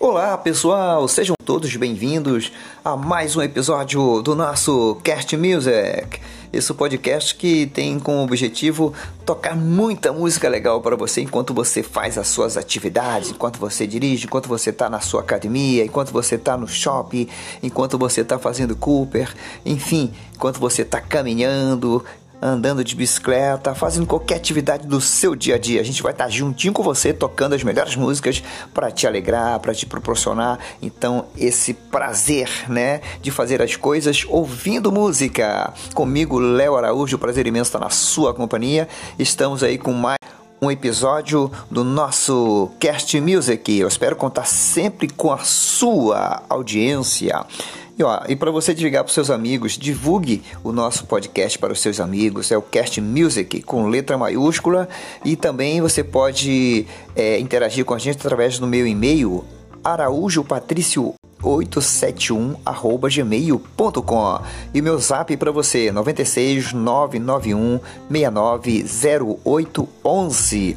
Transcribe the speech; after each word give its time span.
Olá 0.00 0.38
pessoal, 0.38 1.06
sejam 1.06 1.34
todos 1.44 1.76
bem-vindos 1.76 2.50
a 2.82 2.96
mais 2.96 3.36
um 3.36 3.42
episódio 3.42 4.22
do 4.22 4.34
nosso 4.34 4.94
Cast 5.04 5.36
Music. 5.36 6.20
Esse 6.50 6.72
podcast 6.72 7.34
que 7.34 7.66
tem 7.66 8.00
como 8.00 8.22
objetivo 8.22 8.94
tocar 9.26 9.54
muita 9.54 10.10
música 10.10 10.48
legal 10.48 10.80
para 10.80 10.96
você 10.96 11.20
enquanto 11.20 11.52
você 11.52 11.82
faz 11.82 12.16
as 12.16 12.28
suas 12.28 12.56
atividades, 12.56 13.30
enquanto 13.30 13.58
você 13.58 13.86
dirige, 13.86 14.24
enquanto 14.24 14.48
você 14.48 14.70
está 14.70 14.88
na 14.88 15.00
sua 15.00 15.20
academia, 15.20 15.84
enquanto 15.84 16.12
você 16.12 16.36
está 16.36 16.56
no 16.56 16.66
shopping, 16.66 17.28
enquanto 17.62 17.98
você 17.98 18.22
está 18.22 18.38
fazendo 18.38 18.74
Cooper, 18.74 19.34
enfim, 19.66 20.14
enquanto 20.34 20.58
você 20.58 20.80
está 20.80 20.98
caminhando, 20.98 22.02
andando 22.40 22.84
de 22.84 22.94
bicicleta, 22.94 23.74
fazendo 23.74 24.06
qualquer 24.06 24.36
atividade 24.36 24.86
do 24.86 25.00
seu 25.00 25.34
dia 25.34 25.54
a 25.54 25.58
dia. 25.58 25.80
A 25.80 25.84
gente 25.84 26.02
vai 26.02 26.12
estar 26.12 26.28
juntinho 26.28 26.72
com 26.72 26.82
você 26.82 27.12
tocando 27.12 27.54
as 27.54 27.62
melhores 27.62 27.96
músicas 27.96 28.42
para 28.74 28.90
te 28.90 29.06
alegrar, 29.06 29.58
para 29.60 29.74
te 29.74 29.86
proporcionar 29.86 30.58
então 30.80 31.26
esse 31.36 31.74
prazer, 31.74 32.48
né, 32.68 33.00
de 33.20 33.30
fazer 33.30 33.62
as 33.62 33.76
coisas 33.76 34.24
ouvindo 34.28 34.92
música. 34.92 35.72
Comigo, 35.94 36.38
Léo 36.38 36.76
Araújo, 36.76 37.18
prazer 37.18 37.46
imenso 37.46 37.68
estar 37.68 37.80
na 37.80 37.90
sua 37.90 38.34
companhia. 38.34 38.88
Estamos 39.18 39.62
aí 39.62 39.78
com 39.78 39.92
mais 39.92 40.16
um 40.60 40.70
episódio 40.70 41.50
do 41.70 41.84
nosso 41.84 42.70
Cast 42.80 43.20
Music. 43.20 43.78
Eu 43.78 43.88
espero 43.88 44.16
contar 44.16 44.46
sempre 44.46 45.08
com 45.08 45.32
a 45.32 45.38
sua 45.38 46.42
audiência. 46.48 47.44
E, 47.98 48.02
e 48.32 48.36
para 48.36 48.50
você 48.50 48.74
divulgar 48.74 49.04
para 49.04 49.08
os 49.08 49.14
seus 49.14 49.30
amigos, 49.30 49.72
divulgue 49.72 50.42
o 50.62 50.70
nosso 50.70 51.06
podcast 51.06 51.58
para 51.58 51.72
os 51.72 51.80
seus 51.80 51.98
amigos. 51.98 52.52
É 52.52 52.58
o 52.58 52.62
Cast 52.62 53.00
Music 53.00 53.62
com 53.62 53.88
letra 53.88 54.18
maiúscula. 54.18 54.86
E 55.24 55.34
também 55.34 55.80
você 55.80 56.04
pode 56.04 56.86
é, 57.14 57.38
interagir 57.38 57.86
com 57.86 57.94
a 57.94 57.98
gente 57.98 58.18
através 58.18 58.58
do 58.58 58.66
meu 58.66 58.86
e-mail 58.86 59.42
araújopatrício 59.82 61.14
871@gmail.com 61.42 64.40
e 64.74 64.82
meu 64.82 64.98
zap 64.98 65.34
para 65.36 65.52
você 65.52 65.92
96 65.92 66.72
991 66.72 67.78
690811 68.10 70.76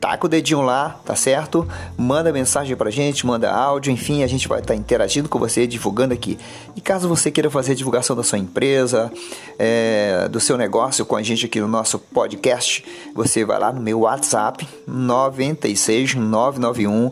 taca 0.00 0.26
o 0.26 0.28
dedinho 0.28 0.62
lá, 0.62 1.00
tá 1.04 1.14
certo? 1.14 1.66
Manda 1.96 2.32
mensagem 2.32 2.76
pra 2.76 2.90
gente, 2.90 3.26
manda 3.26 3.50
áudio, 3.50 3.92
enfim, 3.92 4.22
a 4.22 4.26
gente 4.26 4.48
vai 4.48 4.60
estar 4.60 4.74
tá 4.74 4.78
interagindo 4.78 5.28
com 5.28 5.38
você, 5.38 5.66
divulgando 5.66 6.14
aqui. 6.14 6.38
E 6.76 6.80
caso 6.80 7.08
você 7.08 7.30
queira 7.30 7.50
fazer 7.50 7.72
a 7.72 7.74
divulgação 7.74 8.14
da 8.14 8.22
sua 8.22 8.38
empresa, 8.38 9.10
é, 9.58 10.28
do 10.28 10.40
seu 10.40 10.56
negócio 10.56 11.04
com 11.04 11.16
a 11.16 11.22
gente 11.22 11.46
aqui 11.46 11.60
no 11.60 11.68
nosso 11.68 11.98
podcast, 11.98 12.84
você 13.14 13.44
vai 13.44 13.58
lá 13.58 13.72
no 13.72 13.80
meu 13.80 14.00
WhatsApp 14.00 14.66
96 14.86 16.14
991 16.14 17.10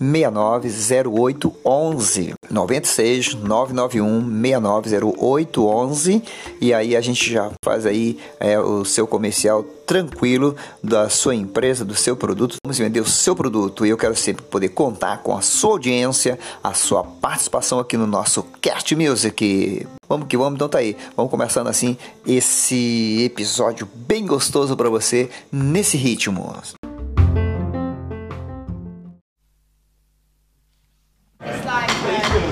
690811 0.00 2.34
96 2.50 3.34
991 3.34 4.20
690811 4.20 6.24
e 6.60 6.74
aí 6.74 6.96
a 6.96 7.00
gente 7.00 7.32
já 7.32 7.52
faz 7.64 7.86
aí 7.86 8.18
é, 8.40 8.58
o 8.58 8.84
seu 8.84 9.06
comercial 9.06 9.64
tranquilo 9.88 10.54
da 10.84 11.08
sua 11.08 11.34
empresa, 11.34 11.82
do 11.82 11.94
seu 11.94 12.14
produto. 12.14 12.56
Vamos 12.62 12.78
vender 12.78 13.00
o 13.00 13.06
seu 13.06 13.34
produto 13.34 13.86
e 13.86 13.88
eu 13.88 13.96
quero 13.96 14.14
sempre 14.14 14.44
poder 14.44 14.68
contar 14.68 15.22
com 15.22 15.34
a 15.34 15.40
sua 15.40 15.72
audiência, 15.72 16.38
a 16.62 16.74
sua 16.74 17.02
participação 17.02 17.78
aqui 17.78 17.96
no 17.96 18.06
nosso 18.06 18.42
Cast 18.60 18.94
Music. 18.94 19.86
Vamos 20.06 20.28
que 20.28 20.36
vamos, 20.36 20.56
então 20.56 20.68
tá 20.68 20.78
aí. 20.78 20.94
Vamos 21.16 21.30
começando 21.30 21.68
assim 21.68 21.96
esse 22.26 23.22
episódio 23.24 23.88
bem 23.94 24.26
gostoso 24.26 24.76
para 24.76 24.90
você 24.90 25.30
nesse 25.50 25.96
ritmo. 25.96 26.54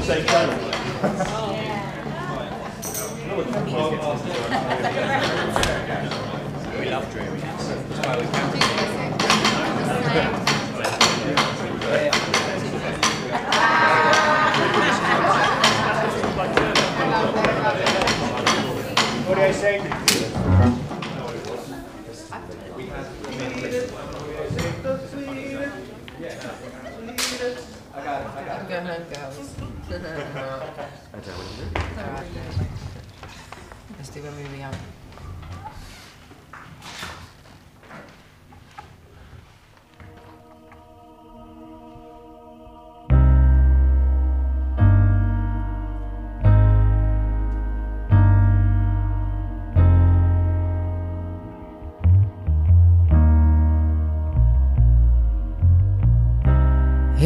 Same 0.06 0.22
uh, 0.22 0.30
channel. 0.30 0.56
we 6.78 6.90
love 6.90 7.12
dreaming. 7.12 7.40
That's 7.40 8.06
why 8.06 8.18
we 8.18 8.26
What 19.26 19.34
do 19.34 19.42
I 19.42 19.50
say? 19.50 19.95
Goes. 28.96 29.52
That's 29.90 31.28
do. 31.28 31.76
Let's 33.98 34.08
do 34.08 34.20
a 34.20 34.30
movie. 34.30 34.64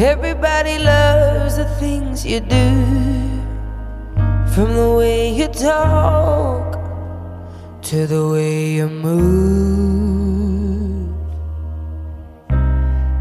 Everybody 0.03 0.79
loves 0.79 1.59
the 1.59 1.67
things 1.79 2.25
you 2.25 2.41
do. 2.41 2.71
From 4.55 4.75
the 4.75 4.95
way 4.97 5.29
you 5.31 5.47
talk 5.49 6.73
To 7.83 8.07
the 8.07 8.27
way 8.29 8.71
you 8.77 8.89
move. 8.89 9.91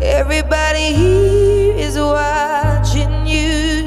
Everybody 0.02 0.94
here 0.94 1.76
is 1.76 1.98
watching 1.98 3.28
you. 3.28 3.84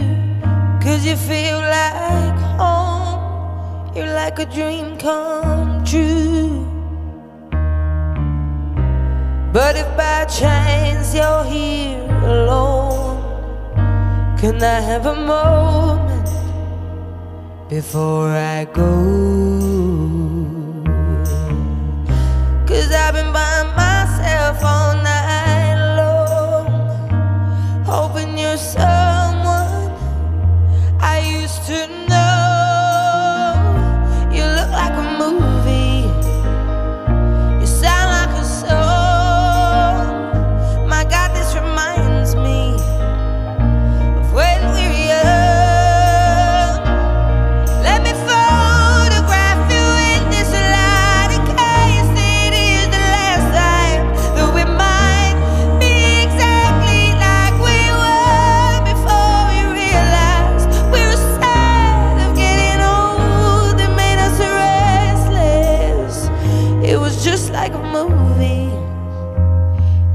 Cause 0.83 1.07
you 1.07 1.17
feel 1.17 1.61
like 1.61 2.39
home. 2.61 3.97
You're 3.97 4.13
like 4.13 4.39
a 4.39 4.45
dream 4.45 4.99
come 4.99 5.83
true. 5.83 6.67
But 9.51 9.77
if 9.77 9.89
by 9.97 10.27
chance 10.27 11.15
you're 11.15 11.45
here 11.45 12.12
alone, 12.23 13.19
can 14.39 14.63
I 14.63 14.81
have 14.81 15.07
a 15.07 15.15
moment 15.15 16.29
before 17.69 18.31
I 18.31 18.65
go? 18.65 18.93
Cause 22.67 22.91
I've 22.91 23.15
been 23.15 23.33
by 23.33 23.63
myself 23.77 24.65
all 24.65 24.95
night 25.03 25.77
long, 25.99 26.67
hoping 27.85 28.39
you're 28.39 28.57
someone 28.57 29.91
I 31.01 31.19
used 31.41 31.67
to 31.67 31.87
know. 31.87 32.02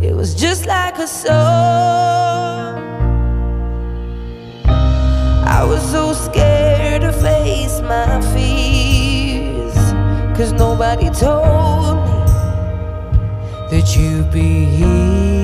It 0.07 0.15
was 0.15 0.33
just 0.33 0.65
like 0.65 0.97
a 0.99 1.07
song. 1.07 1.35
I 5.45 5.65
was 5.67 5.81
so 5.91 6.13
scared 6.13 7.01
to 7.01 7.11
face 7.11 7.81
my 7.81 8.21
fears. 8.33 9.75
Cause 10.37 10.53
nobody 10.53 11.09
told 11.09 11.97
me 12.05 12.23
that 13.69 13.97
you'd 13.97 14.31
be 14.31 14.63
here. 14.77 15.36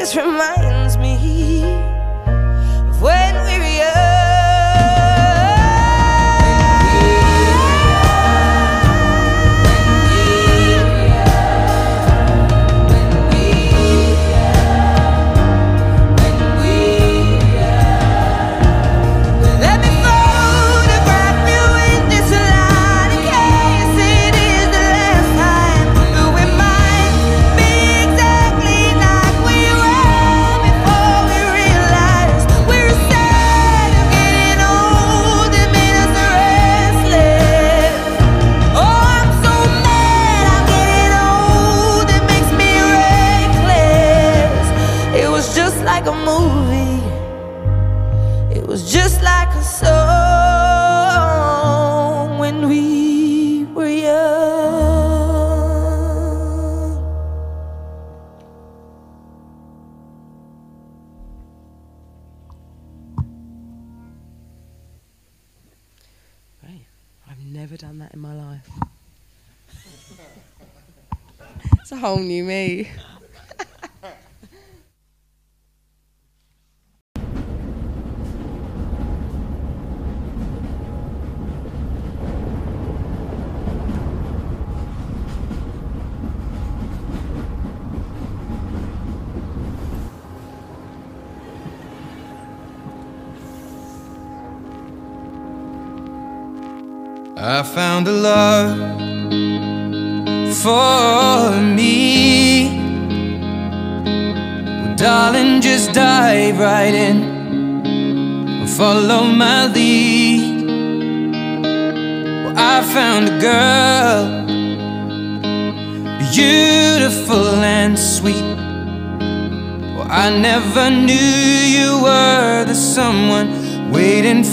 This 0.00 0.16
reminds 0.16 0.69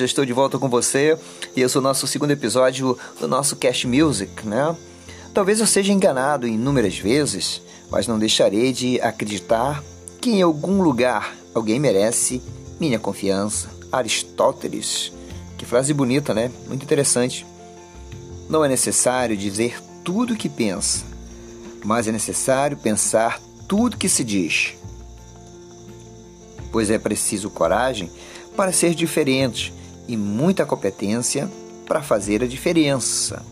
já 0.00 0.06
estou 0.06 0.24
de 0.24 0.32
volta 0.32 0.58
com 0.58 0.66
você 0.66 1.18
e 1.54 1.60
esse 1.60 1.76
é 1.76 1.80
o 1.80 1.82
nosso 1.82 2.06
segundo 2.06 2.30
episódio 2.30 2.96
do 3.20 3.28
nosso 3.28 3.54
Cast 3.56 3.86
Music, 3.86 4.46
né? 4.46 4.74
Talvez 5.34 5.60
eu 5.60 5.66
seja 5.66 5.92
enganado 5.92 6.46
inúmeras 6.46 6.98
vezes, 6.98 7.60
mas 7.90 8.06
não 8.06 8.18
deixarei 8.18 8.72
de 8.72 8.98
acreditar 9.02 9.84
que 10.18 10.30
em 10.30 10.40
algum 10.40 10.80
lugar 10.80 11.36
alguém 11.54 11.78
merece 11.78 12.40
minha 12.80 12.98
confiança. 12.98 13.68
Aristóteles. 13.92 15.12
Que 15.58 15.66
frase 15.66 15.92
bonita, 15.92 16.32
né? 16.32 16.50
Muito 16.66 16.82
interessante. 16.82 17.44
Não 18.48 18.64
é 18.64 18.68
necessário 18.68 19.36
dizer 19.36 19.82
tudo 20.02 20.32
o 20.32 20.36
que 20.36 20.48
pensa, 20.48 21.04
mas 21.84 22.08
é 22.08 22.12
necessário 22.12 22.76
pensar 22.78 23.38
tudo 23.68 23.98
que 23.98 24.08
se 24.08 24.24
diz. 24.24 24.74
Pois 26.72 26.88
é 26.88 26.98
preciso 26.98 27.50
coragem 27.50 28.10
para 28.56 28.72
ser 28.72 28.94
diferente 28.94 29.78
e 30.08 30.16
muita 30.16 30.66
competência 30.66 31.50
para 31.86 32.02
fazer 32.02 32.42
a 32.42 32.46
diferença. 32.46 33.42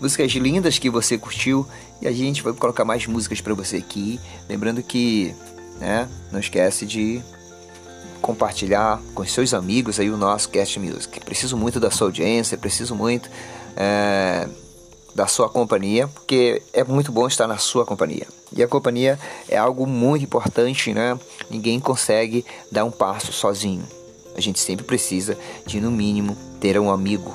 Músicas 0.00 0.32
lindas 0.32 0.78
que 0.78 0.90
você 0.90 1.16
curtiu 1.16 1.66
e 2.02 2.08
a 2.08 2.12
gente 2.12 2.42
vai 2.42 2.52
colocar 2.52 2.84
mais 2.84 3.06
músicas 3.06 3.40
para 3.40 3.54
você 3.54 3.76
aqui. 3.76 4.20
Lembrando 4.48 4.82
que, 4.82 5.34
né, 5.80 6.08
não 6.32 6.40
esquece 6.40 6.84
de 6.84 7.22
compartilhar 8.20 9.00
com 9.14 9.24
seus 9.26 9.52
amigos 9.52 10.00
aí 10.00 10.10
o 10.10 10.16
nosso 10.16 10.48
Cast 10.48 10.80
Music. 10.80 11.20
Preciso 11.20 11.56
muito 11.56 11.78
da 11.78 11.90
sua 11.90 12.08
audiência, 12.08 12.56
preciso 12.56 12.94
muito 12.94 13.30
é, 13.76 14.48
da 15.14 15.26
sua 15.26 15.48
companhia, 15.48 16.08
porque 16.08 16.62
é 16.72 16.82
muito 16.82 17.12
bom 17.12 17.26
estar 17.26 17.46
na 17.46 17.58
sua 17.58 17.84
companhia. 17.84 18.26
E 18.56 18.62
a 18.62 18.68
companhia 18.68 19.18
é 19.48 19.56
algo 19.56 19.86
muito 19.86 20.24
importante, 20.24 20.92
né? 20.92 21.18
Ninguém 21.50 21.78
consegue 21.78 22.44
dar 22.72 22.84
um 22.84 22.90
passo 22.90 23.32
sozinho. 23.32 23.84
A 24.36 24.40
gente 24.40 24.58
sempre 24.58 24.84
precisa 24.84 25.38
de, 25.66 25.80
no 25.80 25.90
mínimo, 25.90 26.36
ter 26.60 26.78
um 26.78 26.90
amigo. 26.90 27.34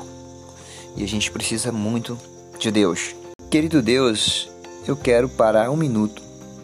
E 0.95 1.03
a 1.03 1.07
gente 1.07 1.31
precisa 1.31 1.71
muito 1.71 2.17
de 2.59 2.71
Deus. 2.71 3.15
Querido 3.49 3.81
Deus, 3.81 4.49
eu 4.87 4.95
quero 4.95 5.29
parar 5.29 5.71
um 5.71 5.77
minuto, 5.77 6.21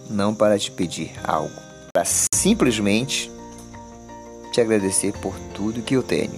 não 0.09 0.35
para 0.35 0.59
te 0.59 0.71
pedir 0.71 1.11
algo, 1.23 1.53
para 1.93 2.05
simplesmente 2.05 3.31
te 4.51 4.61
agradecer 4.61 5.13
por 5.13 5.35
tudo 5.53 5.81
que 5.81 5.95
eu 5.95 6.03
tenho. 6.03 6.33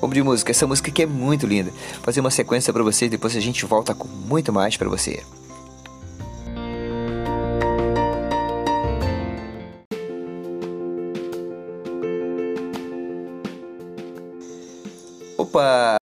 Vamos 0.00 0.14
de 0.14 0.22
música, 0.22 0.50
essa 0.50 0.66
música 0.66 0.90
aqui 0.90 1.02
é 1.02 1.06
muito 1.06 1.46
linda. 1.46 1.70
Vou 1.70 2.02
fazer 2.02 2.20
uma 2.20 2.30
sequência 2.30 2.72
para 2.72 2.82
você 2.82 3.06
e 3.06 3.08
depois 3.08 3.34
a 3.34 3.40
gente 3.40 3.64
volta 3.64 3.94
com 3.94 4.06
muito 4.06 4.52
mais 4.52 4.76
para 4.76 4.88
você. 4.88 5.22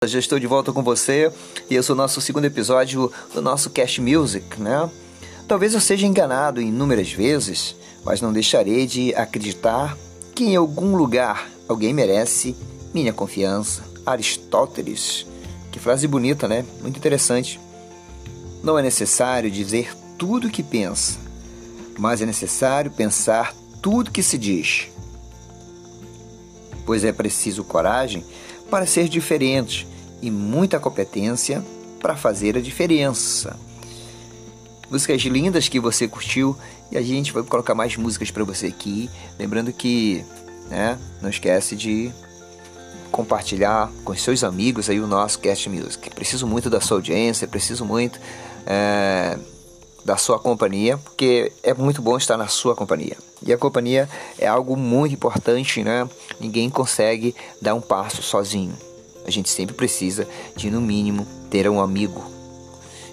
Já 0.06 0.18
estou 0.18 0.38
de 0.38 0.46
volta 0.46 0.72
com 0.72 0.82
você 0.82 1.30
e 1.70 1.76
esse 1.76 1.90
é 1.90 1.94
o 1.94 1.96
nosso 1.96 2.20
segundo 2.20 2.44
episódio 2.44 3.10
do 3.32 3.40
nosso 3.40 3.70
Cast 3.70 4.00
Music, 4.00 4.60
né? 4.60 4.88
Talvez 5.46 5.74
eu 5.74 5.80
seja 5.80 6.06
enganado 6.06 6.60
inúmeras 6.60 7.12
vezes, 7.12 7.76
mas 8.04 8.20
não 8.20 8.32
deixarei 8.32 8.86
de 8.86 9.14
acreditar 9.14 9.96
que 10.34 10.44
em 10.44 10.56
algum 10.56 10.96
lugar 10.96 11.48
alguém 11.68 11.92
merece 11.92 12.56
minha 12.92 13.12
confiança. 13.12 13.84
Aristóteles. 14.06 15.26
Que 15.70 15.78
frase 15.78 16.06
bonita, 16.06 16.46
né? 16.46 16.64
Muito 16.80 16.96
interessante. 16.96 17.60
Não 18.62 18.78
é 18.78 18.82
necessário 18.82 19.50
dizer 19.50 19.94
tudo 20.18 20.48
o 20.48 20.50
que 20.50 20.62
pensa, 20.62 21.18
mas 21.98 22.20
é 22.20 22.26
necessário 22.26 22.90
pensar 22.90 23.54
tudo 23.82 24.10
que 24.10 24.22
se 24.22 24.38
diz. 24.38 24.88
Pois 26.86 27.04
é 27.04 27.12
preciso 27.12 27.64
coragem 27.64 28.24
para 28.70 28.86
ser 28.86 29.08
diferente 29.08 29.86
e 30.24 30.30
muita 30.30 30.80
competência 30.80 31.62
para 32.00 32.16
fazer 32.16 32.56
a 32.56 32.60
diferença. 32.60 33.56
Músicas 34.90 35.20
lindas 35.22 35.68
que 35.68 35.78
você 35.78 36.08
curtiu 36.08 36.56
e 36.90 36.96
a 36.96 37.02
gente 37.02 37.30
vai 37.30 37.42
colocar 37.42 37.74
mais 37.74 37.94
músicas 37.96 38.30
para 38.30 38.42
você 38.42 38.68
aqui. 38.68 39.10
Lembrando 39.38 39.70
que, 39.70 40.24
né, 40.70 40.98
não 41.20 41.28
esquece 41.28 41.76
de 41.76 42.10
compartilhar 43.12 43.92
com 44.02 44.16
seus 44.16 44.42
amigos 44.42 44.88
aí 44.88 44.98
o 44.98 45.06
nosso 45.06 45.38
Cast 45.40 45.68
Music. 45.68 46.08
Preciso 46.10 46.46
muito 46.46 46.70
da 46.70 46.80
sua 46.80 46.96
audiência, 46.96 47.46
preciso 47.46 47.84
muito 47.84 48.18
é, 48.66 49.38
da 50.06 50.16
sua 50.16 50.38
companhia, 50.38 50.96
porque 50.96 51.52
é 51.62 51.74
muito 51.74 52.00
bom 52.00 52.16
estar 52.16 52.38
na 52.38 52.48
sua 52.48 52.74
companhia. 52.74 53.16
E 53.42 53.52
a 53.52 53.58
companhia 53.58 54.08
é 54.38 54.46
algo 54.46 54.74
muito 54.74 55.12
importante, 55.12 55.84
né? 55.84 56.08
Ninguém 56.40 56.70
consegue 56.70 57.34
dar 57.60 57.74
um 57.74 57.80
passo 57.80 58.22
sozinho. 58.22 58.74
A 59.26 59.30
gente 59.30 59.48
sempre 59.48 59.74
precisa 59.74 60.28
de, 60.56 60.70
no 60.70 60.80
mínimo, 60.80 61.26
ter 61.50 61.68
um 61.68 61.80
amigo. 61.80 62.24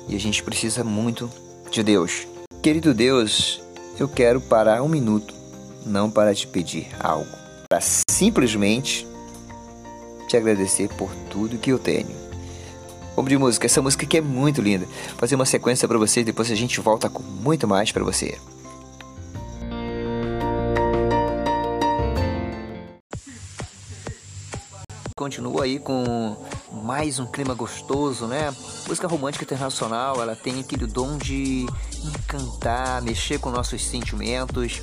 E 0.08 0.15
a 0.15 0.19
gente 0.19 0.43
precisa 0.43 0.84
muito 0.84 1.30
de 1.71 1.82
Deus. 1.84 2.28
Querido 2.62 2.93
Deus, 2.93 3.62
eu 4.00 4.08
quero 4.08 4.41
parar 4.41 4.84
um 4.84 4.89
minuto, 4.89 5.34
não 5.86 6.12
para 6.12 6.36
te 6.36 6.45
pedir 6.47 6.88
algo, 7.00 7.30
para 7.69 7.80
simplesmente 7.82 9.08
te 10.28 10.38
agradecer 10.38 10.89
por 10.89 11.12
tudo 11.30 11.58
que 11.58 11.71
eu 11.71 11.80
tenho. 11.80 12.10
Vamos 13.15 13.30
de 13.30 13.38
música, 13.38 13.65
essa 13.65 13.82
música 13.82 14.06
aqui 14.06 14.17
é 14.17 14.21
muito 14.21 14.62
linda. 14.62 14.86
Vou 14.86 15.17
fazer 15.17 15.36
uma 15.36 15.45
sequência 15.45 15.88
para 15.88 15.97
você 15.97 16.21
e 16.21 16.24
depois 16.24 16.50
a 16.50 16.56
gente 16.56 16.80
volta 16.80 17.10
com 17.10 17.21
muito 17.21 17.67
mais 17.67 17.91
para 17.91 18.04
você. 18.04 18.38
Continua 25.21 25.65
aí 25.65 25.77
com 25.77 26.36
mais 26.84 27.19
um 27.19 27.27
clima 27.27 27.53
gostoso, 27.53 28.25
né? 28.25 28.51
Música 28.88 29.07
romântica 29.07 29.43
internacional, 29.43 30.19
ela 30.19 30.36
tem 30.36 30.60
aquele 30.60 30.88
dom 30.88 31.15
de 31.15 31.67
encantar, 32.03 33.03
mexer 33.03 33.39
com 33.39 33.51
nossos 33.51 33.86
sentimentos. 33.86 34.81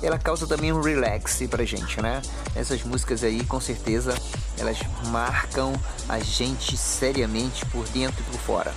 Ela 0.00 0.16
causa 0.16 0.46
também 0.46 0.72
um 0.72 0.80
relax 0.80 1.42
pra 1.50 1.64
gente, 1.64 2.00
né? 2.00 2.22
Essas 2.54 2.84
músicas 2.84 3.24
aí, 3.24 3.44
com 3.44 3.60
certeza, 3.60 4.14
elas 4.56 4.78
marcam 5.08 5.72
a 6.08 6.20
gente 6.20 6.76
seriamente 6.76 7.66
por 7.66 7.84
dentro 7.88 8.20
e 8.20 8.30
por 8.30 8.38
fora. 8.38 8.72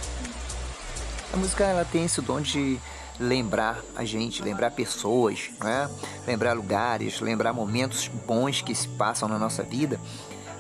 A 1.32 1.38
música 1.38 1.64
ela 1.64 1.86
tem 1.86 2.06
esse 2.06 2.22
dom 2.22 2.42
de 2.42 2.80
lembrar 3.20 3.80
a 3.96 4.04
gente, 4.04 4.42
lembrar 4.42 4.72
pessoas, 4.72 5.52
né? 5.60 5.88
lembrar 6.26 6.54
lugares, 6.54 7.20
lembrar 7.20 7.54
momentos 7.54 8.08
bons 8.26 8.64
que 8.64 8.74
se 8.74 8.88
passam 8.88 9.30
na 9.30 9.38
nossa 9.38 9.62
vida 9.62 10.00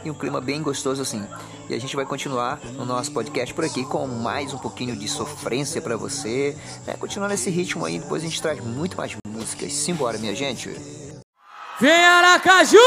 e 0.03 0.11
um 0.11 0.13
clima 0.13 0.41
bem 0.41 0.61
gostoso 0.61 1.01
assim. 1.01 1.25
E 1.69 1.73
a 1.73 1.79
gente 1.79 1.95
vai 1.95 2.05
continuar 2.05 2.59
no 2.73 2.85
nosso 2.85 3.11
podcast 3.11 3.53
por 3.53 3.63
aqui 3.63 3.85
com 3.85 4.05
mais 4.07 4.53
um 4.53 4.57
pouquinho 4.57 4.95
de 4.95 5.07
sofrência 5.07 5.81
para 5.81 5.95
você, 5.95 6.57
né? 6.85 6.95
continuar 6.99 7.29
nesse 7.29 7.49
ritmo 7.49 7.85
aí, 7.85 7.99
depois 7.99 8.21
a 8.23 8.25
gente 8.25 8.41
traz 8.41 8.59
muito 8.59 8.97
mais 8.97 9.15
músicas. 9.27 9.73
Simbora, 9.73 10.17
minha 10.17 10.35
gente! 10.35 10.69
Vem 11.79 11.91
Aracaju! 11.91 12.77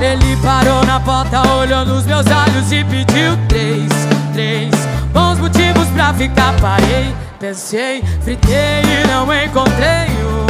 Ele 0.00 0.36
parou 0.42 0.84
na 0.84 1.00
porta, 1.00 1.40
olhou 1.56 1.86
nos 1.86 2.04
meus 2.04 2.26
olhos 2.26 2.72
e 2.72 2.84
pediu 2.84 3.36
três, 3.48 3.88
três 4.34 4.82
bons 5.12 5.38
motivos 5.38 5.88
pra 5.88 6.12
ficar. 6.14 6.54
Parei, 6.60 7.14
pensei, 7.38 8.02
fritei 8.22 8.82
e 8.82 9.06
não 9.08 9.32
encontrei 9.32 10.08
um. 10.24 10.46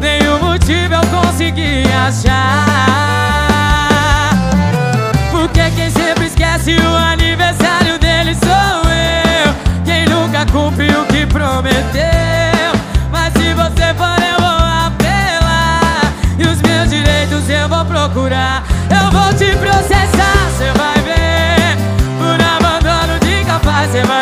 Nenhum 0.00 0.38
motivo 0.40 0.94
eu 0.94 1.06
consegui 1.20 1.84
achar. 2.06 2.82
Porque 5.30 5.70
quem 5.76 5.90
sempre 5.90 6.26
esquece 6.26 6.76
o 6.76 6.96
aniversário 6.96 7.98
dele 7.98 8.34
sou 8.34 8.90
eu. 8.90 9.54
Quem 9.84 10.06
nunca 10.06 10.44
cumpriu 10.46 11.02
o 11.02 11.06
que 11.06 11.26
prometeu. 11.26 12.72
Mas 13.10 13.32
se 13.34 13.54
você 13.54 13.94
for, 13.94 14.18
eu 14.22 14.40
vou 14.40 14.66
apelar. 14.86 16.12
E 16.38 16.42
os 16.46 16.60
meus 16.62 16.90
direitos 16.90 17.48
eu 17.48 17.68
vou 17.68 17.84
procurar. 17.84 18.64
Eu 18.90 19.10
vou 19.10 19.32
te 19.34 19.56
processar, 19.56 20.21
de 23.90 23.98
incapaz, 23.98 24.21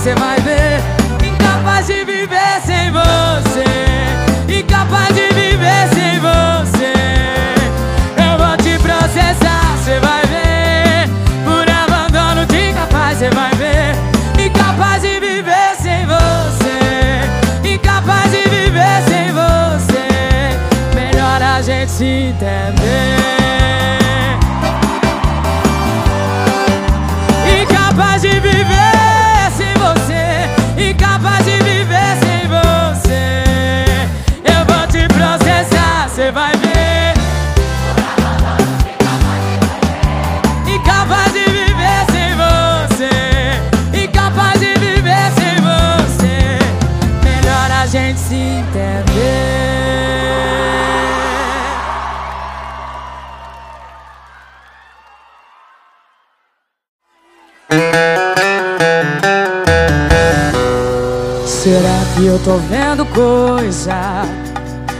você 0.00 0.14
vai 0.14 0.40
ver. 0.40 0.80
Incapaz 1.22 1.86
de 1.86 2.04
viver 2.04 2.60
sem 2.64 2.90
você. 2.90 4.58
Incapaz 4.58 5.08
de 5.08 5.28
viver 5.34 5.88
sem 5.92 6.18
você. 6.18 6.94
Eu 8.16 8.38
vou 8.38 8.56
te 8.56 8.78
processar, 8.78 9.76
você 9.76 10.00
vai 10.00 10.22
ver. 10.24 11.10
Por 11.44 11.68
abandono 11.68 12.46
de 12.46 12.70
incapaz, 12.70 13.18
você 13.18 13.28
vai 13.28 13.54
ver. 13.56 13.94
Incapaz 14.42 15.02
de 15.02 15.20
viver 15.20 15.76
sem 15.78 16.06
você. 16.06 17.68
Incapaz 17.68 18.30
de 18.30 18.48
viver 18.48 19.02
sem 19.06 19.30
você. 19.32 20.08
Melhor 20.94 21.42
a 21.42 21.60
gente 21.60 21.90
se 21.90 22.04
entender 22.04 22.79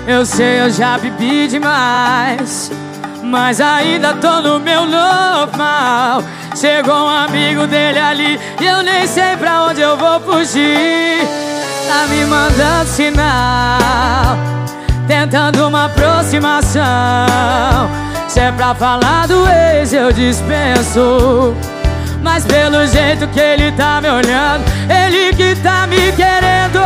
Eu 0.06 0.24
sei, 0.24 0.60
eu 0.60 0.70
já 0.70 0.96
bebi 0.96 1.48
demais. 1.48 2.70
Mas 3.20 3.60
ainda 3.60 4.14
tô 4.14 4.40
no 4.40 4.60
meu 4.60 4.86
normal. 4.86 6.22
Chegou 6.54 6.94
um 6.94 7.08
amigo 7.08 7.66
dele 7.66 7.98
ali 7.98 8.40
e 8.60 8.66
eu 8.66 8.82
nem 8.84 9.08
sei 9.08 9.36
pra 9.36 9.64
onde 9.64 9.80
eu 9.80 9.96
vou 9.96 10.20
fugir. 10.20 11.26
Tá 11.88 12.06
me 12.06 12.24
mandando 12.26 12.88
sinal, 12.88 14.38
tentando 15.08 15.66
uma 15.66 15.86
aproximação. 15.86 16.82
Se 18.28 18.38
é 18.38 18.52
pra 18.52 18.72
falar 18.72 19.26
do 19.26 19.48
ex, 19.48 19.92
eu 19.92 20.12
dispenso. 20.12 21.56
Mas 22.22 22.44
pelo 22.44 22.86
jeito 22.86 23.26
que 23.28 23.40
ele 23.40 23.72
tá 23.72 24.00
me 24.00 24.10
olhando, 24.10 24.64
ele 24.88 25.34
que 25.34 25.56
tá 25.60 25.88
me 25.88 26.12
querendo. 26.12 26.80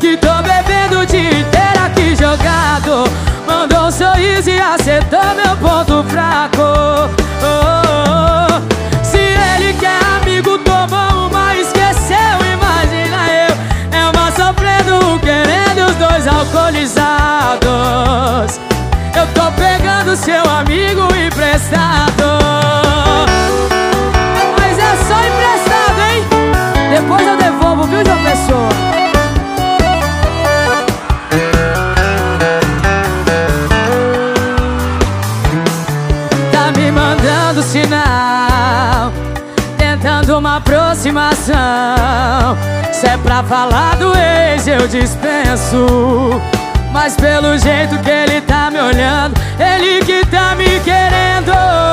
Que 0.00 0.16
tô 0.16 0.32
bebendo 0.42 1.00
o 1.00 1.06
dia 1.06 1.40
inteiro 1.40 1.80
aqui 1.84 2.16
jogado. 2.16 3.04
Mandou 3.46 3.86
um 3.86 3.90
sorriso 3.90 4.48
e 4.50 4.60
acertou 4.60 5.34
meu 5.34 5.56
ponto 5.56 6.04
fraco. 6.08 6.58
Oh, 6.58 7.08
oh, 7.42 8.50
oh. 8.50 8.60
Se 9.04 9.18
ele 9.18 9.72
que 9.74 9.86
é 9.86 9.98
amigo 10.20 10.58
tomou 10.58 11.28
uma, 11.28 11.54
esqueceu. 11.54 12.16
Imagina 12.52 13.28
eu, 13.28 13.54
é 13.98 14.10
uma 14.10 14.32
sofrendo, 14.32 15.20
querendo 15.20 15.86
os 15.88 15.94
dois 15.96 16.26
alcoolizados. 16.26 18.58
Eu 19.14 19.26
tô 19.34 19.50
pegando 19.52 20.16
seu 20.16 20.42
amigo 20.50 21.02
emprestado. 21.14 22.45
Se 42.92 43.06
é 43.06 43.16
pra 43.18 43.42
falar 43.42 43.96
do 43.96 44.12
ex, 44.16 44.66
eu 44.66 44.86
dispenso. 44.86 46.40
Mas 46.92 47.16
pelo 47.16 47.56
jeito 47.58 47.98
que 47.98 48.10
ele 48.10 48.40
tá 48.40 48.70
me 48.70 48.80
olhando, 48.80 49.34
ele 49.58 50.04
que 50.04 50.24
tá 50.26 50.54
me 50.54 50.80
querendo. 50.80 51.85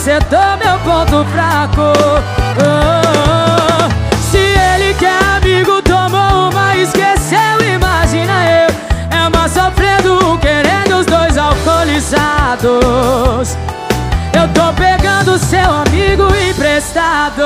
Acertou 0.00 0.56
meu 0.56 0.78
ponto 0.78 1.22
fraco. 1.26 1.92
Oh. 2.56 3.84
Se 4.30 4.38
ele 4.38 4.94
que 4.94 5.04
é 5.04 5.18
amigo 5.36 5.82
tomou 5.82 6.48
uma, 6.48 6.74
esqueceu. 6.74 7.60
Imagina 7.74 8.32
eu, 8.46 8.70
é 9.10 9.28
uma 9.28 9.46
sofrendo, 9.46 10.38
querendo 10.38 11.00
os 11.00 11.06
dois 11.06 11.36
alcoolizados. 11.36 13.58
Eu 14.32 14.48
tô 14.54 14.72
pegando 14.72 15.38
seu 15.38 15.70
amigo 15.70 16.34
emprestado. 16.48 17.44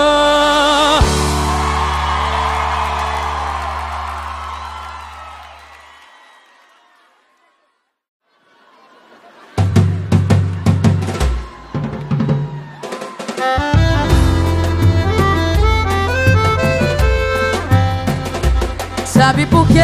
Sabe 19.35 19.47
por 19.47 19.67
quê? 19.67 19.81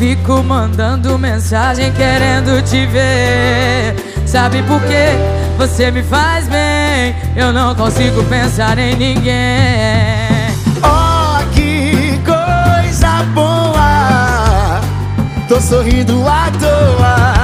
Fico 0.00 0.42
mandando 0.42 1.16
mensagem 1.16 1.92
querendo 1.92 2.60
te 2.64 2.84
ver. 2.86 3.94
Sabe 4.26 4.64
por 4.64 4.80
quê? 4.80 5.10
Você 5.56 5.92
me 5.92 6.02
faz 6.02 6.48
bem. 6.48 7.14
Eu 7.36 7.52
não 7.52 7.72
consigo 7.76 8.24
pensar 8.24 8.76
em 8.76 8.96
ninguém. 8.96 10.50
Oh, 10.82 11.38
que 11.54 12.18
coisa 12.24 13.22
boa 13.32 14.80
Tô 15.48 15.60
sorrindo 15.60 16.26
à 16.26 16.50
toa 16.58 17.43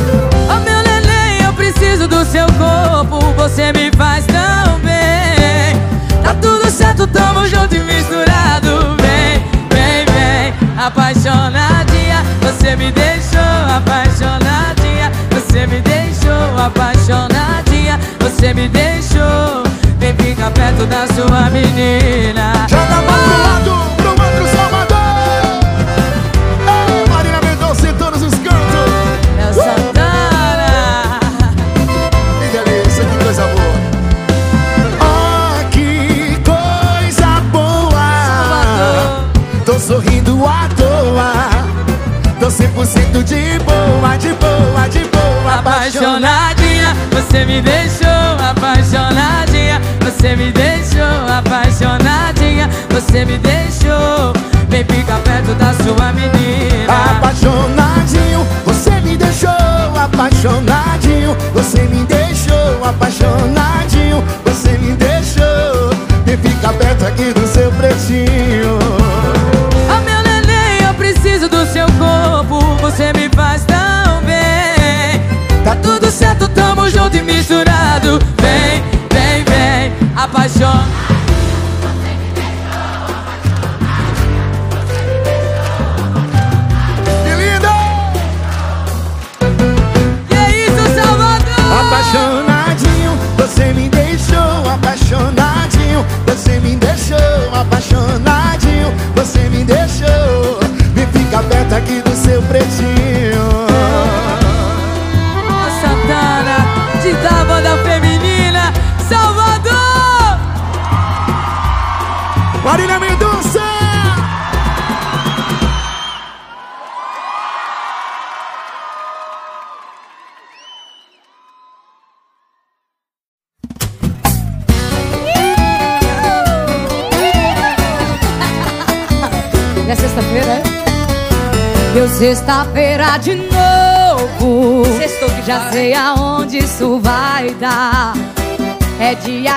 preciso 2.01 2.07
do 2.07 2.25
seu 2.25 2.45
corpo 2.53 3.19
Você 3.37 3.71
me 3.73 3.91
faz 3.97 4.25
tão 4.25 4.79
bem. 4.79 5.75
Tá 6.23 6.33
tudo 6.41 6.69
certo, 6.69 7.07
tamo 7.07 7.47
junto 7.47 7.75
e 7.75 7.79
misturado. 7.79 8.95
Vem, 9.01 9.43
vem, 9.69 10.05
vem 10.05 10.53
Apaixonadinha, 10.77 12.23
você 12.41 12.75
me 12.75 12.91
deixou 12.91 13.39
Apaixonadinha, 13.75 15.11
você 15.31 15.67
me 15.67 15.81
deixou 15.81 16.65
Apaixonadinha, 16.65 17.99
você 18.19 18.53
me 18.53 18.67
deixou. 18.69 19.63
Vem 19.99 20.15
ficar 20.15 20.51
perto 20.51 20.85
da 20.85 21.07
sua 21.07 21.49
menina. 21.49 22.65
Joga 22.67 23.01
pro 23.03 23.43
lado, 23.43 23.80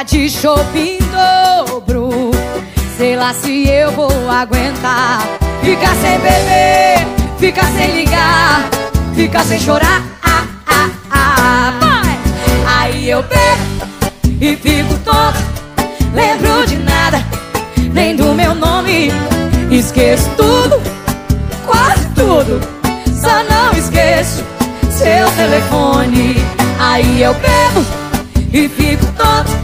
de 0.06 0.28
shopping 0.28 0.98
dobro. 1.12 2.30
Sei 2.96 3.16
lá 3.16 3.32
se 3.32 3.68
eu 3.68 3.90
vou 3.92 4.10
aguentar. 4.30 5.20
Ficar 5.62 5.94
sem 5.96 6.18
beber, 6.18 7.06
ficar 7.38 7.66
sem 7.72 7.96
ligar, 7.96 8.68
ficar 9.14 9.44
sem 9.44 9.58
chorar. 9.58 10.02
Ah, 10.22 10.44
ah, 10.66 10.90
ah. 11.10 11.74
Vai! 11.80 12.18
Aí 12.78 13.08
eu 13.08 13.22
bebo 13.22 13.84
e 14.40 14.56
fico 14.56 14.94
tonto. 15.04 15.38
Lembro 16.12 16.66
de 16.66 16.76
nada, 16.76 17.24
nem 17.92 18.14
do 18.14 18.34
meu 18.34 18.54
nome. 18.54 19.10
Esqueço 19.70 20.28
tudo, 20.36 20.80
quase 21.66 22.06
tudo. 22.14 22.60
Só 23.20 23.42
não 23.44 23.72
esqueço 23.78 24.44
seu 24.90 25.30
telefone. 25.32 26.36
Aí 26.78 27.22
eu 27.22 27.34
bebo 27.34 27.86
e 28.52 28.68
fico 28.68 29.06
tonto. 29.12 29.63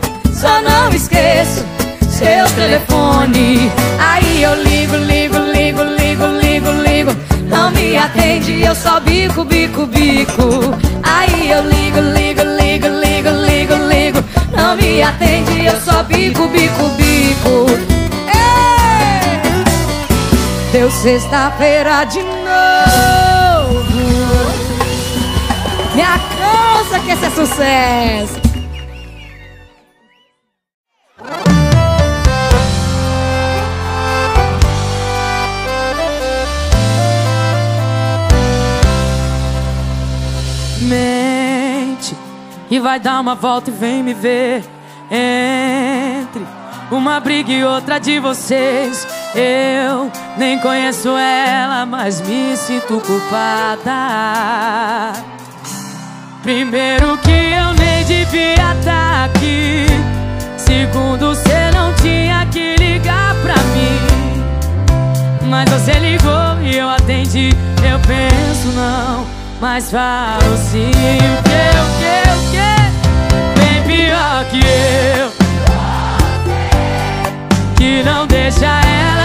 Só 0.41 0.59
não 0.59 0.89
esqueço 0.89 1.63
seu 2.09 2.45
telefone. 2.55 3.71
Aí 3.99 4.41
eu 4.41 4.55
ligo, 4.55 4.95
ligo, 4.95 5.37
ligo, 5.37 5.83
ligo, 5.83 6.25
ligo, 6.25 6.71
ligo. 6.81 7.11
Não 7.47 7.69
me 7.69 7.95
atende, 7.95 8.63
eu 8.63 8.73
só 8.73 8.99
bico, 8.99 9.45
bico, 9.45 9.85
bico. 9.85 10.75
Aí 11.03 11.51
eu 11.51 11.61
ligo, 11.61 11.99
ligo, 11.99 12.41
ligo, 12.41 12.87
ligo, 12.87 13.29
ligo, 13.29 13.75
ligo. 13.85 14.23
Não 14.51 14.75
me 14.77 15.03
atende, 15.03 15.63
eu 15.63 15.79
só 15.79 16.01
bico, 16.01 16.47
bico, 16.47 16.89
bico. 16.97 17.67
Ei! 18.33 19.41
Deu 20.71 20.89
sexta-feira 20.89 22.03
de 22.05 22.23
novo. 22.23 23.83
Me 25.93 26.01
alcança 26.01 26.99
que 27.05 27.11
esse 27.11 27.25
é 27.25 27.29
sucesso. 27.29 28.50
Vai 42.81 42.99
dar 42.99 43.19
uma 43.19 43.35
volta 43.35 43.69
e 43.69 43.73
vem 43.73 44.03
me 44.03 44.13
ver. 44.13 44.63
Entre 45.09 46.45
uma 46.91 47.19
briga 47.19 47.51
e 47.51 47.63
outra 47.63 47.99
de 47.99 48.19
vocês. 48.19 49.07
Eu 49.33 50.11
nem 50.37 50.59
conheço 50.59 51.09
ela, 51.09 51.85
mas 51.85 52.21
me 52.21 52.55
sinto 52.57 53.01
culpada. 53.01 53.91
Primeiro 56.43 57.17
que 57.19 57.29
eu 57.29 57.73
nem 57.73 58.03
devia 58.05 58.73
estar 58.79 59.25
aqui. 59.25 59.85
Segundo, 60.57 61.35
você 61.35 61.71
não 61.73 61.93
tinha 61.95 62.45
que 62.47 62.75
ligar 62.77 63.35
pra 63.35 63.55
mim. 63.55 63.99
Mas 65.49 65.69
você 65.69 65.93
ligou 65.93 66.59
e 66.63 66.77
eu 66.77 66.89
atendi. 66.89 67.49
Eu 67.83 67.99
penso 67.99 68.67
não, 68.75 69.25
mas 69.61 69.91
falo 69.91 70.57
sim. 70.57 70.91
Que, 70.91 71.61
o 71.77 71.85
que, 71.99 72.17
o 72.31 72.41
que? 72.51 72.73
Bem 73.59 73.83
pior 73.83 74.43
que 74.45 74.59
eu. 74.59 75.31
Que 77.77 78.03
não 78.03 78.25
deixa 78.25 78.65
ela 78.65 79.20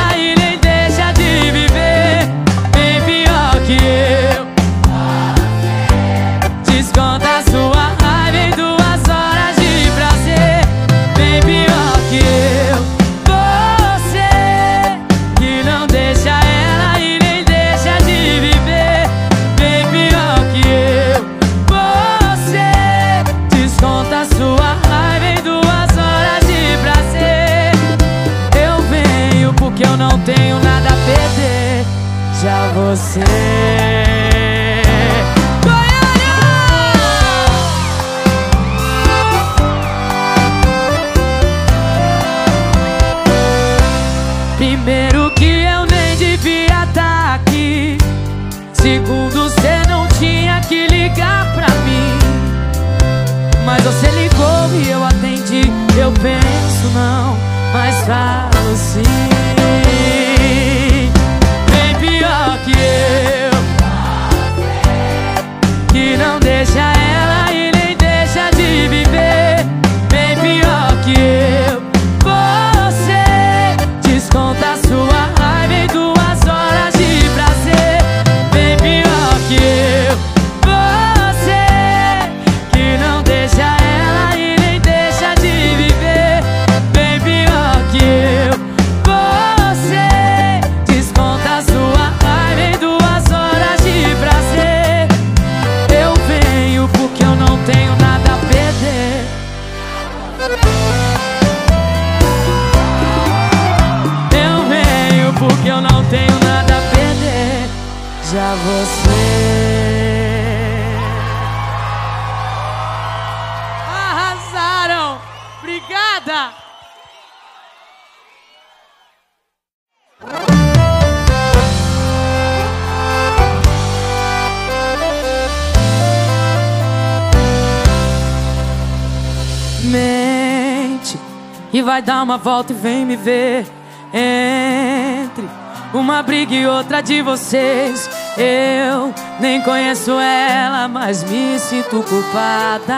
e 131.77 131.83
vai 131.83 132.01
dar 132.01 132.23
uma 132.23 132.39
volta 132.39 132.73
e 132.73 132.75
vem 132.77 133.05
me 133.05 133.17
ver. 133.17 133.67
Entre 134.15 135.47
uma 135.93 136.23
briga 136.23 136.55
e 136.55 136.67
outra 136.67 137.03
de 137.03 137.21
vocês. 137.21 138.09
Eu 138.39 139.13
nem 139.39 139.61
conheço 139.61 140.13
ela, 140.13 140.89
mas 140.89 141.23
me 141.25 141.59
sinto 141.59 142.03
culpada. 142.03 142.95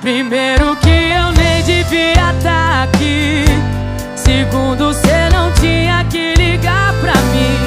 Primeiro 0.00 0.74
que 0.76 0.88
eu 0.88 1.32
nem 1.32 1.62
devia 1.64 2.32
estar 2.38 2.84
aqui. 2.84 3.44
Segundo, 4.16 4.94
cê 4.94 5.28
não 5.34 5.52
tinha 5.52 6.02
que 6.04 6.32
ligar 6.38 6.94
pra 6.94 7.12
mim. 7.12 7.58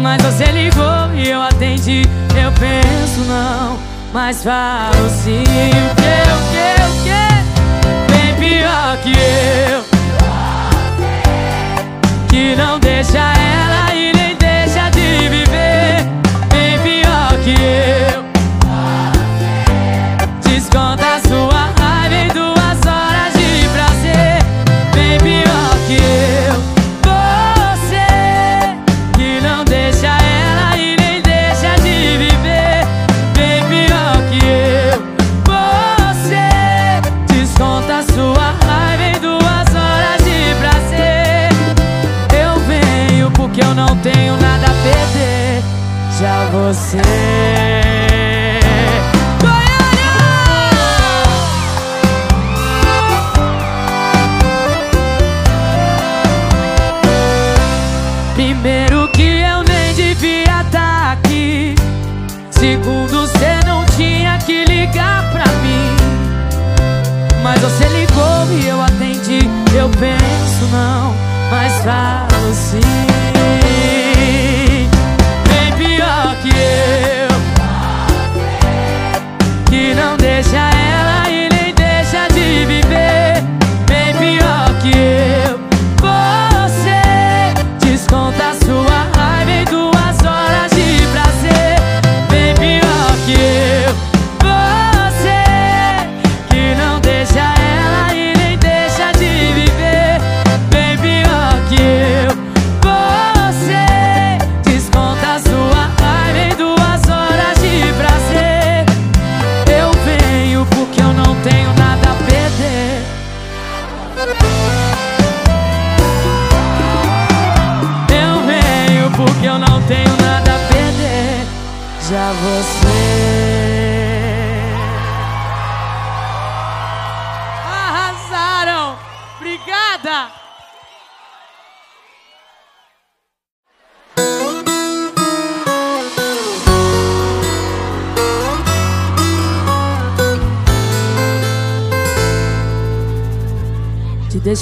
Mas 0.00 0.22
você 0.22 0.44
ligou 0.44 1.12
e 1.12 1.28
eu 1.28 1.42
atendi. 1.42 2.02
Eu 2.40 2.52
penso 2.52 3.20
não, 3.26 3.76
mas 4.12 4.44
falo 4.44 5.10
sim. 5.10 5.42
O 5.42 5.94
que, 5.96 6.22
o 6.30 6.38
que, 6.52 7.05
pior 8.46 8.96
que 9.02 9.12
eu. 9.12 9.84
Que 12.28 12.54
não 12.56 12.78
deixa 12.78 13.18
ela 13.18 13.94
e 13.94 14.12
nem 14.14 14.36
deixa 14.36 14.88
de 14.90 15.28
viver. 15.28 16.06
Bem 16.52 16.78
pior 16.78 17.32
que 17.44 17.54
eu. 17.60 18.24
Desconta 20.42 21.15
você. 46.86 46.98
Primeiro 58.34 59.08
que 59.08 59.22
eu 59.22 59.62
nem 59.64 59.94
devia 59.94 60.60
estar 60.62 61.12
aqui. 61.12 61.74
Segundo, 62.50 63.26
cê 63.26 63.66
não 63.66 63.84
tinha 63.96 64.38
que 64.38 64.64
ligar 64.64 65.30
pra 65.32 65.44
mim. 65.62 65.96
Mas 67.42 67.60
você 67.60 67.84
ligou 67.88 68.46
e 68.52 68.68
eu 68.68 68.80
atendi. 68.80 69.48
Eu 69.74 69.88
penso 69.88 70.64
não, 70.70 71.14
mas 71.50 71.72
falo 71.82 72.54
sim. 72.54 73.35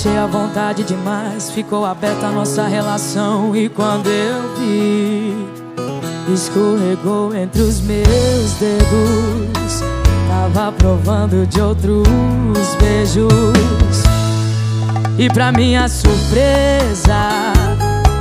Deixei 0.04 0.20
à 0.20 0.26
vontade 0.26 0.84
demais, 0.84 1.50
ficou 1.50 1.86
aberta 1.86 2.26
a 2.26 2.30
nossa 2.30 2.66
relação. 2.66 3.56
E 3.56 3.70
quando 3.70 4.06
eu 4.06 4.54
vi, 4.54 5.34
escorregou 6.30 7.34
entre 7.34 7.62
os 7.62 7.80
meus 7.80 8.52
dedos. 8.60 9.80
Tava 10.28 10.70
provando 10.72 11.46
de 11.46 11.58
outros 11.58 12.06
beijos. 12.78 13.30
E 15.16 15.26
pra 15.30 15.50
minha 15.50 15.88
surpresa, 15.88 17.54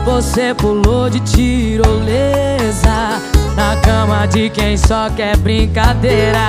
você 0.06 0.54
pulou 0.54 1.10
de 1.10 1.20
tirolesa 1.20 3.20
na 3.58 3.76
cama 3.84 4.26
de 4.26 4.50
quem 4.50 4.78
só 4.78 5.10
quer 5.10 5.36
brincadeira. 5.36 6.48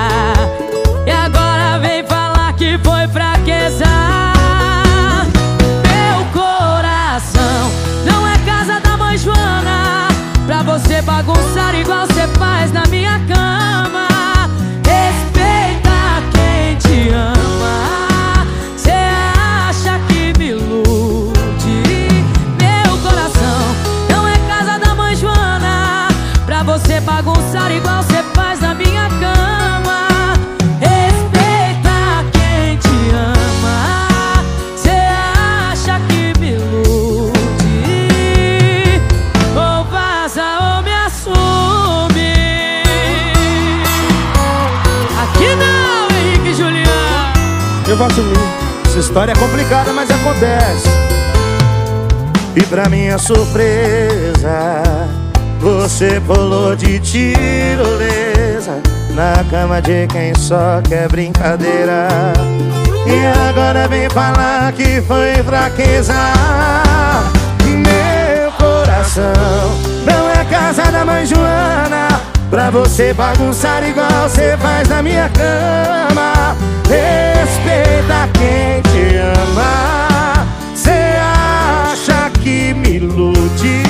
E 1.05 1.11
agora 1.11 1.81
vem 1.81 2.07
falar 2.07 2.53
que 2.53 2.79
foi 2.85 3.09
fraqueza. 3.09 4.34
Oi, 9.15 9.19
Joana, 9.19 10.09
pra 10.45 10.65
você 10.65 11.01
bagunçar 11.01 11.73
igual 11.77 12.05
você 12.05 12.27
faz 12.37 12.73
na 12.73 12.83
minha 12.87 13.21
cama. 13.29 14.09
Respeita 14.85 16.21
quem 16.33 16.77
te 16.79 17.11
ama. 17.11 18.45
Cê 18.77 18.91
acha 18.91 20.01
que 20.09 20.37
me 20.37 20.49
ilude? 20.49 22.09
Meu 22.59 22.99
coração 23.09 23.77
não 24.11 24.27
é 24.27 24.37
casa 24.49 24.81
da 24.81 24.97
mãe 24.97 25.15
Joana, 25.15 26.09
pra 26.45 26.65
você 26.65 27.01
bagunçar 27.01 27.71
igual 27.71 28.03
você 28.03 28.14
eu. 47.95 48.85
Essa 48.87 48.99
história 48.99 49.33
é 49.33 49.37
complicada, 49.37 49.93
mas 49.93 50.11
acontece. 50.11 50.89
E 52.57 52.63
pra 52.65 52.89
minha 52.89 53.19
surpresa, 53.19 54.83
você 55.61 56.21
pulou 56.27 56.75
de 56.75 56.99
tirolesa 56.99 58.81
na 59.11 59.45
cama 59.49 59.81
de 59.81 60.07
quem 60.09 60.35
só 60.35 60.81
quer 60.89 61.09
brincadeira. 61.09 62.09
E 63.07 63.49
agora 63.49 63.87
vem 63.89 64.09
falar 64.11 64.73
que 64.73 65.01
foi 65.03 65.35
fraqueza. 65.45 66.15
Meu 67.65 68.53
coração 68.53 69.33
não 70.05 70.31
é 70.31 70.45
casa 70.45 70.91
da 70.91 71.05
mãe 71.05 71.27
Joana. 71.27 72.34
Pra 72.51 72.71
você 72.71 73.13
bagunçar 73.13 73.83
igual 73.83 74.09
você 74.29 74.57
faz 74.59 74.89
na 74.89 75.03
minha 75.03 75.29
cama. 75.31 76.57
Respeita 76.89 78.29
quem 78.35 78.83
te 78.83 79.17
ama. 79.17 80.47
Cê 80.75 81.15
acha 81.21 82.31
que 82.41 82.75
me 82.75 82.97
ilude? 82.97 83.83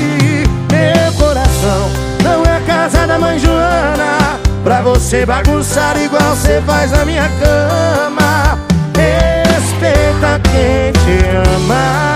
Meu 0.70 1.12
coração 1.18 1.90
não 2.22 2.42
é 2.44 2.60
casa 2.66 3.06
da 3.06 3.18
mãe 3.18 3.38
Joana. 3.38 4.38
Pra 4.62 4.80
você 4.80 5.26
bagunçar 5.26 5.96
igual 6.00 6.34
você 6.34 6.62
faz 6.66 6.90
na 6.90 7.04
minha 7.04 7.28
cama. 7.40 8.58
Respeita 8.96 10.40
quem 10.42 10.92
te 10.92 11.26
ama. 11.56 12.13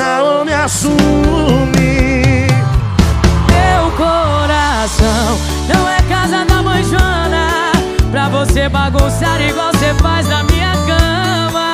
Ou 0.00 0.44
me 0.44 0.52
assume. 0.52 2.46
Meu 3.50 3.90
coração 3.96 5.36
não 5.66 5.88
é 5.88 6.00
casa 6.08 6.44
da 6.44 6.62
mãe 6.62 6.84
Joana 6.84 7.72
Pra 8.08 8.28
você 8.28 8.68
bagunçar 8.68 9.40
igual 9.40 9.72
você 9.72 9.92
faz 9.94 10.28
na 10.28 10.44
minha 10.44 10.72
cama 10.86 11.72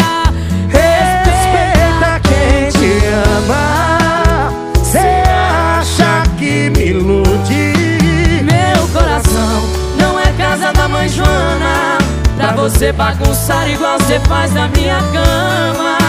Respeita 0.70 2.20
quem 2.22 2.70
te 2.70 3.04
ama. 3.36 4.50
Cê 4.82 5.22
acha 5.78 6.22
que 6.38 6.70
me 6.70 6.86
ilude? 6.86 7.74
Meu 8.42 8.88
coração 8.88 9.68
não 9.98 10.18
é 10.18 10.32
casa 10.38 10.72
da 10.72 10.88
mãe 10.88 11.10
Joana 11.10 11.98
Pra 12.38 12.52
você 12.52 12.90
bagunçar 12.90 13.68
igual 13.68 13.98
você 13.98 14.18
faz 14.20 14.54
na 14.54 14.66
minha 14.68 14.98
cama 15.12 16.03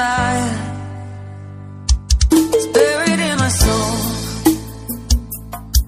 fire. 0.00 0.52
It's 2.56 2.68
buried 2.78 3.20
in 3.28 3.36
my 3.44 3.52
soul, 3.62 3.92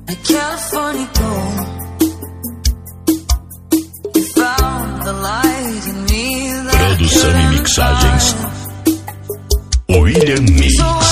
like 0.07 0.23
California 0.35 1.09
gold. 1.21 1.59
You 4.17 4.25
found 4.41 4.89
the 5.09 5.15
light 5.29 5.85
in 5.91 5.99
me 6.09 6.25
Produção 6.71 7.31
e 7.41 7.47
mixagens. 7.55 8.27
William 9.89 10.45
Mix. 10.59 11.12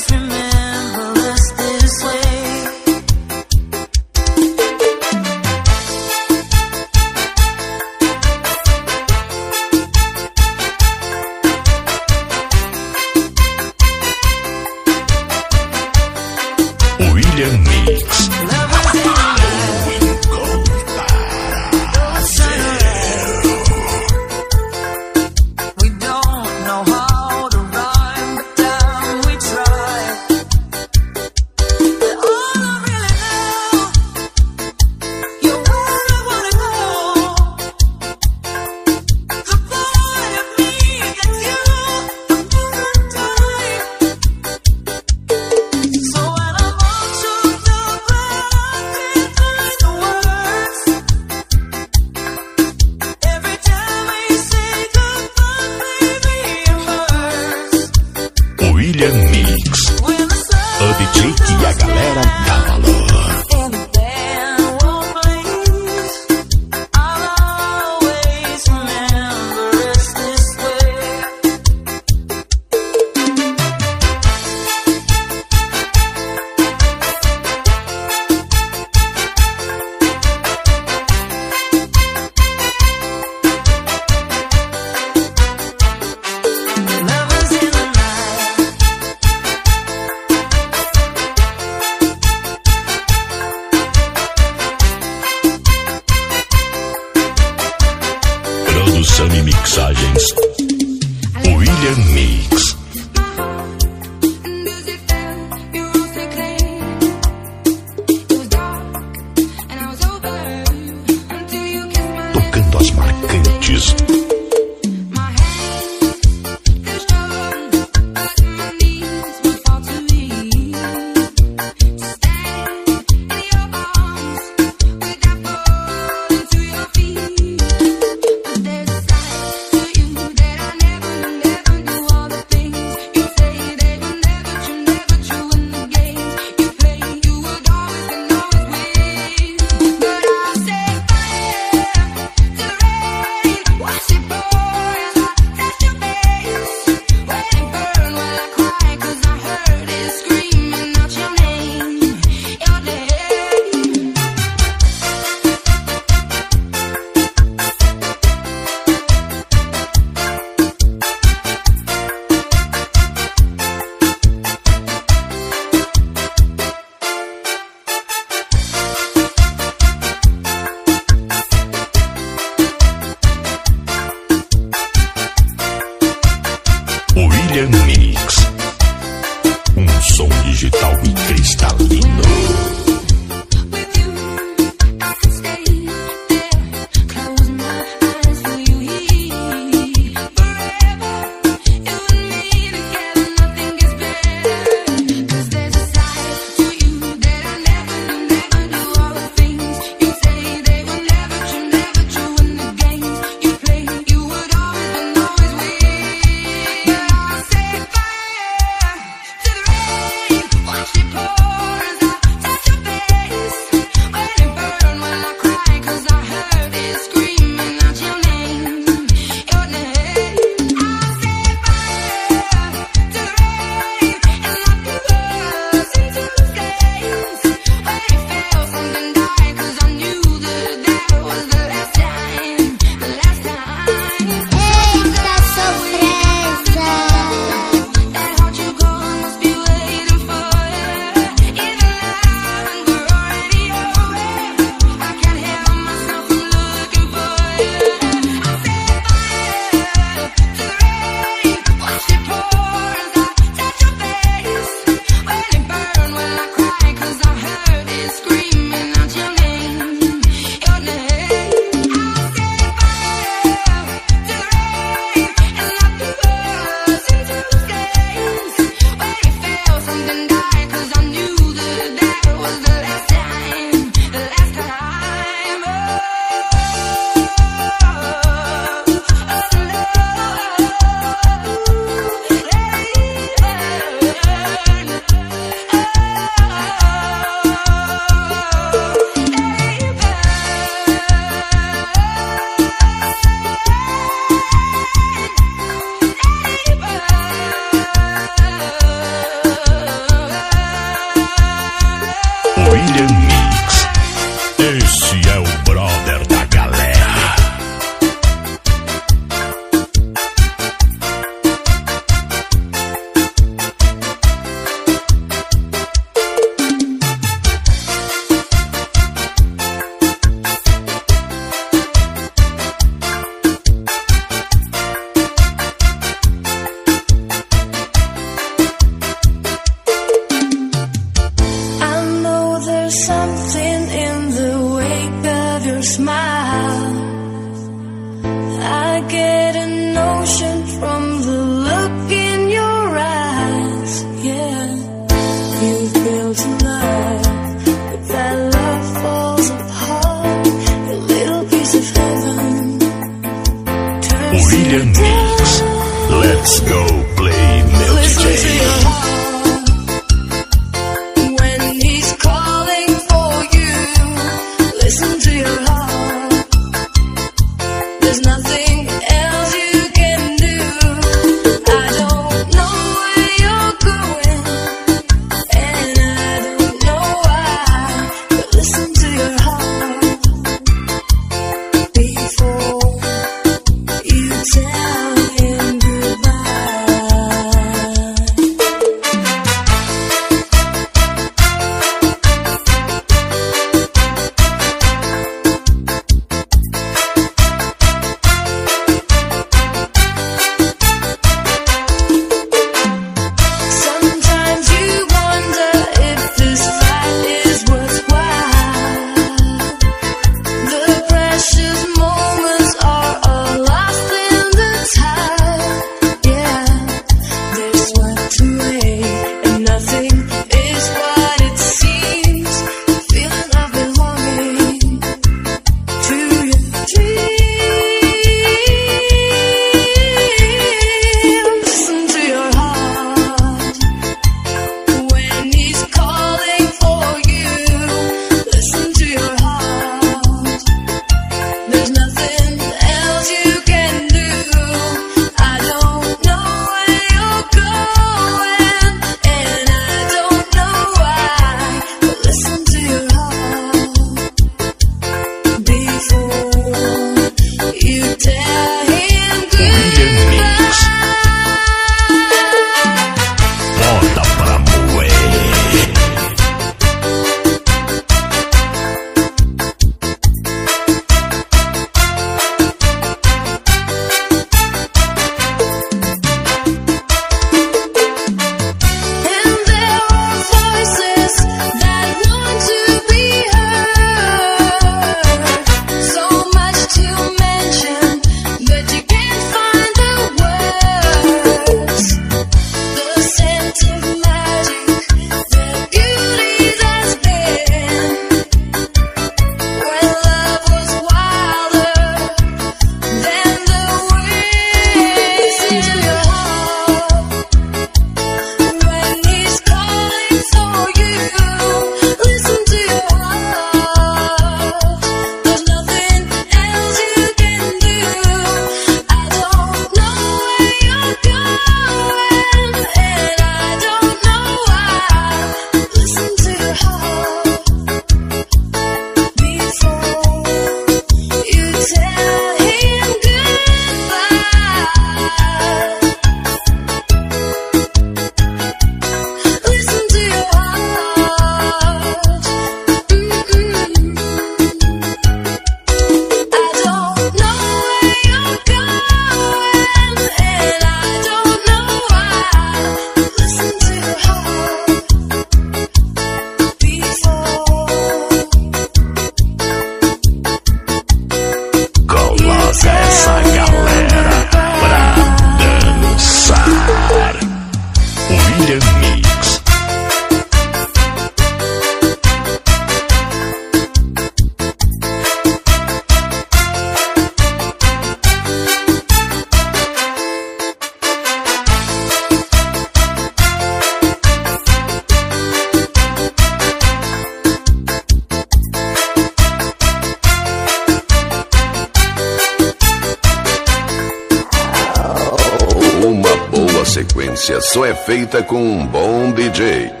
feita 598.05 598.41
com 598.41 598.61
um 598.61 598.85
bom 598.85 599.31
DJ. 599.31 600.00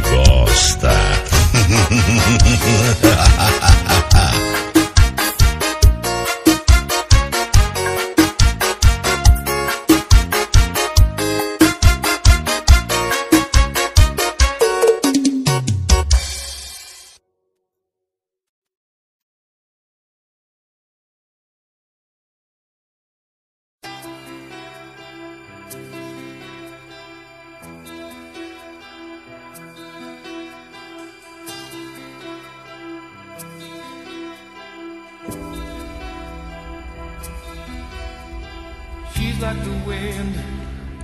gosta. 0.00 0.94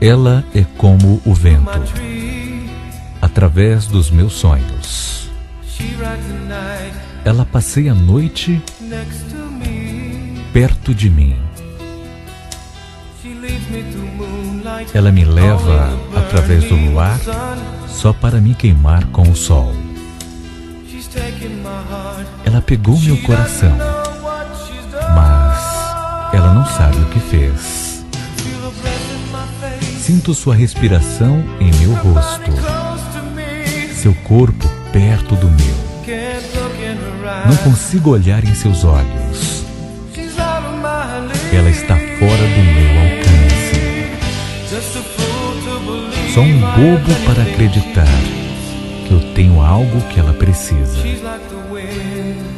Ela 0.01 0.43
é 0.55 0.65
como 0.79 1.21
o 1.27 1.35
vento, 1.35 1.79
através 3.21 3.87
dos 3.87 4.11
meus 4.11 4.33
sonhos. 4.33 5.29
Ela 7.23 7.45
passeia 7.45 7.93
a 7.93 7.95
noite 7.95 8.63
perto 10.55 10.95
de 10.95 11.11
mim. 11.11 11.37
Ela 14.95 15.13
me 15.13 15.25
leva 15.27 15.91
através 16.17 16.65
do 16.65 16.77
luar 16.77 17.21
só 17.87 18.15
para 18.15 18.41
me 18.41 18.55
queimar 18.55 19.05
com 19.09 19.31
o 19.31 19.37
sol. 19.37 19.75
Ela 22.43 22.63
pegou 22.63 22.99
meu 23.01 23.19
coração, 23.19 23.77
mas 25.15 26.33
ela 26.33 26.55
não 26.55 26.65
sabe 26.65 26.97
o 26.97 27.07
que 27.11 27.21
fez. 27.21 27.80
Sinto 30.11 30.35
sua 30.35 30.57
respiração 30.57 31.41
em 31.61 31.71
meu 31.79 31.93
rosto, 31.93 32.51
seu 33.95 34.13
corpo 34.13 34.69
perto 34.93 35.37
do 35.37 35.47
meu. 35.49 35.77
Não 37.47 37.57
consigo 37.59 38.11
olhar 38.11 38.43
em 38.43 38.53
seus 38.53 38.83
olhos. 38.83 39.65
Ela 41.53 41.71
está 41.71 41.95
fora 41.95 42.43
do 42.43 42.61
meu 42.75 42.91
alcance. 43.03 43.79
Só 46.35 46.41
um 46.41 46.59
bobo 46.59 47.15
para 47.25 47.45
acreditar 47.45 48.09
que 49.07 49.15
eu 49.15 49.33
tenho 49.33 49.63
algo 49.63 50.01
que 50.09 50.19
ela 50.19 50.33
precisa. 50.33 50.99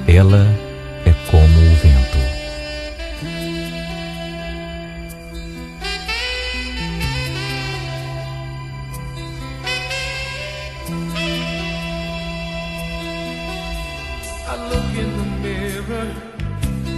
Ela 0.08 0.71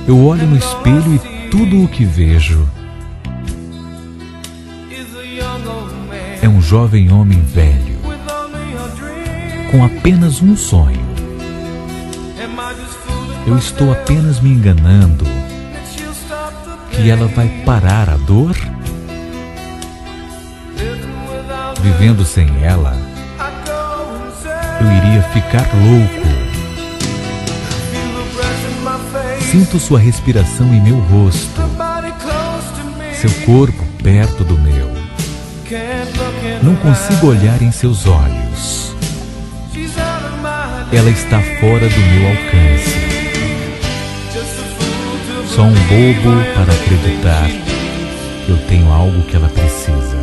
Eu 0.07 0.23
olho 0.25 0.47
no 0.47 0.57
espelho 0.57 1.15
e 1.15 1.49
tudo 1.49 1.83
o 1.83 1.89
que 1.89 2.05
vejo 2.05 2.69
é 6.43 6.49
um 6.49 6.61
jovem 6.61 7.11
homem 7.11 7.41
velho 7.41 7.95
com 9.71 9.83
apenas 9.83 10.43
um 10.43 10.55
sonho. 10.55 11.03
Eu 13.47 13.57
estou 13.57 13.91
apenas 13.93 14.41
me 14.41 14.51
enganando 14.51 15.25
que 16.91 17.11
ela 17.11 17.27
vai 17.27 17.49
parar 17.65 18.09
a 18.09 18.17
dor? 18.17 18.55
Vivendo 21.83 22.25
sem 22.25 22.63
ela, 22.63 22.97
eu 24.81 24.93
iria 24.93 25.23
ficar 25.25 25.67
louco. 25.75 26.44
Sinto 29.55 29.79
sua 29.79 30.01
respiração 30.01 30.75
em 30.75 30.83
meu 30.83 30.99
rosto, 30.99 31.63
seu 33.15 33.31
corpo 33.47 33.85
perto 34.03 34.43
do 34.43 34.59
meu. 34.59 34.91
Não 36.61 36.75
consigo 36.75 37.29
olhar 37.29 37.63
em 37.63 37.71
seus 37.71 38.05
olhos. 38.05 38.97
Ela 40.93 41.09
está 41.09 41.41
fora 41.61 41.89
do 41.89 42.01
meu 42.01 42.31
alcance. 42.31 42.99
Sou 45.55 45.67
um 45.67 45.73
bobo 45.73 46.55
para 46.57 46.73
acreditar 46.73 47.49
eu 48.49 48.59
tenho 48.67 48.93
algo 48.93 49.23
que 49.23 49.37
ela 49.37 49.49
precisa. 49.49 50.19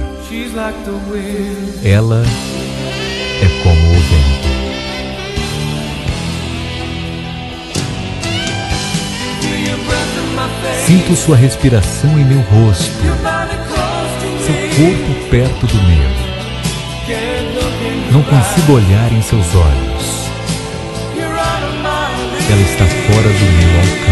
Ela 1.85 2.23
Sinto 10.85 11.15
sua 11.15 11.35
respiração 11.35 12.19
em 12.19 12.25
meu 12.25 12.41
rosto, 12.41 12.91
seu 14.45 14.55
corpo 14.75 15.29
perto 15.29 15.67
do 15.67 15.81
meu. 15.83 16.11
Não 18.11 18.21
consigo 18.23 18.73
olhar 18.73 19.11
em 19.13 19.21
seus 19.21 19.55
olhos. 19.55 20.29
Ela 22.51 22.61
está 22.63 22.85
fora 22.85 23.29
do 23.29 23.45
meu 23.55 23.79
alcance. 23.79 24.11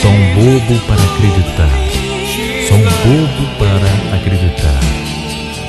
Sou 0.00 0.10
um 0.10 0.34
bobo 0.34 0.74
para 0.86 1.02
acreditar. 1.04 1.70
Sou 2.66 2.76
um 2.76 2.82
bobo 2.82 3.44
para 3.58 3.90
acreditar. 4.16 4.80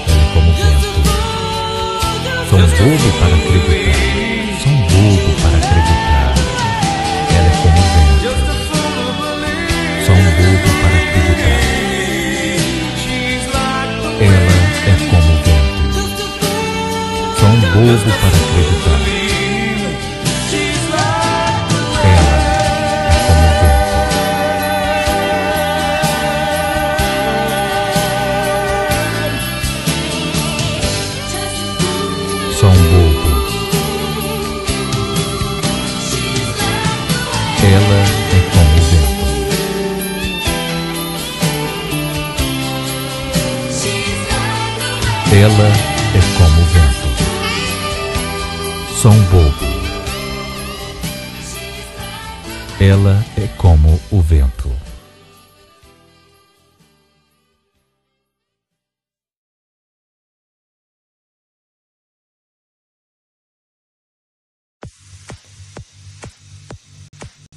Ela 0.08 0.22
é 0.22 0.28
como 0.34 0.50
o 0.50 0.54
vento. 0.54 1.02
Sou 2.50 2.58
um 2.58 2.62
bobo 2.68 3.08
para 3.20 3.36
acreditar. 3.36 4.31
Bobo 17.82 17.98
para 17.98 18.28
acreditar. 18.28 19.02
Ela 45.34 45.91
Ela 52.84 53.24
é 53.38 53.48
como 53.60 53.90
o 54.12 54.20
vento. 54.24 54.68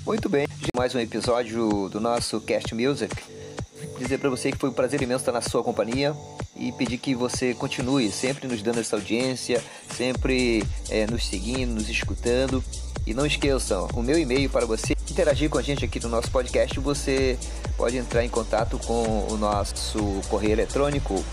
Muito 0.04 0.28
bem, 0.28 0.46
mais 0.76 0.94
um 0.94 0.98
episódio 0.98 1.88
do 1.88 1.98
nosso 1.98 2.38
Cast 2.42 2.74
Music. 2.74 3.16
Dizer 3.98 4.18
pra 4.18 4.28
você 4.28 4.52
que 4.52 4.58
foi 4.58 4.68
um 4.68 4.74
prazer 4.74 5.00
imenso 5.00 5.22
estar 5.22 5.32
na 5.32 5.40
sua 5.40 5.64
companhia 5.64 6.14
e 6.54 6.70
pedir 6.72 6.98
que 6.98 7.14
você 7.14 7.54
continue 7.54 8.12
sempre 8.12 8.46
nos 8.46 8.60
dando 8.60 8.80
essa 8.80 8.94
audiência, 8.96 9.64
sempre 9.88 10.62
eh, 10.90 11.06
nos 11.06 11.26
seguindo, 11.26 11.76
nos 11.76 11.88
escutando. 11.88 12.62
E 13.06 13.14
não 13.14 13.24
esqueçam, 13.24 13.88
o 13.94 14.02
meu 14.02 14.18
e-mail 14.18 14.48
para 14.48 14.64
você 14.64 14.93
interagir 15.14 15.48
com 15.48 15.56
a 15.58 15.62
gente 15.62 15.84
aqui 15.84 16.00
no 16.00 16.08
nosso 16.08 16.28
podcast, 16.28 16.80
você 16.80 17.38
pode 17.76 17.96
entrar 17.96 18.24
em 18.24 18.28
contato 18.28 18.80
com 18.80 19.28
o 19.30 19.36
nosso 19.36 19.96
correio 20.28 20.54
eletrônico 20.54 21.24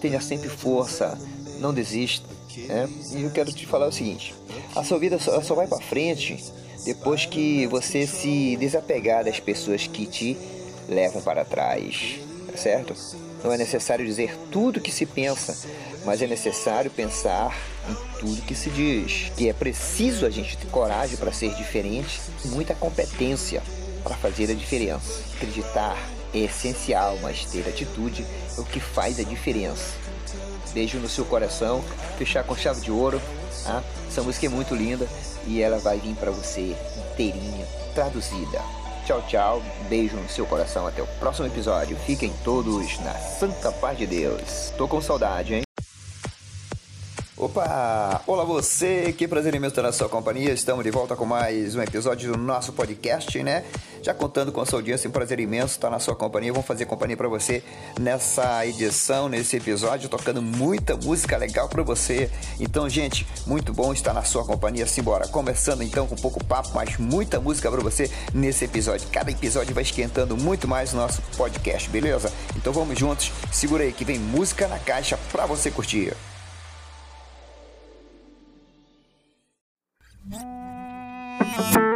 tenha 0.00 0.20
sempre 0.20 0.48
força, 0.48 1.16
não 1.60 1.72
desista. 1.72 2.35
Né? 2.56 2.88
E 3.12 3.22
eu 3.22 3.30
quero 3.30 3.52
te 3.52 3.66
falar 3.66 3.88
o 3.88 3.92
seguinte: 3.92 4.34
a 4.74 4.82
sua 4.82 4.98
vida 4.98 5.18
só, 5.18 5.40
só 5.42 5.54
vai 5.54 5.66
para 5.66 5.80
frente 5.80 6.42
depois 6.84 7.26
que 7.26 7.66
você 7.66 8.06
se 8.06 8.56
desapegar 8.56 9.24
das 9.24 9.40
pessoas 9.40 9.86
que 9.86 10.06
te 10.06 10.36
levam 10.88 11.20
para 11.20 11.44
trás, 11.44 12.20
tá 12.50 12.56
certo? 12.56 12.94
Não 13.42 13.52
é 13.52 13.58
necessário 13.58 14.04
dizer 14.04 14.36
tudo 14.50 14.80
que 14.80 14.92
se 14.92 15.04
pensa, 15.04 15.68
mas 16.04 16.22
é 16.22 16.26
necessário 16.26 16.90
pensar 16.90 17.56
em 17.88 18.18
tudo 18.20 18.42
que 18.42 18.54
se 18.54 18.70
diz. 18.70 19.32
E 19.36 19.48
é 19.48 19.52
preciso 19.52 20.26
a 20.26 20.30
gente 20.30 20.56
ter 20.56 20.66
coragem 20.68 21.16
para 21.16 21.32
ser 21.32 21.54
diferente 21.54 22.20
e 22.44 22.48
muita 22.48 22.74
competência 22.74 23.62
para 24.02 24.16
fazer 24.16 24.50
a 24.50 24.54
diferença. 24.54 25.22
Acreditar 25.34 25.96
é 26.32 26.38
essencial, 26.38 27.18
mas 27.22 27.44
ter 27.46 27.68
atitude 27.68 28.24
é 28.56 28.60
o 28.60 28.64
que 28.64 28.80
faz 28.80 29.18
a 29.18 29.22
diferença. 29.22 30.05
Beijo 30.76 30.98
no 30.98 31.08
seu 31.08 31.24
coração, 31.24 31.82
fechar 32.18 32.44
com 32.44 32.54
chave 32.54 32.82
de 32.82 32.92
ouro. 32.92 33.18
Tá? 33.64 33.82
Essa 34.06 34.20
música 34.20 34.44
é 34.44 34.48
muito 34.50 34.74
linda 34.74 35.08
e 35.46 35.62
ela 35.62 35.78
vai 35.78 35.98
vir 35.98 36.14
para 36.16 36.30
você 36.30 36.76
inteirinha, 37.12 37.64
traduzida. 37.94 38.60
Tchau, 39.06 39.22
tchau. 39.26 39.62
Beijo 39.88 40.18
no 40.18 40.28
seu 40.28 40.44
coração. 40.44 40.86
Até 40.86 41.00
o 41.00 41.06
próximo 41.18 41.46
episódio. 41.46 41.96
Fiquem 41.96 42.30
todos 42.44 42.98
na 43.00 43.14
santa 43.14 43.72
paz 43.72 43.96
de 43.96 44.06
Deus. 44.06 44.70
Tô 44.76 44.86
com 44.86 45.00
saudade, 45.00 45.54
hein? 45.54 45.65
Opa! 47.38 48.22
Olá 48.26 48.44
você, 48.44 49.12
que 49.12 49.28
prazer 49.28 49.54
imenso 49.54 49.72
estar 49.72 49.82
na 49.82 49.92
sua 49.92 50.08
companhia. 50.08 50.54
Estamos 50.54 50.82
de 50.82 50.90
volta 50.90 51.14
com 51.14 51.26
mais 51.26 51.76
um 51.76 51.82
episódio 51.82 52.32
do 52.32 52.38
nosso 52.38 52.72
podcast, 52.72 53.42
né? 53.42 53.62
Já 54.02 54.14
contando 54.14 54.50
com 54.50 54.62
a 54.62 54.64
sua 54.64 54.78
audiência, 54.78 55.06
um 55.06 55.12
prazer 55.12 55.38
imenso 55.38 55.74
estar 55.74 55.90
na 55.90 55.98
sua 55.98 56.16
companhia. 56.16 56.50
Vamos 56.50 56.66
fazer 56.66 56.86
companhia 56.86 57.14
para 57.14 57.28
você 57.28 57.62
nessa 58.00 58.64
edição, 58.66 59.28
nesse 59.28 59.54
episódio, 59.54 60.08
tocando 60.08 60.40
muita 60.40 60.96
música 60.96 61.36
legal 61.36 61.68
para 61.68 61.82
você. 61.82 62.30
Então, 62.58 62.88
gente, 62.88 63.26
muito 63.46 63.70
bom 63.70 63.92
estar 63.92 64.14
na 64.14 64.24
sua 64.24 64.42
companhia. 64.42 64.86
Simbora, 64.86 65.28
começando 65.28 65.82
então 65.82 66.06
com 66.06 66.16
pouco 66.16 66.42
papo, 66.42 66.70
mas 66.74 66.96
muita 66.96 67.38
música 67.38 67.70
para 67.70 67.82
você 67.82 68.10
nesse 68.32 68.64
episódio. 68.64 69.06
Cada 69.12 69.30
episódio 69.30 69.74
vai 69.74 69.82
esquentando 69.82 70.38
muito 70.38 70.66
mais 70.66 70.94
o 70.94 70.96
nosso 70.96 71.20
podcast, 71.36 71.90
beleza? 71.90 72.32
Então 72.56 72.72
vamos 72.72 72.98
juntos. 72.98 73.30
Segura 73.52 73.84
aí 73.84 73.92
que 73.92 74.06
vem 74.06 74.18
música 74.18 74.66
na 74.68 74.78
caixa 74.78 75.18
para 75.30 75.44
você 75.44 75.70
curtir. 75.70 76.14
Thank 80.28 81.95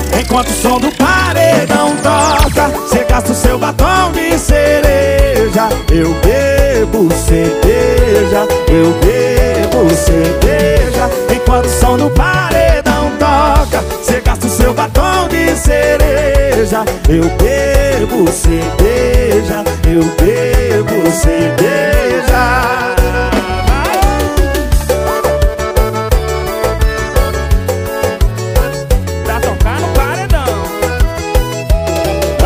Enquanto 0.19 0.49
o 0.49 0.53
som 0.53 0.79
do 0.79 0.91
paredão 0.95 1.95
toca, 1.97 2.71
cê 2.87 3.03
gasta 3.07 3.31
o 3.31 3.35
seu 3.35 3.57
batom 3.57 4.11
de 4.13 4.37
cereja. 4.37 5.69
Eu 5.89 6.13
bebo 6.21 7.09
cerveja, 7.13 8.47
eu 8.67 8.93
bebo 9.01 9.89
cerveja. 9.95 11.09
Enquanto 11.33 11.65
o 11.65 11.69
som 11.69 11.97
do 11.97 12.09
paredão 12.11 13.11
toca, 13.19 13.83
cê 14.03 14.21
gasta 14.21 14.47
o 14.47 14.49
seu 14.49 14.73
batom 14.73 15.27
de 15.29 15.55
cereja. 15.55 16.85
Eu 17.09 17.23
bebo 17.37 18.31
cerveja, 18.31 19.63
eu 19.85 20.03
bebo 20.03 21.11
cerveja. 21.11 22.30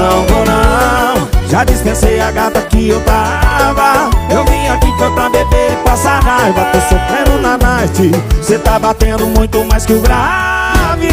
Não 0.06 0.24
vou 0.28 0.46
não, 0.46 1.28
já 1.50 1.64
dispensei 1.64 2.22
a 2.22 2.30
gata 2.30 2.62
que 2.62 2.90
eu 2.90 3.02
tava. 3.02 4.12
Eu 4.30 4.46
vim 4.46 4.68
aqui 4.68 4.94
foi 5.00 5.10
pra 5.10 5.30
beber 5.30 5.72
e 5.72 5.76
passar 5.84 6.22
raiva. 6.22 6.64
Tô 6.66 6.80
sofrendo 6.82 7.42
na 7.42 7.58
night, 7.58 8.12
cê 8.44 8.60
tá 8.60 8.78
batendo 8.78 9.26
muito 9.26 9.66
mais 9.66 9.84
que 9.84 9.94
o 9.94 10.02
grave. 10.02 11.10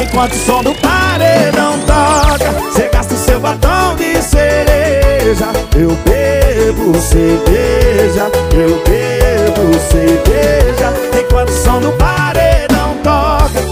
Enquanto 0.00 0.32
o 0.32 0.38
som 0.38 0.62
do 0.62 0.72
paredão 0.76 1.78
toca 1.80 2.72
Cê 2.74 2.88
gasta 2.92 3.14
o 3.14 3.16
seu 3.16 3.40
batom 3.40 3.96
de 3.96 4.22
cereja. 4.22 5.48
Eu 5.74 5.96
bebo 6.04 6.94
cerveja, 7.00 8.30
eu 8.52 8.80
bebo 8.84 9.74
cerveja. 9.90 10.92
Enquanto 11.20 11.48
o 11.48 11.64
som 11.64 11.80
do 11.80 11.90
paredão 11.92 12.94
toca 13.02 13.69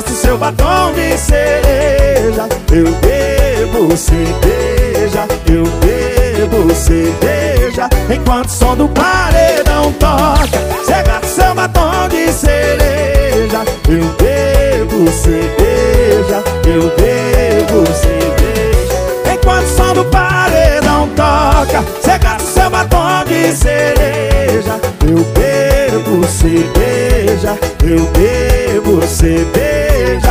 Cê 0.00 0.06
gasta 0.06 0.12
o 0.12 0.14
seu 0.14 0.38
batom 0.38 0.92
de 0.94 1.18
cereja. 1.18 2.48
Eu 2.72 2.86
bebo 3.00 3.96
cerveja, 3.96 5.26
eu 5.46 5.64
bebo 5.64 6.74
cerveja. 6.74 7.88
Enquanto 8.08 8.48
o 8.48 8.50
som 8.50 8.76
do 8.76 8.88
paredão 8.88 9.92
toca 9.94 10.58
o 11.22 11.26
seu 11.26 11.54
batom 11.54 12.08
de 12.08 12.32
cereja. 12.32 13.62
Eu 13.88 14.04
bebo 14.16 15.10
cerveja, 15.10 16.42
eu 16.66 16.82
bebo 16.96 17.86
cerveja. 17.94 19.34
Enquanto 19.34 19.64
o 19.64 19.76
som 19.76 19.94
do 19.94 20.04
paredão 20.06 21.08
toca 21.14 21.80
o 21.80 22.40
seu 22.40 22.70
batom 22.70 23.24
de 23.26 23.54
cereja. 23.54 24.80
Eu 25.06 25.24
bebo 25.34 25.49
cerveja, 26.40 27.58
eu 27.84 28.06
bebo 28.12 29.02
cerveja. 29.06 30.30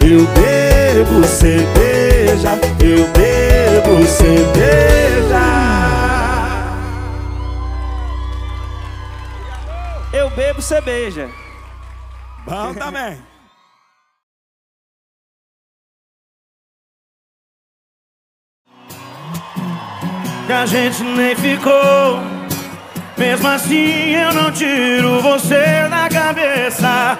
Eu 0.00 0.26
bebo 0.26 1.24
cerveja, 1.26 2.50
eu 2.80 3.06
bebo 3.12 4.06
cerveja. 4.06 5.44
Eu 10.12 10.30
bebo 10.30 10.62
cerveja. 10.62 11.30
Bom 12.46 12.74
também 12.74 13.33
que 20.46 20.52
a 20.52 20.66
gente 20.66 21.02
nem 21.02 21.34
ficou. 21.34 22.20
Mesmo 23.16 23.48
assim 23.48 24.14
eu 24.14 24.32
não 24.34 24.50
tiro 24.50 25.20
você 25.20 25.88
da 25.88 26.08
cabeça. 26.08 27.18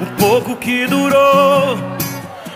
O 0.00 0.06
pouco 0.20 0.56
que 0.56 0.86
durou, 0.86 1.78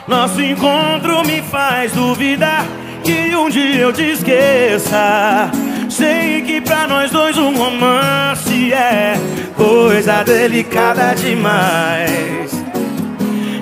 nosso 0.07 0.41
encontro 0.41 1.25
me 1.25 1.43
faz 1.43 1.93
duvidar 1.93 2.65
que 3.05 3.35
um 3.37 3.49
dia 3.49 3.81
eu 3.83 3.93
te 3.93 4.03
esqueça. 4.03 5.51
Sei 5.89 6.43
que 6.43 6.61
pra 6.61 6.87
nós 6.87 7.11
dois 7.11 7.37
um 7.39 7.57
romance 7.57 8.73
é 8.73 9.15
coisa 9.57 10.25
delicada 10.25 11.15
demais. 11.15 12.53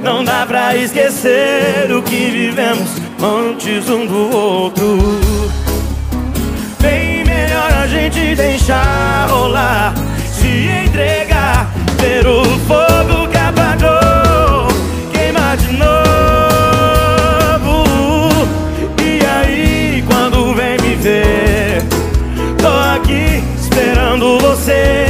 Não 0.02 0.22
dá 0.24 0.44
pra 0.46 0.76
esquecer 0.76 1.90
o 1.90 2.02
que 2.02 2.30
vivemos 2.30 2.90
antes 3.22 3.88
um 3.88 4.06
do 4.06 4.36
outro. 4.36 5.63
Bem 6.84 7.24
melhor 7.24 7.72
a 7.82 7.86
gente 7.86 8.34
deixar 8.36 9.26
rolar, 9.30 9.94
se 10.30 10.68
entregar, 10.84 11.72
ver 11.98 12.26
o 12.26 12.44
fogo 12.68 13.26
que 13.30 13.38
apagou, 13.38 14.68
queimar 15.10 15.56
de 15.56 15.72
novo. 15.78 15.94
E 19.02 19.24
aí, 19.24 20.04
quando 20.06 20.54
vem 20.54 20.76
me 20.82 20.94
ver, 20.96 21.82
tô 22.58 22.68
aqui 22.94 23.42
esperando 23.58 24.38
você. 24.40 25.06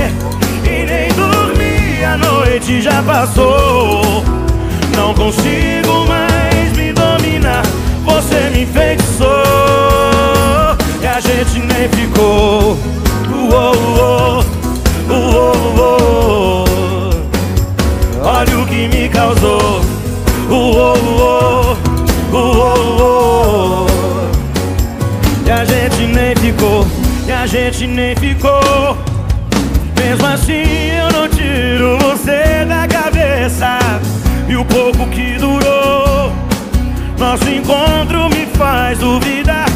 E 0.65 0.87
nem 0.87 1.09
dormi, 1.09 2.05
a 2.05 2.17
noite 2.17 2.81
já 2.83 3.03
passou. 3.03 4.23
Não 4.97 5.13
consigo 5.13 6.07
mais 6.07 6.73
me 6.77 6.93
dominar, 6.93 7.65
você 8.05 8.49
me 8.51 8.63
enfeitiçou. 8.63 8.94
Gente 11.47 11.67
nem 11.67 11.89
ficou. 11.91 12.79
Uou, 13.31 13.75
uou, 13.99 14.45
uou. 15.77 16.65
Olha 18.23 18.59
o 18.59 18.67
que 18.67 18.89
me 18.89 19.09
causou. 19.11 19.81
Uou, 20.49 20.97
uou, 21.19 21.77
uou. 22.33 23.87
E 25.45 25.51
a 25.51 25.65
gente 25.65 26.07
nem 26.07 26.35
ficou. 26.37 26.87
E 27.27 27.33
a 27.33 27.47
gente 27.47 27.87
nem 27.87 28.17
ficou. 28.17 28.97
Mesmo 29.99 30.27
assim 30.27 30.91
eu 30.91 31.13
não 31.13 31.29
tiro 31.29 31.99
você 31.99 32.65
da 32.67 32.87
cabeça 32.87 33.79
E 34.49 34.57
o 34.57 34.65
pouco 34.65 35.07
que 35.09 35.39
durou 35.39 36.33
Nosso 37.19 37.49
encontro 37.49 38.29
me 38.29 38.45
faz 38.55 38.99
duvidar 38.99 39.74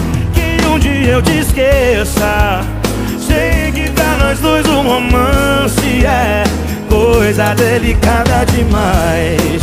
eu 1.09 1.22
te 1.22 1.39
esqueça. 1.39 2.60
Sei 3.18 3.72
que 3.72 3.90
pra 3.90 4.16
nós 4.18 4.39
dois 4.40 4.66
um 4.66 4.82
romance 4.82 6.05
é 6.05 6.44
Coisa 6.89 7.55
delicada 7.55 8.44
demais. 8.47 9.62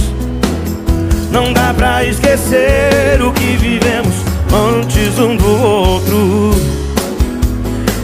Não 1.31 1.53
dá 1.53 1.73
pra 1.73 2.03
esquecer 2.03 3.22
o 3.22 3.31
que 3.31 3.57
vivemos 3.57 4.15
Antes 4.53 5.19
um 5.19 5.35
do 5.35 5.61
outro. 5.61 6.51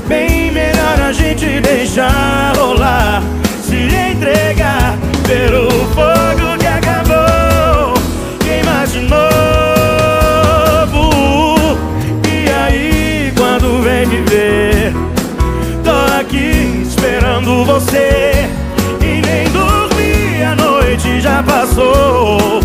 Bem 0.08 0.52
melhor 0.52 1.02
a 1.02 1.14
gente 1.14 1.62
deixar 1.62 2.54
rolar 2.58 3.24
Se 3.64 3.76
entregar 3.76 4.91
você 17.72 18.50
E 19.02 19.22
nem 19.22 19.48
dormi, 19.50 20.44
a 20.44 20.56
noite 20.56 21.22
já 21.22 21.42
passou 21.42 22.60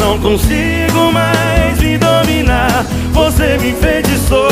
Não 0.00 0.18
consigo 0.18 1.12
mais 1.12 1.78
me 1.78 1.98
dominar 1.98 2.84
Você 3.12 3.58
me 3.58 3.70
enfeitiçou 3.70 4.48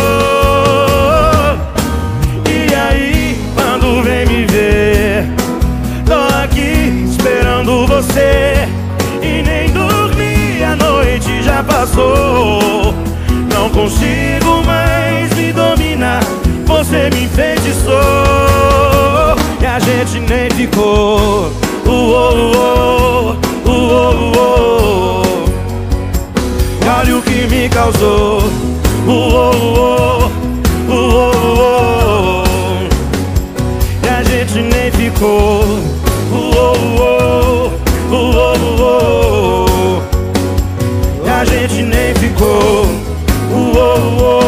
e 2.51 2.75
aí, 2.75 3.41
quando 3.55 4.03
vem 4.03 4.27
me 4.27 4.47
ver, 4.47 5.27
tô 6.05 6.15
aqui 6.43 7.05
esperando 7.11 7.87
você. 7.87 8.69
E 9.23 9.43
nem 9.43 9.71
dormi, 9.71 10.63
a 10.65 10.77
noite 10.77 11.43
já 11.43 11.63
passou. 11.63 12.95
Não 13.53 13.69
consigo 13.71 14.63
mais 14.65 15.33
me 15.35 15.53
dominar, 15.53 16.21
você 16.67 17.11
me 17.11 17.25
enfeitiçou. 17.25 18.88
A 19.79 19.81
gente 19.81 20.19
nem 20.19 20.51
ficou. 20.51 21.53
uou, 21.87 23.37
uou, 23.65 24.33
uou. 24.35 25.23
Olha 26.99 27.17
o 27.17 27.23
que 27.23 27.47
me 27.47 27.69
causou. 27.69 28.43
Uou, 29.07 30.33
uou. 30.89 31.45
E 34.03 34.09
a 34.09 34.21
gente 34.25 34.63
nem 34.63 34.91
ficou. 34.91 35.63
Uou, 36.33 36.77
uou. 38.11 40.03
E 41.25 41.31
a 41.31 41.45
gente 41.45 41.83
nem 41.83 42.13
ficou. 42.17 42.85
Uou, 43.53 44.01
uou, 44.19 44.48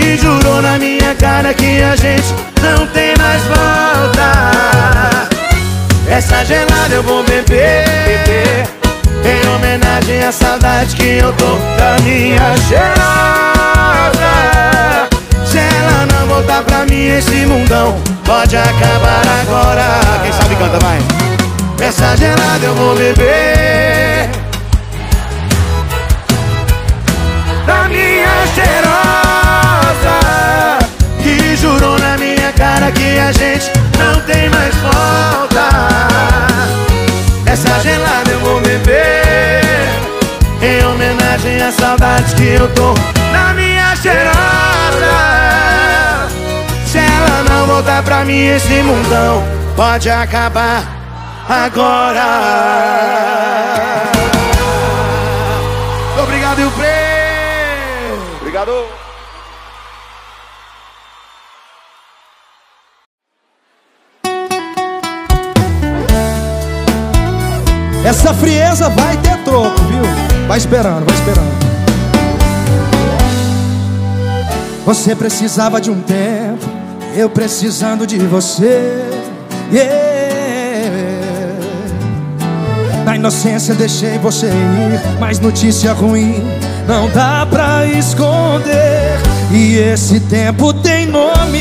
Que 0.00 0.16
jurou 0.16 0.62
na 0.62 0.78
minha 0.78 1.14
cara 1.16 1.52
que 1.52 1.82
a 1.82 1.96
gente 1.96 2.34
não 2.62 2.86
tem 2.88 3.14
mais 3.18 3.42
volta. 3.42 5.28
Essa 6.08 6.44
gelada 6.44 6.94
eu 6.94 7.02
vou 7.02 7.22
beber 7.22 8.66
Em 9.24 9.48
homenagem 9.54 10.24
à 10.24 10.32
saudade 10.32 10.96
que 10.96 11.18
eu 11.18 11.32
tô 11.34 11.56
da 11.76 11.98
minha 12.02 12.56
cheirosa 12.66 12.98
Se 15.44 15.58
ela 15.58 16.06
não 16.10 16.26
voltar 16.26 16.62
pra 16.62 16.86
mim 16.86 17.08
esse 17.08 17.44
mundão 17.44 17.94
Pode 18.24 18.56
acabar 18.56 19.22
agora. 19.42 20.00
Quem 20.22 20.32
sabe 20.32 20.56
canta, 20.56 20.78
vai. 20.84 20.98
Essa 21.86 22.16
gelada 22.16 22.64
eu 22.64 22.74
vou 22.74 22.96
beber 22.96 24.28
cara 32.58 32.92
que 32.92 33.18
a 33.18 33.32
gente 33.32 33.70
não 33.96 34.20
tem 34.22 34.50
mais 34.50 34.74
volta 34.76 35.68
Essa 37.46 37.80
gelada 37.80 38.30
eu 38.30 38.40
vou 38.40 38.60
beber 38.60 39.62
Em 40.60 40.84
homenagem 40.84 41.62
à 41.62 41.72
saudade 41.72 42.34
que 42.34 42.48
eu 42.48 42.68
tô 42.74 42.92
Da 43.32 43.54
minha 43.54 43.96
cheirosa 43.96 44.34
Se 46.84 46.98
ela 46.98 47.44
não 47.48 47.66
voltar 47.66 48.02
pra 48.02 48.24
mim 48.24 48.48
esse 48.48 48.82
mundão 48.82 49.42
Pode 49.74 50.10
acabar 50.10 50.98
agora. 51.48 52.24
Obrigado, 56.20 56.60
Ilprê. 56.60 56.86
Obrigado! 58.40 58.97
Essa 68.08 68.32
frieza 68.32 68.88
vai 68.88 69.18
ter 69.18 69.36
troco, 69.44 69.78
viu? 69.82 70.02
Vai 70.46 70.56
esperando, 70.56 71.04
vai 71.04 71.14
esperando. 71.14 71.58
Você 74.86 75.14
precisava 75.14 75.78
de 75.78 75.90
um 75.90 76.00
tempo, 76.00 76.64
eu 77.14 77.28
precisando 77.28 78.06
de 78.06 78.16
você. 78.20 79.04
Yeah. 79.70 79.98
Na 83.04 83.14
inocência 83.14 83.74
deixei 83.74 84.16
você 84.16 84.46
ir, 84.46 85.18
mas 85.20 85.38
notícia 85.38 85.92
ruim 85.92 86.42
não 86.86 87.10
dá 87.10 87.46
pra 87.50 87.84
esconder. 87.84 89.20
E 89.52 89.76
esse 89.76 90.18
tempo 90.18 90.72
tem 90.72 91.04
nome, 91.04 91.60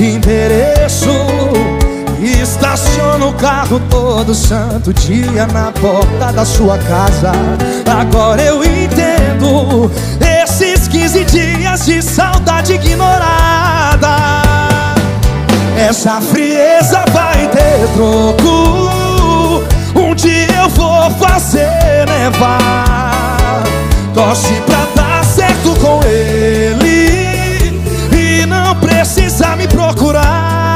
endereço. 0.00 1.77
Estaciono 2.28 3.30
o 3.30 3.32
carro 3.32 3.80
todo 3.88 4.34
santo 4.34 4.92
dia 4.92 5.46
na 5.46 5.72
porta 5.72 6.32
da 6.32 6.44
sua 6.44 6.76
casa. 6.78 7.32
Agora 7.90 8.42
eu 8.42 8.62
entendo 8.62 9.90
esses 10.20 10.86
15 10.88 11.24
dias 11.24 11.86
de 11.86 12.02
saudade 12.02 12.74
ignorada. 12.74 14.16
Essa 15.76 16.20
frieza 16.20 17.02
vai 17.12 17.48
ter 17.48 17.88
troco. 17.94 19.64
Um 19.94 20.14
dia 20.14 20.62
eu 20.62 20.68
vou 20.68 21.10
fazer 21.12 22.06
nevar. 22.06 23.62
Torce 24.12 24.52
pra 24.66 24.86
dar 24.94 25.24
certo 25.24 25.74
com 25.80 26.00
ele 26.04 27.72
e 28.12 28.44
não 28.46 28.74
precisa 28.76 29.56
me 29.56 29.66
procurar. 29.66 30.67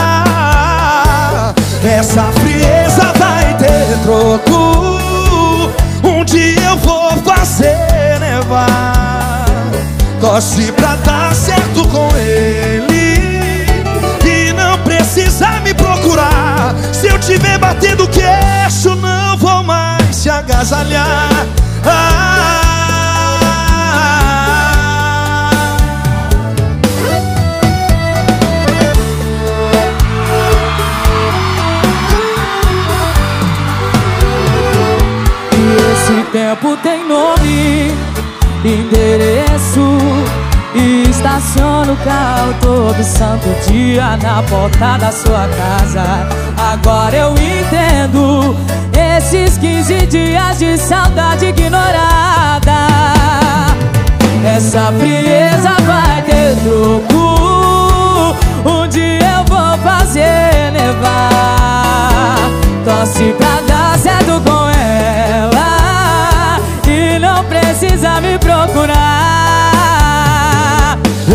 Essa 1.84 2.30
frieza 2.32 3.12
vai 3.18 3.56
ter 3.58 3.98
troco. 4.04 5.00
Um 6.04 6.24
dia 6.24 6.62
eu 6.62 6.76
vou 6.76 7.10
fazer 7.24 8.20
nevar. 8.20 9.44
Torce 10.20 10.70
pra 10.72 10.94
dar 11.04 11.34
certo 11.34 11.86
com 11.88 12.08
ele 12.16 13.66
e 14.24 14.52
não 14.52 14.78
precisa 14.78 15.60
me 15.60 15.74
procurar. 15.74 16.72
Se 16.92 17.08
eu 17.08 17.18
tiver 17.18 17.58
batendo 17.58 18.08
queixo, 18.08 18.94
não 18.94 19.36
vou 19.36 19.64
mais 19.64 20.14
se 20.14 20.30
agasalhar. 20.30 21.46
Ah, 21.84 22.61
tempo 36.56 36.76
tem 36.82 37.08
nome, 37.08 37.90
endereço 38.62 39.96
e 40.74 41.08
estaciono 41.08 41.94
o 41.94 41.96
carro 41.96 42.54
todo 42.60 43.02
santo 43.02 43.48
dia 43.66 44.18
na 44.18 44.42
porta 44.42 44.98
da 44.98 45.10
sua 45.10 45.48
casa. 45.48 46.28
Agora 46.58 47.16
eu 47.16 47.32
entendo 47.32 48.54
esses 49.16 49.56
15 49.56 50.06
dias 50.06 50.58
de 50.58 50.76
saudade 50.76 51.46
ignorada. 51.46 52.86
Essa 54.44 54.92
frieza 54.92 55.70
vai 55.86 56.22
ter 56.22 56.54
troco. 56.64 58.36
Um 58.68 58.86
dia 58.88 59.38
eu 59.38 59.44
vou 59.44 59.78
fazer 59.78 60.70
nevar. 60.72 62.36
Torce 62.84 63.34
pra 63.38 63.71
precisa 67.82 68.20
me 68.20 68.38
procurar. 68.38 68.92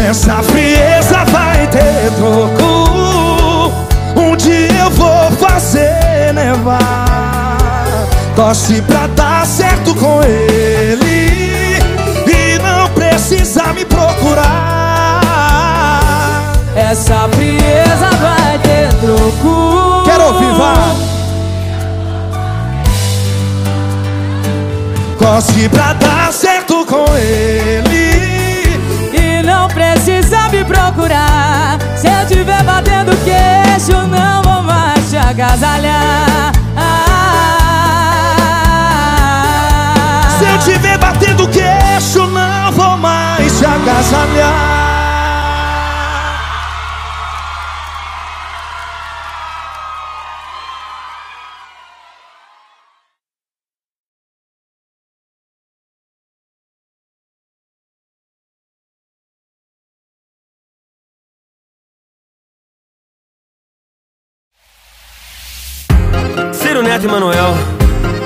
Essa 0.10 0.42
frieza 0.44 1.26
vai 1.26 1.68
ter 1.68 2.10
troco. 2.16 3.74
Um 4.16 4.36
dia 4.38 4.84
eu 4.84 4.90
vou 4.92 5.30
fazer 5.32 6.34
nevar. 6.34 8.08
Torce 8.36 8.82
pra 8.84 9.08
dar 9.08 9.46
certo 9.46 9.94
com 9.96 10.24
ele. 10.24 11.82
E 12.28 12.58
não 12.60 12.88
precisa 12.92 13.74
me 13.74 13.84
procurar. 13.84 14.46
Essa 16.76 17.28
frieza 17.30 18.10
vai 18.22 18.58
ter 18.60 18.88
troco. 19.02 20.04
Quero 20.06 20.24
ouvir, 20.28 20.54
vá 20.54 21.17
Torce 25.28 25.68
pra 25.68 25.92
dar 25.92 26.32
certo 26.32 26.86
com 26.86 27.06
ele 27.18 28.80
E 29.12 29.44
não 29.44 29.68
precisa 29.68 30.48
me 30.48 30.64
procurar. 30.64 31.78
Se 31.98 32.08
eu 32.08 32.26
tiver 32.26 32.64
batendo 32.64 33.12
queixo, 33.26 34.08
não 34.08 34.42
vou 34.42 34.64
mais 34.64 35.10
te 35.10 35.18
agasalhar. 35.18 36.37
E 67.04 67.08
Manuel, 67.08 67.54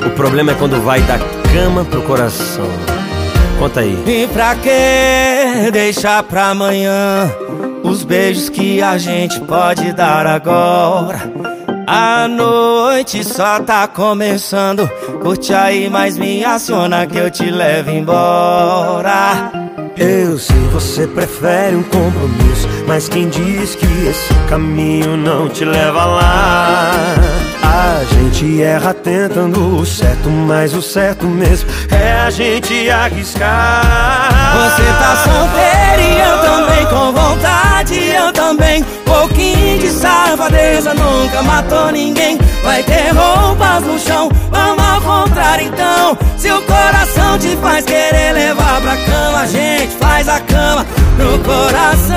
o 0.06 0.10
problema 0.12 0.54
é 0.54 0.56
quando 0.56 0.82
vai 0.82 1.02
da 1.02 1.20
cama 1.54 1.84
pro 1.84 2.02
coração. 2.04 2.66
Conta 3.60 3.82
aí. 3.82 4.02
E 4.08 4.28
pra 4.28 4.56
que 4.56 5.70
deixar 5.72 6.24
pra 6.24 6.52
amanhã 6.52 7.30
os 7.84 8.04
beijos 8.04 8.48
que 8.48 8.82
a 8.82 8.98
gente 8.98 9.42
pode 9.42 9.92
dar 9.92 10.26
agora? 10.26 11.20
A 11.86 12.30
noite 12.30 13.26
só 13.26 13.60
tá 13.60 13.86
começando. 13.90 14.90
Curte 15.22 15.54
aí, 15.54 15.90
mas 15.90 16.18
me 16.18 16.46
aciona 16.46 17.06
que 17.06 17.18
eu 17.18 17.30
te 17.30 17.52
levo 17.52 17.92
embora. 17.92 19.52
Eu 19.98 20.40
sei, 20.40 20.62
você 20.72 21.06
prefere 21.08 21.76
um 21.76 21.84
compromisso, 21.84 22.70
mas 22.88 23.10
quem 23.10 23.28
diz 23.28 23.76
que 23.76 23.86
esse 24.08 24.34
caminho 24.50 25.18
não 25.18 25.50
te 25.50 25.66
leva 25.66 26.06
lá? 26.06 27.04
A 27.64 28.04
gente 28.14 28.62
erra 28.62 28.94
tentando 28.94 29.78
o 29.78 29.86
certo, 29.86 30.30
mas 30.30 30.74
o 30.74 30.82
certo 30.82 31.26
mesmo 31.26 31.70
é 31.92 32.14
a 32.14 32.30
gente 32.30 32.90
arriscar. 32.90 34.22
Você 34.54 34.84
tá 35.00 35.16
solteira 35.24 36.02
e 36.02 36.20
eu 36.20 36.38
também 36.40 36.86
com 36.88 37.12
vontade, 37.12 37.96
eu 37.96 38.34
também. 38.34 38.84
Pouquinho 39.06 39.80
de 39.80 39.90
safadeza 39.90 40.94
nunca 40.94 41.42
matou 41.44 41.92
ninguém. 41.92 42.38
Vai 42.64 42.84
ter 42.84 43.12
roupas 43.14 43.84
no 43.84 44.00
chão, 44.00 44.30
vamos 44.50 44.84
ao 44.84 45.02
contrário 45.02 45.68
então. 45.68 46.18
Se 46.38 46.52
o 46.52 46.62
coração 46.64 47.38
te 47.38 47.56
faz 47.58 47.86
querer 47.86 48.34
levar 48.34 48.82
pra 48.82 48.98
cama, 48.98 49.42
a 49.42 49.46
gente 49.48 49.96
faz 49.98 50.28
a 50.28 50.40
cama 50.40 50.86
pro 51.18 51.40
coração. 51.40 52.12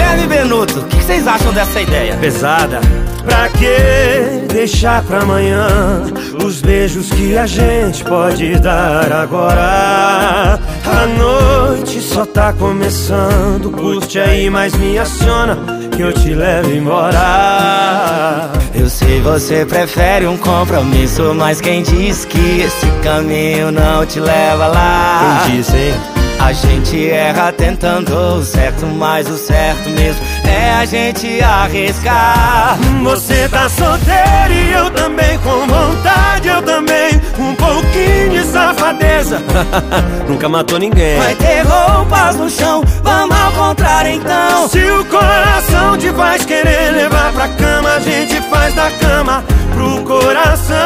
Guilherme 0.00 0.26
Benuto, 0.26 0.80
o 0.80 0.84
que 0.84 0.96
vocês 0.96 1.26
acham 1.26 1.52
dessa 1.52 1.78
ideia? 1.78 2.16
Pesada. 2.16 2.80
Pra 3.22 3.50
que 3.50 4.46
deixar 4.50 5.02
pra 5.02 5.20
amanhã 5.20 6.04
os 6.42 6.62
beijos 6.62 7.10
que 7.10 7.36
a 7.36 7.46
gente 7.46 8.02
pode 8.04 8.58
dar 8.60 9.12
agora? 9.12 10.58
A 10.86 11.06
noite 11.06 12.00
só 12.00 12.24
tá 12.24 12.50
começando, 12.54 13.70
curte 13.70 14.18
aí, 14.18 14.48
mas 14.48 14.74
me 14.74 14.98
aciona 14.98 15.58
que 15.94 16.00
eu 16.00 16.14
te 16.14 16.32
levo 16.32 16.72
embora. 16.72 18.50
Eu 18.74 18.88
sei 18.88 19.20
você 19.20 19.66
prefere 19.66 20.26
um 20.26 20.38
compromisso, 20.38 21.34
mas 21.34 21.60
quem 21.60 21.82
diz 21.82 22.24
que 22.24 22.62
esse 22.62 22.86
caminho 23.02 23.70
não 23.70 24.06
te 24.06 24.18
leva 24.18 24.66
lá? 24.66 25.42
Quem 25.44 25.56
disse, 25.56 25.76
hein? 25.76 26.19
A 26.42 26.52
gente 26.52 27.08
erra 27.08 27.52
tentando 27.52 28.12
o 28.12 28.42
certo, 28.42 28.86
mas 28.86 29.28
o 29.28 29.36
certo 29.36 29.88
mesmo 29.90 30.24
é 30.44 30.72
a 30.72 30.84
gente 30.84 31.40
arriscar. 31.40 32.78
Você 33.02 33.48
tá 33.48 33.68
solteira 33.68 34.50
e 34.50 34.72
eu 34.72 34.90
também 34.90 35.38
com 35.38 35.66
vontade, 35.66 36.48
eu 36.48 36.62
também 36.62 37.20
um 37.38 37.54
pouquinho 37.54 38.30
de 38.30 38.44
safadeza. 38.44 39.40
Nunca 40.28 40.48
matou 40.48 40.78
ninguém. 40.78 41.18
Vai 41.18 41.34
ter 41.34 41.60
roupas 41.60 42.36
no 42.36 42.48
chão, 42.48 42.82
vamos 43.02 43.39
ao 43.60 43.68
contrário 43.68 44.12
então. 44.12 44.68
Se 44.68 44.78
o 44.78 45.04
coração 45.04 45.96
te 45.98 46.10
faz 46.12 46.44
querer 46.44 46.92
levar 46.92 47.32
pra 47.32 47.48
cama, 47.48 47.90
a 47.90 48.00
gente 48.00 48.40
faz 48.48 48.74
da 48.74 48.90
cama 48.92 49.44
pro 49.74 50.02
coração. 50.02 50.76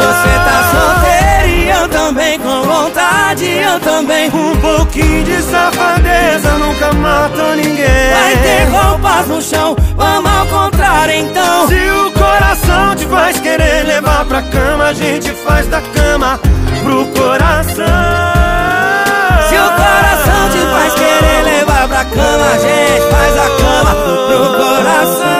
Você 0.00 0.32
tá 0.46 0.70
solteira 0.70 1.46
e 1.46 1.68
eu 1.68 1.88
também 1.88 2.38
com 2.38 2.62
vontade, 2.62 3.46
eu 3.46 3.80
também. 3.80 4.28
Um 4.28 4.56
pouquinho 4.56 5.24
de 5.24 5.42
safadeza 5.42 6.52
nunca 6.58 6.92
matou 6.92 7.56
ninguém. 7.56 8.12
Vai 8.14 8.36
ter 8.36 8.64
roupas 8.70 9.26
no 9.26 9.42
chão, 9.42 9.76
vamos 9.96 10.30
ao 10.30 10.46
contrário 10.46 11.14
então. 11.14 11.68
Se 11.68 11.74
o 11.74 12.12
coração 12.12 12.94
te 12.94 13.06
faz 13.06 13.40
querer 13.40 13.86
levar 13.86 14.24
pra 14.24 14.42
cama, 14.42 14.84
a 14.84 14.92
gente 14.92 15.30
faz 15.32 15.66
da 15.66 15.80
cama 15.80 16.38
pro 16.82 17.06
coração. 17.06 18.40
O 19.60 19.70
coração 19.76 20.48
te 20.50 20.58
faz 20.72 20.94
querer 20.94 21.42
levar 21.44 21.88
pra 21.88 22.04
cama, 22.04 22.58
gente 22.58 23.06
faz 23.10 23.36
a 23.36 23.50
cama 23.60 23.94
pro 23.94 24.56
coração. 24.56 25.30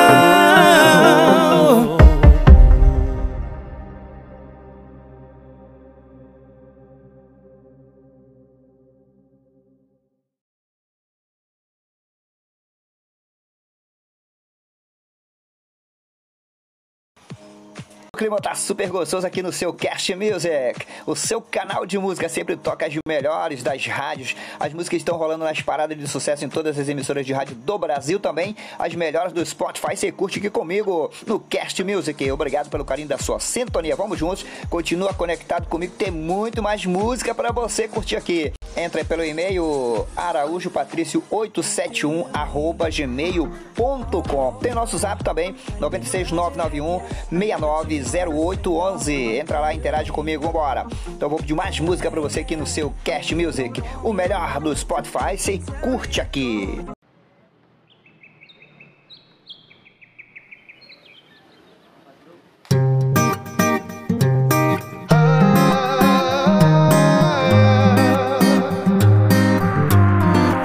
Clima 18.21 18.37
tá 18.37 18.55
super 18.55 18.91
gostoso 18.91 19.27
aqui 19.27 19.43
no 19.43 19.51
seu 19.51 19.73
Cast 19.73 20.15
Music. 20.15 20.87
O 21.07 21.17
seu 21.17 21.41
canal 21.41 21.87
de 21.87 21.99
música 21.99 22.29
sempre 22.29 22.55
toca 22.55 22.85
as 22.85 22.93
melhores 23.09 23.63
das 23.63 23.87
rádios. 23.87 24.37
As 24.59 24.75
músicas 24.75 24.99
estão 24.99 25.17
rolando 25.17 25.43
nas 25.43 25.63
paradas 25.63 25.97
de 25.97 26.07
sucesso 26.07 26.45
em 26.45 26.49
todas 26.51 26.79
as 26.79 26.87
emissoras 26.87 27.25
de 27.25 27.33
rádio 27.33 27.55
do 27.55 27.79
Brasil 27.79 28.21
também. 28.21 28.55
As 28.79 28.95
melhores 28.95 29.33
do 29.33 29.43
Spotify. 29.43 29.97
Você 29.97 30.13
curte 30.13 30.39
aqui 30.39 30.51
comigo 30.51 31.11
no 31.27 31.41
Cast 31.41 31.83
Music. 31.83 32.31
Obrigado 32.31 32.69
pelo 32.69 32.85
carinho 32.85 33.09
da 33.09 33.17
sua 33.17 33.41
sintonia. 33.41 33.97
Vamos 33.97 34.19
juntos. 34.19 34.45
Continua 34.69 35.15
conectado 35.15 35.67
comigo. 35.67 35.95
Tem 35.97 36.11
muito 36.11 36.63
mais 36.63 36.85
música 36.85 37.35
para 37.35 37.53
você 37.53 37.89
curtir 37.89 38.17
aqui. 38.17 38.53
Entra 38.77 39.05
pelo 39.05 39.25
e-mail 39.25 40.07
araújopatrício871 40.17 42.29
arroba 42.33 42.89
gmail.com 42.91 44.53
Tem 44.61 44.73
nosso 44.73 44.97
zap 44.99 45.25
também, 45.25 45.57
96991 45.79 47.01
690811. 47.31 49.39
Entra 49.39 49.61
lá, 49.61 49.75
interage 49.75 50.13
comigo, 50.13 50.45
vambora. 50.45 50.87
Então 51.09 51.29
vou 51.29 51.39
pedir 51.39 51.55
mais 51.55 51.79
música 51.81 52.11
pra 52.11 52.21
você 52.21 52.41
aqui 52.41 52.57
no 52.57 52.67
seu 52.67 52.93
Cast 53.05 53.35
Music. 53.35 53.83
O 54.03 54.13
melhor 54.13 54.61
do 54.61 54.77
Spotify, 54.77 55.37
você 55.37 55.61
curte 55.81 56.21
aqui. 56.21 56.85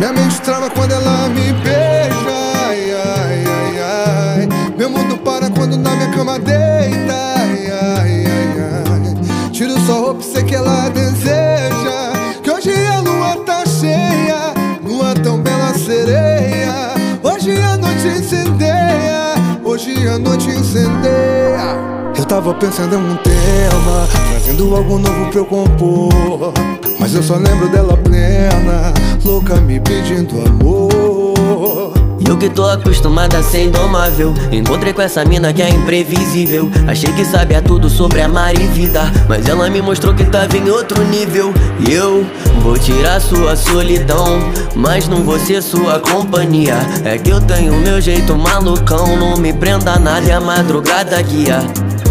Minha 0.06 0.22
mente 0.22 0.40
trava 0.42 0.70
quando 0.70 0.92
ela 0.92 1.28
me 1.30 1.52
beija 1.52 2.30
ai, 2.68 2.92
ai, 2.92 3.44
ai, 3.48 3.80
ai. 3.82 4.74
Meu 4.78 4.88
mundo 4.88 5.18
para 5.18 5.50
quando 5.50 5.76
na 5.78 5.96
minha 5.96 6.12
cama 6.12 6.38
deita 6.38 7.16
ai, 7.40 7.72
ai, 7.72 8.26
ai, 8.28 8.94
ai. 9.02 9.50
Tiro 9.50 9.80
sua 9.80 9.96
roupa, 9.96 10.22
sei 10.22 10.44
que 10.44 10.54
ela 10.54 10.90
deseja 10.90 12.14
Que 12.44 12.52
hoje 12.52 12.72
a 12.86 13.00
lua 13.00 13.38
tá 13.48 13.66
cheia 13.66 14.54
Lua 14.84 15.16
tão 15.16 15.42
bela 15.42 15.74
sereia 15.74 16.94
Hoje 17.24 17.60
a 17.60 17.76
noite 17.76 18.08
incendeia 18.08 19.34
Hoje 19.64 20.08
a 20.08 20.20
noite 20.20 20.52
incendeia 20.52 21.80
Eu 22.16 22.26
tava 22.26 22.54
pensando 22.54 22.94
em 22.94 23.00
um 23.00 23.16
tema 23.16 24.08
Trazendo 24.30 24.76
algo 24.76 25.00
novo 25.00 25.32
pra 25.32 25.40
eu 25.40 25.46
compor 25.48 26.54
mas 27.06 27.14
eu 27.14 27.22
só 27.22 27.36
lembro 27.36 27.70
dela 27.70 27.96
plena, 27.98 28.92
louca 29.24 29.62
me 29.62 29.80
pedindo 29.80 30.42
amor. 30.42 31.94
Eu 32.28 32.36
que 32.36 32.50
tô 32.50 32.66
acostumada 32.66 33.38
a 33.38 33.44
ser 33.44 33.66
indomável. 33.66 34.34
Encontrei 34.52 34.92
com 34.92 35.04
essa 35.04 35.24
mina 35.24 35.54
que 35.54 35.62
é 35.62 35.70
imprevisível. 35.70 36.68
Achei 36.88 37.14
que 37.14 37.24
sabia 37.24 37.62
tudo 37.62 37.92
sobre 37.92 38.22
amar 38.22 38.56
e 38.56 38.66
vida 38.70 39.04
Mas 39.30 39.48
ela 39.48 39.70
me 39.70 39.84
mostrou 39.84 40.16
que 40.16 40.24
tava 40.26 40.58
em 40.58 40.68
outro 40.68 41.04
nível. 41.04 41.54
E 41.88 41.94
eu 41.94 42.26
vou 42.64 42.76
tirar 42.80 43.22
sua 43.22 43.56
solidão 43.56 44.40
Mas 44.76 45.08
não 45.08 45.24
vou 45.24 45.38
ser 45.38 45.62
sua 45.62 46.00
companhia. 46.00 46.80
É 47.04 47.20
que 47.20 47.30
eu 47.30 47.40
tenho 47.40 47.74
meu 47.82 48.02
jeito 48.02 48.36
malucão 48.36 49.16
Não 49.16 49.38
me 49.38 49.54
prenda 49.54 50.00
nada 50.00 50.26
e 50.28 50.32
a 50.32 50.42
madrugada 50.42 51.22
guia 51.22 51.60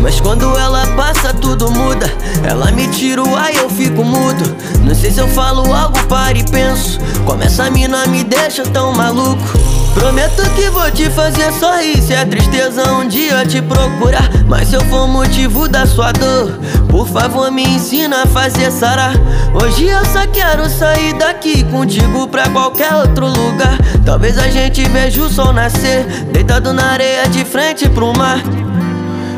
mas 0.05 0.21
quando 0.21 0.45
ela 0.59 0.87
passa 0.89 1.33
tudo 1.33 1.71
muda. 1.71 2.13
Ela 2.47 2.71
me 2.71 2.87
tira 2.89 3.23
o 3.23 3.35
ar 3.35 3.53
e 3.53 3.57
eu 3.57 3.71
fico 3.71 4.05
mudo. 4.05 4.55
Não 4.85 4.95
sei 4.95 5.11
se 5.11 5.19
eu 5.19 5.27
falo 5.29 5.73
algo, 5.73 5.99
paro 6.05 6.37
e 6.37 6.45
penso. 6.45 7.01
Como 7.25 7.43
essa 7.43 7.71
mina 7.71 8.07
me 8.07 8.23
deixa 8.23 8.65
tão 8.65 8.93
maluco. 8.93 9.59
Prometo 9.95 10.43
que 10.51 10.69
vou 10.69 10.91
te 10.91 11.09
fazer 11.09 11.51
sorrir. 11.55 12.03
Se 12.03 12.13
é 12.13 12.23
tristeza 12.27 12.85
um 12.93 13.09
dia 13.09 13.47
te 13.47 13.63
procurar. 13.63 14.29
Mas 14.47 14.69
se 14.69 14.75
eu 14.75 14.83
for 14.83 15.09
motivo 15.09 15.67
da 15.67 15.87
sua 15.87 16.13
dor 16.13 16.53
Por 16.91 17.09
favor 17.09 17.51
me 17.51 17.65
ensina 17.65 18.25
a 18.25 18.27
fazer 18.27 18.71
sarar 18.71 19.15
Hoje 19.55 19.87
eu 19.87 20.05
só 20.05 20.27
quero 20.27 20.69
sair 20.69 21.15
daqui 21.15 21.65
Contigo 21.65 22.29
pra 22.29 22.51
qualquer 22.51 22.93
outro 22.93 23.27
lugar. 23.27 23.79
Talvez 24.05 24.37
a 24.37 24.49
gente 24.51 24.87
veja 24.87 25.23
o 25.23 25.31
sol 25.31 25.55
nascer 25.55 26.05
Deitado 26.31 26.75
na 26.75 26.93
areia 26.93 27.27
de 27.27 27.43
frente 27.43 27.89
pro 27.89 28.13
mar 28.13 28.43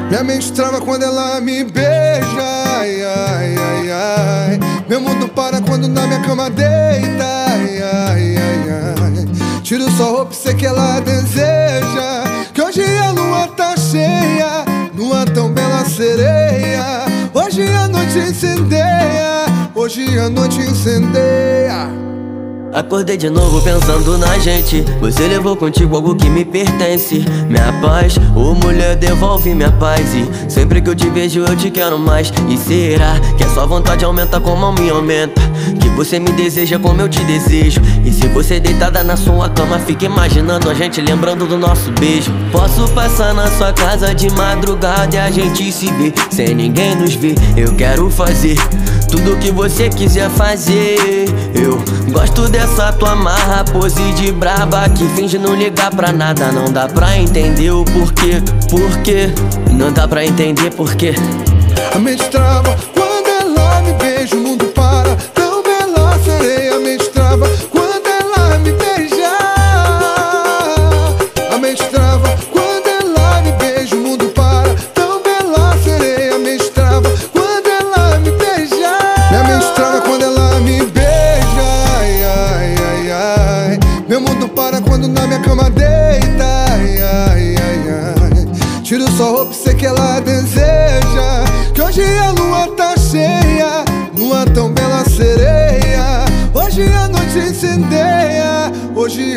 Minha 0.09 0.23
mente 0.23 0.53
trava 0.53 0.81
quando 0.81 1.03
ela 1.03 1.41
me 1.41 1.65
beija. 1.65 2.77
Ai, 2.79 3.03
ai, 3.03 3.57
ai, 3.57 3.91
ai. 3.91 4.61
Meu 4.89 5.01
mundo 5.01 5.29
para 5.29 5.61
quando 5.61 5.89
na 5.89 6.07
minha 6.07 6.21
cama 6.21 6.49
deita. 6.49 7.47
Ai, 7.51 7.83
ai, 7.83 8.37
ai, 8.37 8.71
ai. 8.71 9.63
Tiro 9.63 9.91
sua 9.91 10.07
roupa 10.07 10.33
e 10.33 10.37
sei 10.37 10.55
que 10.55 10.65
ela 10.65 11.01
deseja. 11.01 12.25
Que 12.55 12.63
hoje 12.63 12.85
a 12.85 13.11
lua 13.11 13.49
tá 13.49 13.77
cheia, 13.77 14.65
lua 14.95 15.27
tão 15.27 15.53
bela 15.53 15.85
sereia. 15.85 17.05
Hoje 17.35 17.67
a 17.69 17.89
noite 17.89 18.19
incendeia, 18.19 19.45
hoje 19.75 20.19
a 20.19 20.31
noite 20.31 20.61
incendeia. 20.61 21.89
Acordei 22.77 23.17
de 23.17 23.31
novo 23.31 23.63
pensando 23.63 24.19
na 24.19 24.39
gente. 24.39 24.85
Você 25.01 25.27
levou 25.27 25.57
contigo 25.57 25.97
algo 25.97 26.15
que 26.15 26.29
me 26.29 26.45
pertence. 26.45 27.25
Minha 27.49 27.73
paz, 27.81 28.19
ô 28.37 28.55
mulher 28.55 28.97
devolve 28.97 29.55
minha 29.55 29.73
paz. 29.73 30.15
E 30.15 30.51
sempre 30.51 30.83
que 30.83 30.91
eu 30.91 30.95
te 30.95 31.09
vejo 31.09 31.41
eu 31.41 31.57
te 31.57 31.71
quero 31.71 31.99
mais. 31.99 32.31
E 32.51 32.59
será 32.59 33.19
que 33.39 33.45
a 33.45 33.49
sua 33.49 33.65
vontade 33.65 34.05
aumenta 34.05 34.39
como 34.39 34.67
a 34.67 34.73
minha 34.73 34.93
aumenta? 34.93 35.41
Que 35.81 35.89
você 35.89 36.21
me 36.21 36.31
deseja 36.33 36.79
como 36.79 37.01
eu 37.01 37.09
te 37.09 37.25
desejo. 37.25 37.81
E 38.05 38.13
se 38.13 38.29
você 38.29 38.61
deitada 38.61 39.03
na 39.03 39.17
sua 39.17 39.49
cama 39.49 39.79
Fica 39.79 40.05
imaginando 40.05 40.69
a 40.69 40.75
gente 40.75 41.01
lembrando 41.01 41.47
do 41.47 41.57
nosso 41.57 41.91
beijo. 41.93 42.31
Posso 42.53 42.87
passar 42.91 43.33
na 43.33 43.51
sua 43.53 43.73
casa 43.73 44.15
de 44.15 44.31
madrugada 44.33 45.17
E 45.17 45.19
a 45.19 45.31
gente 45.31 45.73
se 45.73 45.91
vê 45.93 46.13
sem 46.31 46.55
ninguém 46.55 46.95
nos 46.95 47.15
ver. 47.15 47.37
Eu 47.57 47.75
quero 47.75 48.11
fazer 48.11 48.57
tudo 49.07 49.39
que 49.39 49.51
você 49.51 49.89
quiser 49.89 50.29
fazer 50.31 51.27
Eu 51.55 51.83
gosto 52.13 52.49
dessa 52.49 52.93
tua 52.93 53.15
marra, 53.15 53.65
pose 53.65 54.13
de 54.13 54.33
braba 54.33 54.89
Que 54.89 55.09
finge 55.11 55.39
não 55.39 55.55
ligar 55.55 55.91
pra 55.91 56.13
nada 56.13 56.51
Não 56.53 56.73
dá 56.73 56.89
pra 56.89 57.17
entender 57.19 57.71
o 57.71 57.85
porquê, 57.85 58.43
porquê 58.71 59.31
Não 59.73 59.93
dá 59.93 60.07
pra 60.07 60.25
entender 60.25 60.71
porquê. 60.71 61.15
A 61.95 61.99
mente 61.99 62.25
trava 62.29 62.77
quando 62.95 63.27
ela 63.27 63.83
me 63.83 63.93
beija, 63.95 64.37
o 64.37 64.41
mundo 64.41 64.66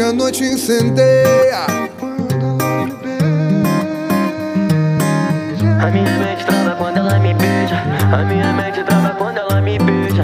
a 0.09 0.13
noite 0.13 0.43
incendeia. 0.43 1.67
A 5.81 5.91
minha 5.91 6.17
mente 6.17 6.45
trava 6.45 6.75
quando 6.75 6.97
ela 6.97 7.19
me 7.19 7.33
beija. 7.35 7.75
A 8.11 8.25
minha 8.25 8.53
mente 8.53 8.83
trava 8.83 9.09
quando 9.11 9.37
ela 9.37 9.61
me 9.61 9.77
beija. 9.77 10.23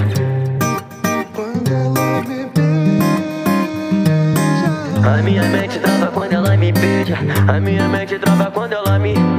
A 5.08 5.22
minha 5.22 5.44
mente 5.44 5.80
trava 5.80 6.08
quando 6.12 6.34
ela 6.34 6.58
me 6.58 6.72
beija. 6.72 7.18
A 7.48 7.60
minha 7.60 7.88
mente 7.88 8.18
trava 8.18 8.50
quando 8.52 8.74
ela 8.74 8.98
me 8.98 9.14
beija 9.14 9.35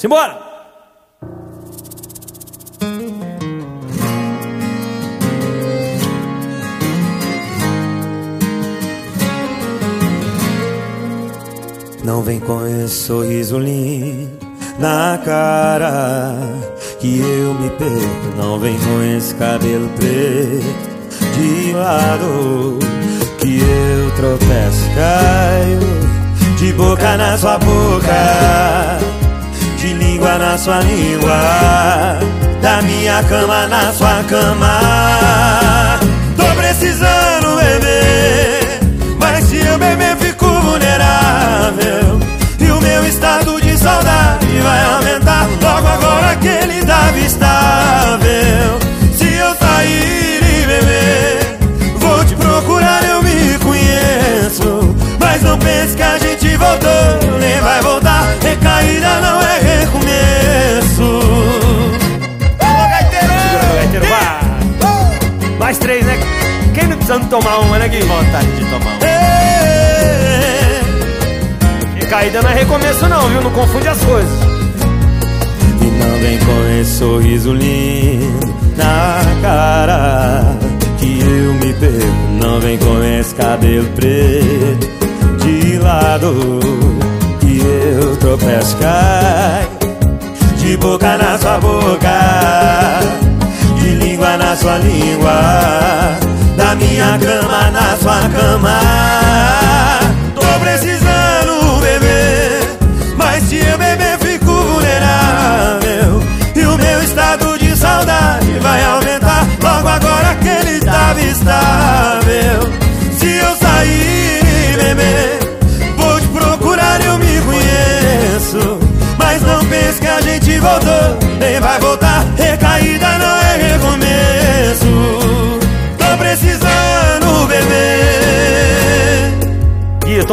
Simbora! 0.00 0.38
Não 12.04 12.22
vem 12.22 12.38
com 12.38 12.64
esse 12.64 12.94
sorriso 12.94 13.58
lindo 13.58 14.38
na 14.78 15.18
cara 15.24 16.32
que 17.00 17.18
eu 17.18 17.54
me 17.54 17.68
perco. 17.70 18.36
Não 18.36 18.56
vem 18.60 18.78
com 18.78 19.02
esse 19.16 19.34
cabelo 19.34 19.88
preto 19.96 20.88
de 21.36 21.72
lado 21.72 22.78
que 23.38 23.58
eu 23.58 24.14
tropeço, 24.14 24.88
caio 24.94 25.98
de 26.56 26.72
boca 26.72 27.16
na 27.16 27.36
sua 27.36 27.58
boca, 27.58 28.98
de 29.78 29.94
língua 29.94 30.36
na 30.38 30.58
sua 30.58 30.80
língua, 30.80 32.18
da 32.60 32.82
minha 32.82 33.22
cama 33.22 33.66
na 33.68 33.92
sua 33.92 34.24
cama. 34.24 34.80
Tô 36.36 36.44
precisando 36.56 37.56
beber, 37.56 38.80
mas 39.20 39.44
se 39.44 39.56
eu 39.64 39.78
beber 39.78 40.16
fico 40.16 40.46
vulnerável. 40.46 42.18
E 42.58 42.70
o 42.72 42.80
meu 42.80 43.06
estado 43.06 43.60
de 43.60 43.78
saudade 43.78 44.46
vai 44.60 44.84
aumentar 44.94 45.46
logo 45.62 45.86
agora 45.86 46.36
que 46.36 46.48
ele 46.48 46.84
tava 46.84 47.18
estável. 47.18 48.78
Se 49.14 49.32
eu 49.32 49.54
sair 49.54 50.42
e 50.42 50.66
beber, 50.66 51.58
vou 51.98 52.24
te 52.24 52.34
procurar, 52.34 53.04
eu 53.04 53.22
me 53.22 53.58
conheço. 53.60 54.96
Mas 55.20 55.42
não 55.42 55.56
pense 55.56 55.96
que 55.96 56.02
a 56.02 56.18
gente 56.18 56.37
voltou, 56.58 57.38
nem 57.38 57.60
vai 57.60 57.80
voltar. 57.80 58.34
Recaída 58.42 59.20
não 59.20 59.40
é 59.40 59.58
recomeço. 59.60 61.02
Alô, 62.60 62.88
gaiteiro! 62.90 63.32
Segura, 63.42 63.74
gaiteiro, 63.74 64.06
vai! 64.06 65.58
Mais 65.58 65.78
três, 65.78 66.04
né? 66.04 66.18
Quem 66.74 66.86
não 66.88 66.96
precisando 66.96 67.28
tomar 67.28 67.58
uma, 67.58 67.78
né, 67.78 67.88
Gui? 67.88 68.00
Vontade 68.02 68.46
de 68.46 68.64
tomar 68.66 68.86
uma. 68.86 69.08
Caída 72.08 72.40
não 72.40 72.50
é 72.50 72.54
recomeço 72.54 73.06
não, 73.06 73.28
viu? 73.28 73.42
Não 73.42 73.50
confunde 73.50 73.86
as 73.86 74.02
coisas. 74.02 74.38
E 75.80 75.84
não 75.84 76.18
vem 76.20 76.38
com 76.38 76.80
esse 76.80 76.98
sorriso 76.98 77.52
lindo 77.52 78.54
na 78.76 79.20
cara 79.42 80.56
que 80.98 81.20
eu 81.20 81.52
me 81.52 81.72
perco. 81.74 82.42
Não 82.42 82.58
vem 82.60 82.78
com 82.78 83.04
esse 83.04 83.34
cabelo 83.34 83.88
preto 83.90 84.97
de 88.38 88.46
lado 88.46 88.48
que 88.48 88.54
eu 88.54 88.58
tropeço 88.58 88.76
e 88.76 88.80
cai 88.80 89.68
De 90.56 90.76
boca 90.76 91.18
na 91.18 91.38
sua 91.38 91.58
boca 91.58 93.00
De 93.80 93.90
língua 93.94 94.36
na 94.36 94.56
sua 94.56 94.78
língua 94.78 96.18
Da 96.56 96.74
minha 96.74 97.18
cama 97.18 97.70
na 97.70 97.96
sua 97.96 98.20
cama 98.28 99.27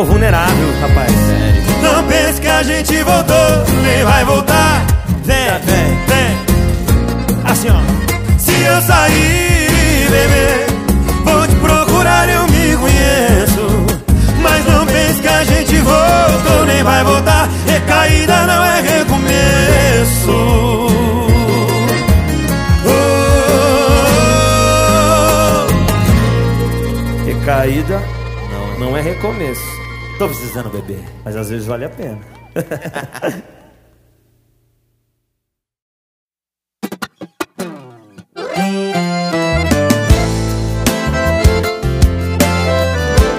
tô 0.06 0.12
vulnerável, 0.12 0.68
rapaz. 0.82 1.12
Não 1.82 2.04
pense 2.04 2.42
que 2.42 2.48
a 2.48 2.64
gente 2.64 3.04
voltou 3.04 3.36
Nem 3.84 4.04
vai 4.04 4.26
voltar. 4.26 4.86
Vem, 5.24 5.38
vem, 5.64 5.98
vem. 6.08 7.52
Assim, 7.52 7.70
ó. 7.70 7.82
Se 8.38 8.52
eu 8.52 8.82
sair 8.82 10.10
beber 10.10 10.68
Vou 11.24 11.48
te 11.48 11.56
procurar, 11.56 12.30
eu 12.30 12.44
me 12.48 12.78
conheço. 12.78 13.86
Mas 14.42 14.66
não 14.66 14.86
pense 14.86 15.22
que 15.22 15.28
a 15.28 15.44
gente 15.44 15.76
voltou 15.78 16.66
Nem 16.66 16.84
vai 16.84 17.04
voltar. 17.04 17.50
Recaída 17.68 18.46
não 18.46 18.64
é 18.64 18.82
recomeço. 18.82 19.26
Recaída 27.26 28.02
não, 28.52 28.88
não 28.88 28.98
é 28.98 29.02
recomeço. 29.02 29.75
Tô 30.18 30.28
precisando 30.28 30.70
beber, 30.70 31.04
mas 31.24 31.36
às 31.36 31.50
vezes 31.50 31.68
vale 31.68 31.86
a 31.86 31.90
pena. 31.90 32.20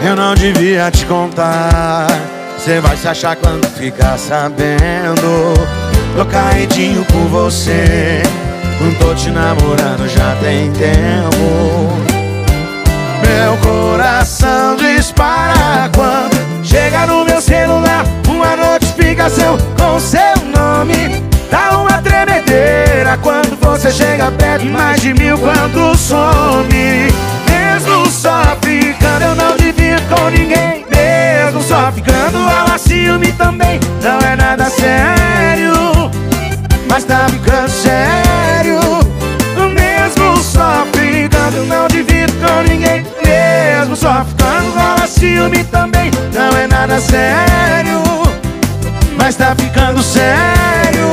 Eu 0.06 0.14
não 0.14 0.36
devia 0.36 0.88
te 0.90 1.04
contar. 1.06 2.06
Cê 2.58 2.78
vai 2.78 2.96
se 2.96 3.08
achar 3.08 3.34
quando 3.34 3.66
ficar 3.70 4.16
sabendo. 4.16 5.52
Tô 6.16 6.24
caidinho 6.26 7.04
por 7.06 7.26
você. 7.28 8.22
Não 8.80 8.94
tô 8.94 9.12
te 9.16 9.30
namorando 9.30 10.08
já 10.08 10.36
tem 10.36 10.70
tempo. 10.70 11.90
Meu 13.20 13.56
coração 13.58 14.76
dispara 14.76 15.90
quando 15.92 16.35
chega 16.76 17.06
no 17.06 17.24
meu 17.24 17.40
celular 17.40 18.04
uma 18.28 18.54
notificação 18.54 19.56
com 19.78 19.98
seu 19.98 20.36
nome. 20.54 21.24
Dá 21.50 21.78
uma 21.78 22.02
tremedeira 22.02 23.18
quando 23.22 23.58
você 23.58 23.90
chega 23.90 24.30
perto, 24.32 24.66
mais 24.66 25.00
de 25.00 25.14
mil 25.14 25.38
quando 25.38 25.96
some. 25.96 27.08
Mesmo 27.48 28.06
só 28.10 28.42
ficando, 28.62 29.22
eu 29.22 29.34
não 29.34 29.56
divido 29.56 30.02
com 30.14 30.28
ninguém. 30.28 30.84
Mesmo 30.90 31.62
só 31.62 31.90
ficando, 31.92 32.38
ela 32.38 32.76
ciúme 32.76 33.32
também. 33.32 33.80
Não 34.02 34.18
é 34.18 34.36
nada 34.36 34.68
sério, 34.68 36.10
mas 36.90 37.04
tá 37.04 37.26
ficando 37.30 37.70
sério. 37.70 38.80
Mesmo 39.74 40.36
só 40.42 40.84
ficando, 40.92 41.64
não 41.66 41.88
divido 41.88 42.34
com 42.34 42.70
ninguém. 42.70 43.25
Mesmo 43.86 43.94
só 43.94 44.24
ficando, 44.24 44.72
rola 44.72 45.06
ciúme 45.06 45.62
também. 45.62 46.10
Não 46.34 46.58
é 46.58 46.66
nada 46.66 47.00
sério, 47.00 48.02
mas 49.16 49.36
tá 49.36 49.54
ficando 49.54 50.02
sério. 50.02 51.08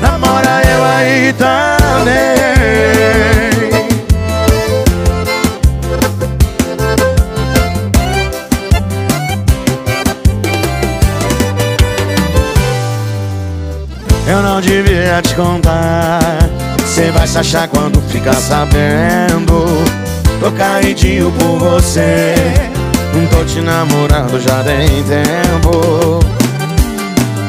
Namora 0.00 0.62
eu 0.68 0.84
aí 0.84 1.32
também. 1.34 1.52
Eu 14.26 14.42
não 14.42 14.60
devia 14.60 15.22
te 15.22 15.36
contar. 15.36 16.18
Cê 16.84 17.12
vai 17.12 17.28
se 17.28 17.38
achar 17.38 17.68
quando 17.68 18.00
ficar 18.08 18.34
sabendo. 18.34 20.01
Tô 20.42 20.50
caidinho 20.50 21.30
por 21.38 21.56
você. 21.56 22.34
Tô 23.30 23.44
te 23.44 23.60
namorando 23.60 24.40
já 24.40 24.60
tem 24.64 24.88
tempo. 25.04 26.18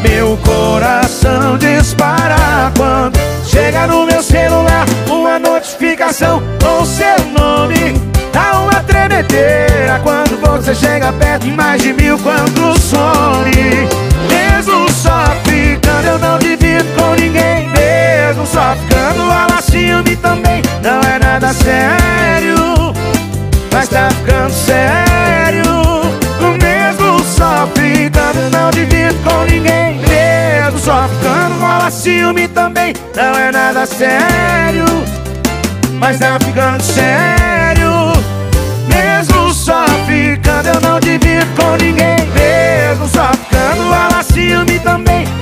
Meu 0.07 0.37
coração 0.37 1.57
dispara 1.57 2.71
quando 2.77 3.17
chega 3.47 3.87
no 3.87 4.05
meu 4.05 4.21
celular 4.21 4.85
uma 5.09 5.39
notificação 5.39 6.43
com 6.61 6.85
seu 6.85 7.17
nome. 7.35 7.99
Dá 8.31 8.59
uma 8.59 8.83
tremedeira 8.83 9.99
quando 10.03 10.39
você 10.39 10.75
chega 10.75 11.11
perto, 11.13 11.47
mais 11.47 11.81
de 11.81 11.93
mil 11.93 12.19
quando 12.19 12.79
some. 12.79 13.89
Mesmo 14.29 14.87
só 14.91 15.33
ficando, 15.45 16.09
eu 16.09 16.19
não 16.19 16.37
divido 16.37 16.85
com 16.95 17.19
ninguém. 17.19 17.52
Mesmo 18.25 18.47
só 18.47 18.73
ficando, 18.75 19.21
ela 19.29 19.61
ciúme 19.61 20.15
também. 20.15 20.61
Não 20.81 21.01
é 21.01 21.19
nada 21.19 21.51
sério, 21.53 22.55
mas 23.69 23.89
tá 23.89 24.09
ficando 24.11 24.53
sério. 24.53 25.65
Mesmo 26.61 27.19
só 27.25 27.67
ficando, 27.75 28.49
não 28.49 28.71
divido 28.71 29.13
com 29.25 29.43
ninguém. 29.43 29.99
Mesmo 30.07 30.79
só 30.79 31.05
ficando, 31.09 31.59
rola 31.59 31.91
ciúme 31.91 32.47
também. 32.47 32.93
Não 33.13 33.37
é 33.37 33.51
nada 33.51 33.85
sério, 33.85 34.85
mas 35.99 36.17
tá 36.17 36.39
ficando 36.39 36.81
sério. 36.81 38.13
Mesmo 38.87 39.53
só 39.53 39.85
ficando, 40.07 40.69
eu 40.69 40.79
não 40.79 40.99
divido 41.01 41.45
com 41.57 41.75
ninguém. 41.75 42.15
Mesmo 42.33 43.05
só 43.09 43.29
ficando, 43.33 43.83
rola 43.83 44.23
ciúme 44.23 44.79
também. 44.79 45.32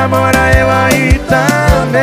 Namora 0.00 0.44
eu 0.58 0.68
aí 0.70 1.18
também. 1.28 2.00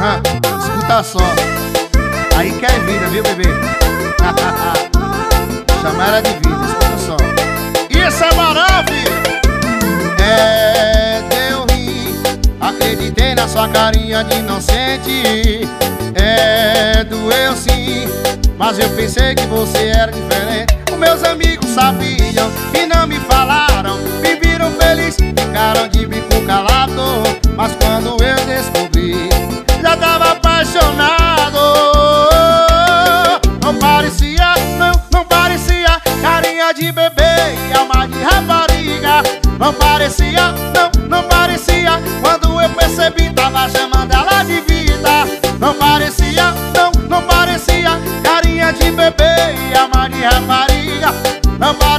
Ah, 0.00 0.20
escuta 0.58 1.02
só. 1.04 1.18
Aí 2.36 2.50
que 2.50 2.66
é 2.66 2.80
vida, 2.80 3.06
viu, 3.06 3.22
bebê? 3.22 3.44
Chama 5.80 6.04
ela 6.04 6.20
de 6.20 6.30
vida, 6.30 6.66
escuta 6.66 6.98
só. 6.98 7.16
Isso 7.90 8.24
é 8.24 8.34
moral, 8.34 8.82
Na 13.36 13.46
sua 13.46 13.68
carinha 13.68 14.24
de 14.24 14.38
inocente. 14.38 15.68
É, 16.14 17.04
doeu 17.04 17.54
sim. 17.54 18.08
Mas 18.58 18.78
eu 18.78 18.88
pensei 18.90 19.34
que 19.34 19.46
você 19.46 19.88
era 19.88 20.10
diferente. 20.10 20.76
Os 20.90 20.98
meus 20.98 21.22
amigos 21.22 21.70
sabiam 21.70 22.50
e 22.74 22.86
não 22.86 23.06
me 23.06 23.20
falaram. 23.20 23.98
Me 24.20 24.34
viram 24.36 24.72
feliz, 24.72 25.16
ficaram 25.16 25.86
de 25.88 26.06
bico 26.06 26.40
calado. 26.46 27.22
Mas 27.54 27.72
quando 27.76 28.16
eu 28.22 28.46
descobri, 28.46 29.28
já 29.80 29.96
tava 29.96 30.32
apaixonado. 30.32 31.45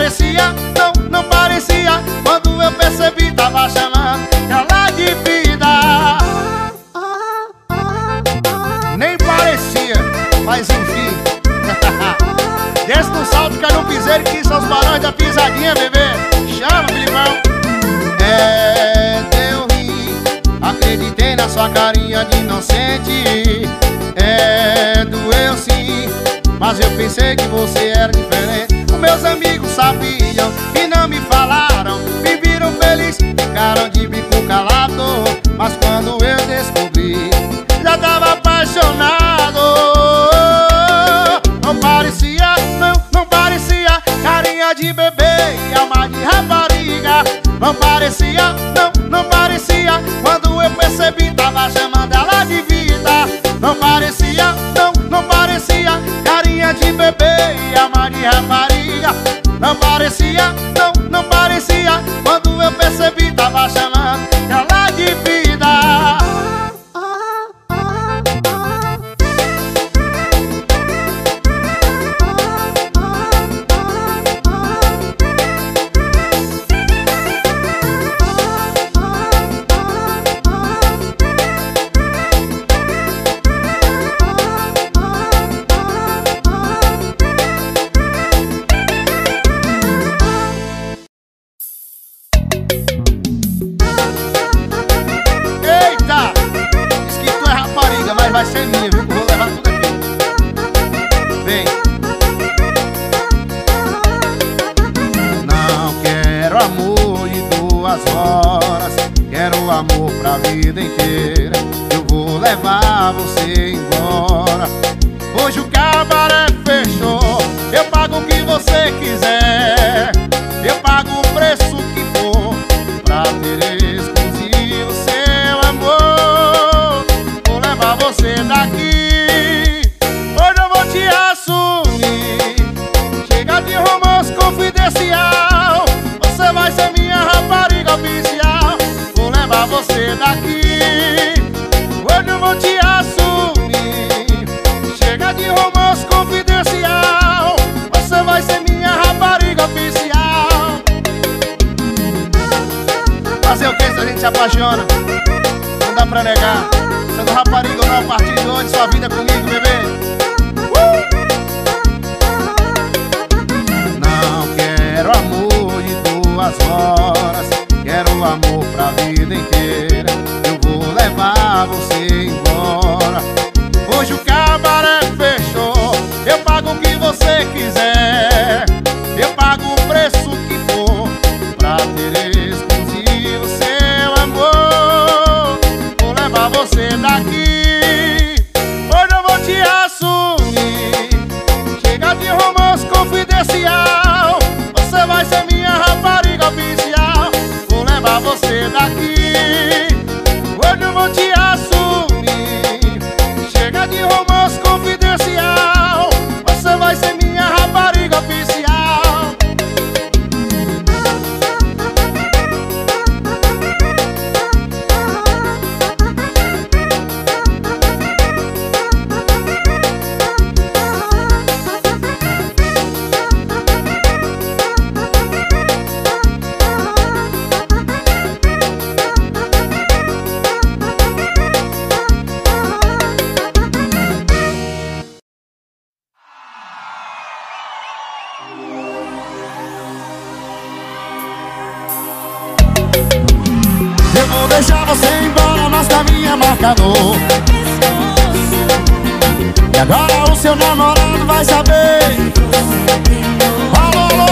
Não 0.09 0.76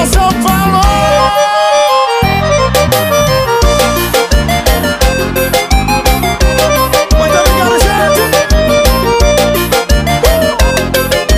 coração 0.06 0.30
falou. 0.44 0.82
Muito 7.18 7.38
obrigado, 7.38 7.76
gente. 7.80 8.22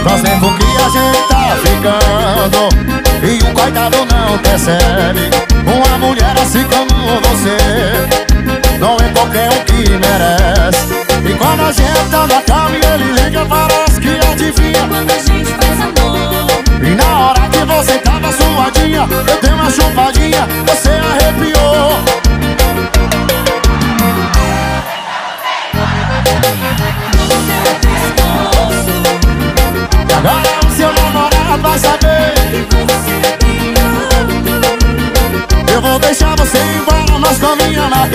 Faz 0.03 0.21
tempo 0.21 0.53
que 0.57 0.65
a 0.65 0.89
gente 0.89 1.19
tá 1.27 1.43
ficando. 1.63 2.61
E 3.23 3.25
o 3.43 3.53
coitado 3.53 3.97
não 4.05 4.37
percebe. 4.39 5.29
Uma 5.65 5.97
mulher 5.97 6.35
assim 6.41 6.65
como 6.65 7.21
você. 7.21 7.57
Não 8.79 8.97
é 8.97 9.09
qualquer 9.13 9.49
um 9.49 9.63
que 9.65 9.89
merece. 9.89 11.16
Quando 11.37 11.61
a 11.61 11.71
gente 11.71 12.09
tá 12.09 12.27
na 12.27 12.41
cama 12.41 12.71
e 12.71 12.81
ele 12.93 13.11
liga, 13.13 13.45
parece 13.45 13.99
que 13.99 14.19
adivinha. 14.31 14.87
Quando 14.87 15.11
a 15.11 15.19
gente 15.19 15.51
faz 15.53 15.81
amor 15.81 16.83
E 16.83 16.95
na 16.95 17.19
hora 17.19 17.49
que 17.49 17.65
você 17.65 17.97
tava 17.99 18.31
suadinha 18.31 19.07
Eu 19.27 19.41
dei 19.41 19.53
uma 19.53 19.69
chupadinha, 19.69 20.47
você 20.65 20.89
arrepiou. 20.89 22.27
Agora 30.17 30.67
o 30.67 30.75
seu 30.75 30.91
namorado 30.93 31.61
vai 31.61 31.79
saber. 31.79 32.33
Eu 35.73 35.81
vou 35.81 35.99
deixar 35.99 36.35
você 36.35 36.57
embora, 36.57 37.19
mas 37.19 37.37
com 37.37 37.55
minha 37.55 37.87
na 37.89 38.07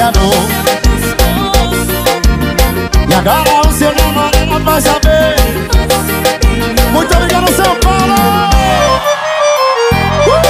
e 3.12 3.14
agora 3.14 3.68
o 3.68 3.72
seu 3.72 3.94
namorado 3.94 4.38
é 4.38 4.58
vai 4.60 4.80
saber. 4.80 5.36
Muito 6.92 7.14
obrigado, 7.14 7.52
São 7.52 7.76
Paulo! 7.80 8.14
Uh! 10.26 10.40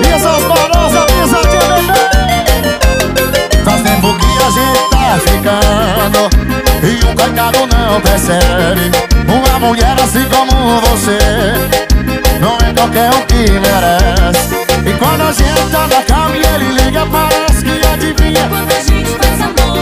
E 0.00 0.06
essas 0.14 0.44
barosas, 0.44 1.06
mesa 1.12 1.40
de 1.42 1.58
bebê 1.66 2.06
Faz 3.64 3.82
tempo 3.82 4.14
que 4.14 4.30
a 4.38 4.50
gente 4.50 4.78
tá 4.90 5.18
ficando. 5.26 6.30
E 6.84 7.04
o 7.04 7.08
um 7.10 7.14
coitado 7.16 7.66
não 7.66 8.00
percebe. 8.00 8.92
Uma 9.26 9.58
mulher 9.58 9.96
assim 10.00 10.24
como 10.26 10.80
você. 10.82 11.18
Não 12.40 12.56
é 12.58 12.72
qualquer 12.72 13.10
um 13.10 13.22
que 13.22 13.50
merece. 13.58 14.75
E 14.86 14.92
quando 14.98 15.22
a 15.22 15.32
gente 15.32 15.70
tá 15.72 15.88
na 15.88 16.02
cama 16.02 16.36
e 16.36 16.46
ele 16.54 16.68
liga 16.80 17.04
Parece 17.06 17.64
que 17.64 17.86
adivinha. 17.86 18.48
Quando 18.48 18.72
a 18.72 18.80
gente 18.80 19.10
faz 19.16 19.40
amor. 19.40 19.76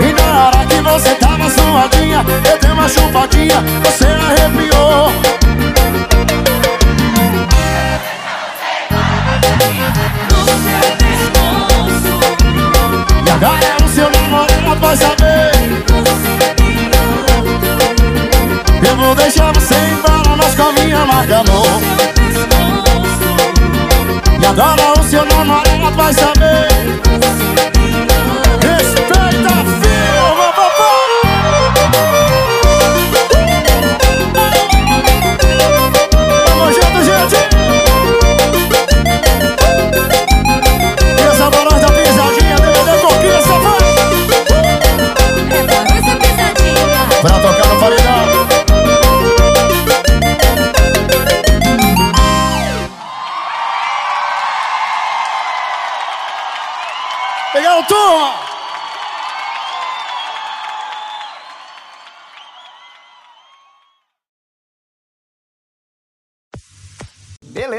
E 0.00 0.12
na 0.12 0.46
hora 0.46 0.66
que 0.66 0.80
você 0.80 1.14
tava 1.14 1.48
suadinha 1.48 2.24
Eu 2.50 2.58
dei 2.58 2.70
uma 2.72 2.88
chupadinha 2.88 3.62
Você 3.84 4.06
arrepiou. 4.06 5.12
Pescoço 10.98 12.12
E 13.24 13.30
agora 13.30 13.76
o 13.84 13.88
seu 13.88 14.10
namorado 14.10 14.80
vai 14.80 14.96
saber. 14.96 15.52
Outro 15.94 16.12
Eu 18.88 18.96
vou 18.96 19.14
deixar 19.14 19.52
você 19.52 19.74
embora 19.74 20.36
Mas 20.36 20.54
com 20.56 20.62
a 20.62 20.72
minha 20.72 21.06
marca 21.06 21.38
amor 21.38 22.21
O 24.44 25.04
seu 25.04 25.24
namorado 25.24 25.96
vai 25.96 26.12
saber. 26.12 26.68
Respeita, 28.60 29.54
filho, 29.80 30.26
Tamo 36.44 36.66
junto, 36.72 36.98
gente. 37.04 37.38
E 41.18 41.22
da 41.80 41.91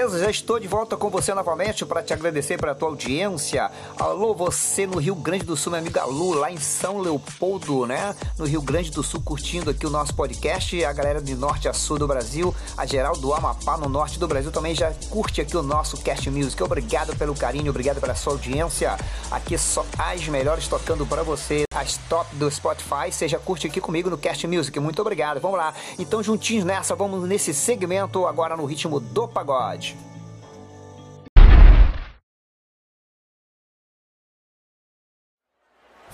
Beleza, 0.03 0.19
já 0.19 0.29
estou 0.29 0.59
de 0.59 0.67
volta 0.67 0.97
com 0.97 1.09
você 1.09 1.33
novamente 1.33 1.85
para 1.85 2.03
te 2.03 2.11
agradecer 2.11 2.59
pela 2.59 2.75
tua 2.75 2.89
audiência. 2.89 3.71
Alô, 3.97 4.33
você 4.33 4.85
no 4.85 4.99
Rio 4.99 5.15
Grande 5.15 5.45
do 5.45 5.55
Sul, 5.55 5.71
minha 5.71 5.79
amiga 5.79 6.03
Lu, 6.03 6.33
lá 6.33 6.51
em 6.51 6.57
São 6.57 6.99
Leopoldo, 6.99 7.85
né? 7.85 8.13
No 8.37 8.43
Rio 8.43 8.61
Grande 8.61 8.91
do 8.91 9.01
Sul, 9.01 9.21
curtindo 9.21 9.69
aqui 9.69 9.87
o 9.87 9.89
nosso 9.89 10.13
podcast. 10.13 10.83
A 10.83 10.91
galera 10.91 11.21
de 11.21 11.33
norte 11.35 11.69
a 11.69 11.73
sul 11.73 11.97
do 11.97 12.05
Brasil, 12.05 12.53
a 12.77 12.85
geral 12.85 13.15
do 13.15 13.33
Amapá, 13.33 13.77
no 13.77 13.87
norte 13.87 14.19
do 14.19 14.27
Brasil, 14.27 14.51
também 14.51 14.75
já 14.75 14.91
curte 15.09 15.39
aqui 15.39 15.55
o 15.55 15.63
nosso 15.63 15.95
Cast 15.95 16.29
Music. 16.29 16.61
Obrigado 16.61 17.15
pelo 17.15 17.33
carinho, 17.33 17.69
obrigado 17.69 18.01
pela 18.01 18.13
sua 18.13 18.33
audiência. 18.33 18.97
Aqui 19.31 19.57
só 19.57 19.85
as 19.97 20.27
melhores 20.27 20.67
tocando 20.67 21.05
para 21.05 21.23
você, 21.23 21.63
as 21.73 21.95
top 22.09 22.35
do 22.35 22.51
Spotify. 22.51 23.09
Já 23.25 23.39
curte 23.39 23.67
aqui 23.67 23.79
comigo 23.79 24.09
no 24.09 24.17
Cast 24.17 24.45
Music. 24.47 24.77
Muito 24.81 25.01
obrigado. 25.01 25.39
Vamos 25.39 25.57
lá. 25.57 25.73
Então, 25.97 26.21
juntinhos 26.21 26.65
nessa, 26.65 26.93
vamos 26.93 27.25
nesse 27.25 27.53
segmento 27.53 28.27
agora 28.27 28.57
no 28.57 28.65
ritmo 28.65 28.99
do 28.99 29.29
pagode. 29.29 29.92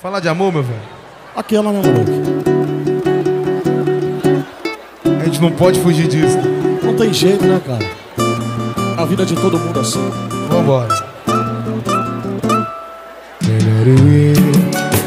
Falar 0.01 0.21
de 0.21 0.29
amor, 0.29 0.53
meu 0.53 0.63
velho. 0.63 0.79
Aquela, 1.35 1.73
meu 1.73 1.83
moleque. 1.83 2.09
A 5.19 5.25
gente 5.25 5.41
não 5.41 5.51
pode 5.51 5.77
fugir 5.81 6.07
disso. 6.07 6.37
Não 6.81 6.95
tem 6.95 7.13
jeito, 7.13 7.45
né, 7.45 7.59
cara? 7.65 7.85
A 8.97 9.03
vida 9.03 9.25
de 9.25 9.35
todo 9.35 9.59
mundo 9.59 9.77
é 9.77 9.81
assim. 9.81 10.09
Vambora. 10.49 10.87
Melhor 13.45 13.87
eu 13.87 14.07
ir. 14.07 14.37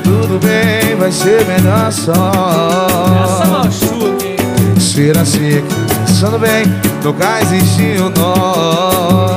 Tudo 0.05 0.39
bem, 0.39 0.95
vai 0.97 1.11
ser 1.11 1.43
melhor 1.47 1.91
só. 1.91 2.13
Essa 3.25 3.47
machuca, 3.47 4.27
hein? 4.27 4.37
Tem 4.37 4.75
que 4.75 4.81
ser 4.83 5.17
assim, 5.17 5.57
aqui, 5.57 5.75
pensando 6.07 6.39
bem, 6.39 6.65
nunca 7.03 7.41
existiu 7.41 8.11
nós. 8.11 9.32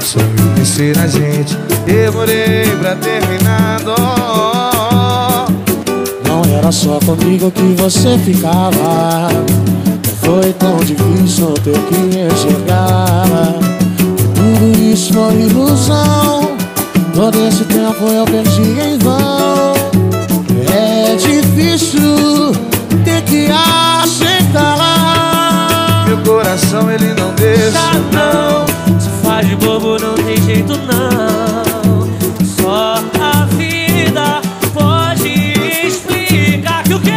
Só 0.00 0.18
eu 0.18 0.54
pensei 0.56 0.92
na 0.92 1.06
gente, 1.06 1.56
demorei 1.86 2.66
pra 2.80 2.96
terminar. 2.96 3.80
Não 6.26 6.42
era 6.56 6.72
só 6.72 6.98
comigo 7.00 7.50
que 7.50 7.74
você 7.80 8.18
ficava. 8.18 9.28
Foi 10.22 10.52
tão 10.54 10.78
difícil 10.78 11.54
ter 11.64 11.78
que 11.78 11.94
enxergar. 12.18 13.54
Tudo 14.34 14.78
isso 14.82 15.12
foi 15.12 15.34
ilusão. 15.42 16.56
Todo 17.14 17.46
esse 17.46 17.64
tempo 17.64 18.06
eu 18.06 18.24
perdi 18.24 18.62
em 18.80 18.98
vão. 18.98 19.74
É 20.72 21.16
difícil 21.16 22.52
ter 23.04 23.22
que 23.22 23.48
aceitar. 24.02 24.76
Meu 26.06 26.18
coração 26.18 26.90
ele 26.90 27.12
não 27.14 27.34
deixa. 27.34 27.80
Não, 28.12 28.64
de 29.42 29.56
bobo 29.56 29.98
não 29.98 30.14
tem 30.14 30.36
jeito 30.42 30.72
não 30.76 32.44
Só 32.44 32.96
a 33.20 33.46
vida 33.46 34.42
pode 34.74 35.54
explicar 35.86 36.82
que 36.84 36.94
o 36.94 37.00
quê? 37.00 37.10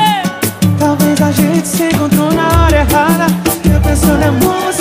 Talvez 0.80 1.22
a 1.22 1.32
gente 1.32 1.68
se 1.68 1.84
encontrou 1.84 2.32
na 2.32 2.64
hora 2.64 2.78
errada. 2.78 3.28
Eu 3.66 3.82
pensando 3.82 4.22
em 4.22 4.28
amor, 4.28 4.74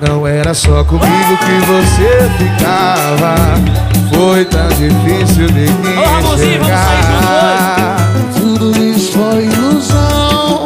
Não 0.00 0.26
era 0.26 0.54
só 0.54 0.82
comigo 0.84 1.36
que 1.36 1.66
você 1.66 2.30
ficava. 2.38 3.34
Foi 4.10 4.46
tão 4.46 4.68
difícil 4.68 5.48
de 5.48 5.70
me 5.70 5.98
Ô, 5.98 6.34
enxergar. 6.34 7.96
Tudo 8.34 8.70
isso 8.82 9.12
foi 9.12 9.44
ilusão. 9.44 10.64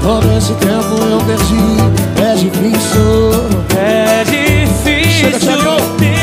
Todo 0.00 0.32
esse 0.38 0.54
tempo 0.54 1.02
eu 1.02 1.18
perdi. 1.26 1.80
É 2.22 2.34
difícil. 2.36 3.32
É 3.76 4.22
difícil 4.22 5.32
ter 5.32 5.58
que 5.98 6.19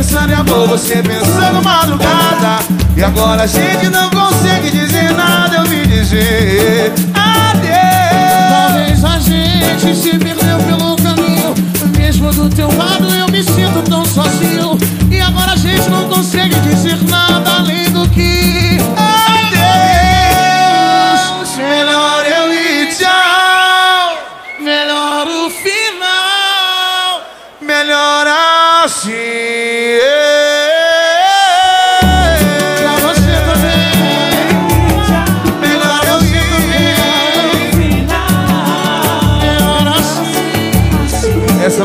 pensando 0.00 0.30
em 0.30 0.34
amor, 0.34 0.66
você 0.66 1.02
pensando 1.02 1.62
madrugada. 1.62 2.64
E 2.96 3.02
agora 3.02 3.42
a 3.42 3.46
gente 3.46 3.90
não 3.90 4.08
consegue 4.08 4.70
dizer 4.70 5.12
nada. 5.12 5.56
Eu 5.56 5.64
vim 5.64 5.82
dizer 5.82 6.90
adeus. 7.12 7.74
Talvez 8.50 9.04
a 9.04 9.18
gente 9.18 9.94
se 9.94 10.16
perdeu 10.16 10.56
pelo 10.60 10.96
caminho. 10.96 11.54
Mesmo 11.98 12.32
do 12.32 12.48
teu 12.48 12.74
lado 12.78 13.14
eu 13.14 13.28
me 13.28 13.42
sinto 13.42 13.82
tão 13.90 14.02
sozinho. 14.06 14.78
E 15.10 15.20
agora 15.20 15.52
a 15.52 15.56
gente 15.56 15.90
não 15.90 16.08
consegue 16.08 16.58
dizer 16.60 16.96
nada 17.06 17.56
além 17.58 17.79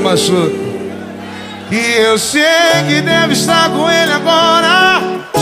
machuca. 0.05 0.55
E 1.71 1.97
eu 1.97 2.17
sei 2.19 2.43
que 2.87 3.01
deve 3.01 3.33
estar 3.33 3.69
com 3.71 3.89
ele 3.89 4.11
agora. 4.11 5.01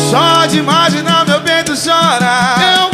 Só 0.09 0.45
de 0.45 0.59
imaginar 0.59 1.25
meu 1.25 1.41
peito 1.41 1.73
chora. 1.75 2.92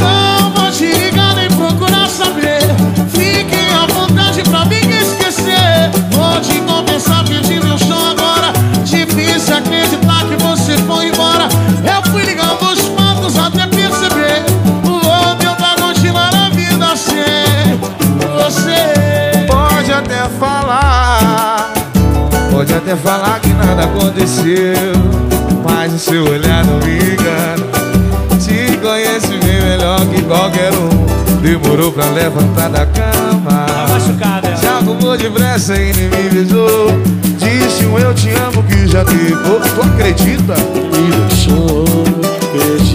Até 22.90 22.96
falar 22.96 23.40
que 23.40 23.50
nada 23.50 23.84
aconteceu, 23.84 24.94
mas 25.64 25.94
o 25.94 26.00
seu 26.00 26.24
olhar 26.24 26.66
não 26.66 26.80
me 26.80 26.98
engana. 26.98 27.70
Te 28.40 28.78
conhece 28.78 29.28
bem 29.28 29.62
melhor 29.62 30.00
que 30.08 30.24
qualquer 30.24 30.72
um. 30.74 31.40
Demorou 31.40 31.92
pra 31.92 32.06
levantar 32.10 32.70
da 32.70 32.88
cama. 32.88 33.66
Já 34.60 34.78
arrumou 34.78 35.16
depressa 35.16 35.76
e 35.76 35.94
nem 35.94 36.10
me 36.10 36.30
beijou. 36.30 36.90
Disse 37.38 37.86
um 37.86 38.00
eu 38.00 38.14
te 38.14 38.30
amo 38.30 38.64
que 38.64 38.88
já 38.88 39.06
teve. 39.06 39.36
Ô, 39.36 39.60
Tu 39.60 39.82
acredita? 39.82 40.56
Me 40.56 41.28
deixou 41.28 41.86
perdido. 42.52 42.89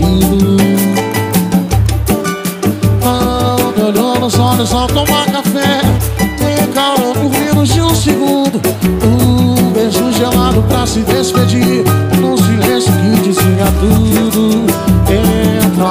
Se 10.95 11.01
despedir. 11.01 11.83
Num 12.21 12.37
silêncio 12.37 12.93
que 12.93 13.29
dizia 13.29 13.67
tudo. 13.81 14.65
Entra 15.11 15.87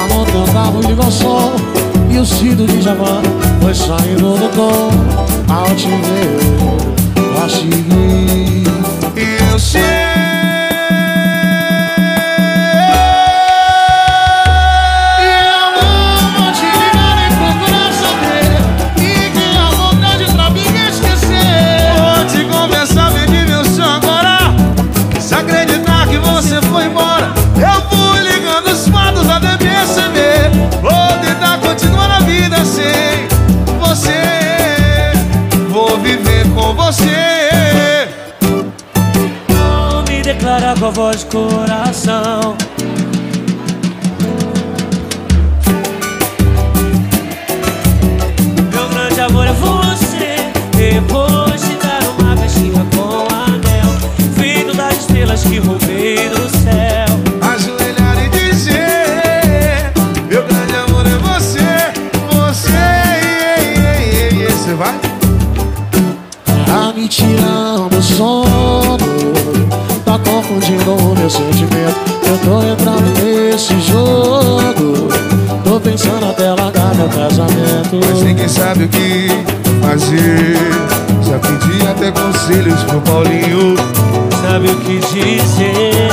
carro 0.50 0.80
e 0.82 0.86
liga 0.86 1.06
o 1.06 1.12
som. 1.12 1.52
E 2.10 2.18
o 2.18 2.24
Cido 2.24 2.66
de 2.66 2.80
Javan 2.80 3.20
foi 3.60 3.74
saindo 3.74 4.38
do 4.38 4.48
tom. 4.56 4.90
Ao 5.52 5.66
te 5.74 5.88
ver, 5.88 6.38
eu. 7.36 7.84
E 9.14 9.52
eu 9.52 9.58
sei. 9.58 10.23
Voz 40.94 41.24
coração. 41.24 42.56
Meu 71.24 71.30
sentimento. 71.30 71.96
Eu 72.26 72.38
tô 72.38 72.62
entrando 72.62 73.24
nesse 73.24 73.80
jogo. 73.80 75.08
Tô 75.64 75.80
pensando 75.80 76.26
até 76.26 76.50
largar 76.50 76.94
meu 76.94 77.08
casamento. 77.08 77.98
Mas 78.06 78.22
ninguém 78.22 78.46
sabe 78.46 78.84
o 78.84 78.88
que 78.88 79.28
fazer. 79.80 80.58
Já 81.22 81.38
pedi 81.38 81.88
até 81.88 82.12
conselhos 82.12 82.82
pro 82.82 83.00
Paulinho. 83.00 83.74
Sabe 84.42 84.68
o 84.68 84.76
que 84.80 84.98
dizer? 84.98 86.10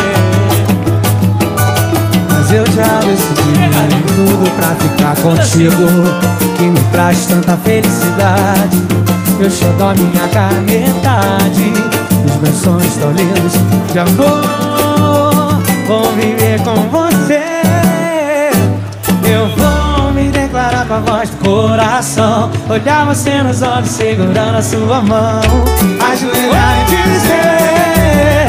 Mas 2.29 2.53
eu 2.53 2.65
já 2.67 2.99
decidi 3.01 4.03
tudo 4.15 4.49
pra 4.55 4.75
ficar 4.75 5.15
contigo. 5.17 6.55
Que 6.57 6.63
me 6.63 6.79
traz 6.93 7.25
tanta 7.25 7.57
felicidade. 7.57 8.81
Eu 9.41 9.49
chego 9.49 9.83
a 9.83 9.93
minha 9.95 10.27
metade 10.61 11.73
Os 12.25 12.41
meus 12.41 12.55
sonhos 12.55 12.95
tão 12.95 13.11
lindos. 13.11 13.53
De 13.91 13.99
amor 13.99 14.70
Vou 15.91 16.03
viver 16.13 16.57
com 16.63 16.73
você. 16.87 17.41
Eu 19.29 19.49
vou 19.57 20.13
me 20.13 20.31
declarar 20.31 20.87
com 20.87 20.93
a 20.93 20.99
voz 20.99 21.29
do 21.31 21.35
coração. 21.43 22.49
Olhar 22.69 23.05
você 23.05 23.43
nos 23.43 23.61
olhos 23.61 23.89
segurando 23.89 24.55
a 24.55 24.61
sua 24.61 25.01
mão. 25.01 25.41
Ajoelhar 26.09 26.77
e 26.79 26.85
dizer 26.85 28.40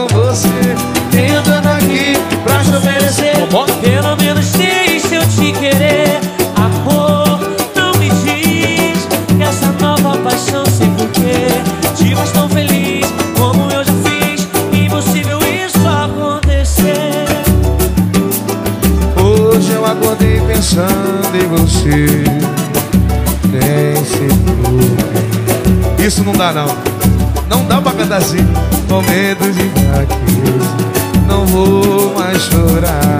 com 0.00 0.06
você? 0.08 0.48
Tenho 1.10 1.42
tanto 1.42 1.68
aqui 1.68 2.14
pra 2.44 2.62
te 2.62 2.76
oferecer. 2.76 3.34
Pelo 3.82 4.16
menos 4.16 4.52
deixa 4.52 5.16
eu 5.16 5.26
te 5.28 5.52
querer. 5.52 6.20
Amor, 6.56 7.40
não 7.74 7.92
me 7.98 8.08
diz 8.08 9.06
que 9.36 9.42
essa 9.42 9.66
nova 9.80 10.16
paixão 10.18 10.64
sei 10.66 10.88
porquê. 10.96 11.48
Te 11.96 12.14
faz 12.14 12.30
tão 12.32 12.48
feliz 12.48 13.06
como 13.36 13.70
eu 13.70 13.84
já 13.84 13.92
fiz. 14.04 14.48
Impossível 14.72 15.38
isso 15.38 15.80
acontecer. 15.86 17.26
Hoje 19.16 19.72
eu 19.72 19.84
acordei 19.84 20.40
pensando 20.40 21.34
em 21.34 21.46
você. 21.48 22.24
Nem 23.50 24.04
sei 24.04 24.28
porquê. 24.56 26.06
Isso 26.06 26.24
não 26.24 26.32
dá 26.32 26.52
não. 26.52 26.68
Não 27.48 27.66
dá 27.66 27.80
pra 27.80 27.92
cantar 27.92 28.18
assim. 28.18 28.46
Momentos 28.88 29.54
de 29.54 29.79
fraqueza. 29.90 30.76
Não 31.26 31.44
vou 31.46 32.14
mais 32.14 32.42
chorar. 32.42 33.18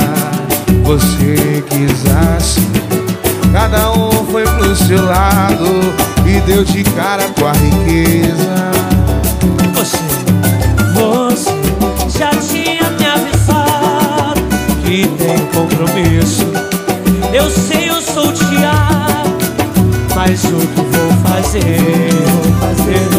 Você 0.85 1.65
quis 1.69 2.05
assim. 2.37 2.71
Cada 3.53 3.93
um 3.93 4.11
foi 4.31 4.45
pro 4.45 4.77
seu 4.77 5.05
lado 5.05 5.67
e 6.27 6.41
deu 6.43 6.65
de 6.65 6.85
cara 6.85 7.29
com 7.39 7.47
a 7.47 7.53
riqueza. 7.53 8.71
Você, 9.75 9.99
você 10.95 12.19
já 12.19 12.31
tinha 12.31 12.91
me 12.91 13.07
avisado 13.07 14.41
que 14.85 15.09
tem 15.19 15.39
compromisso. 15.53 16.47
Eu 17.33 17.51
sei, 17.51 17.89
eu 17.91 18.01
sou 18.01 18.29
o 18.29 18.41
mas 20.15 20.45
o 20.45 20.49
que 20.49 20.81
vou 20.81 21.11
fazer? 21.25 22.13
Vou 22.43 22.53
fazer 22.61 23.10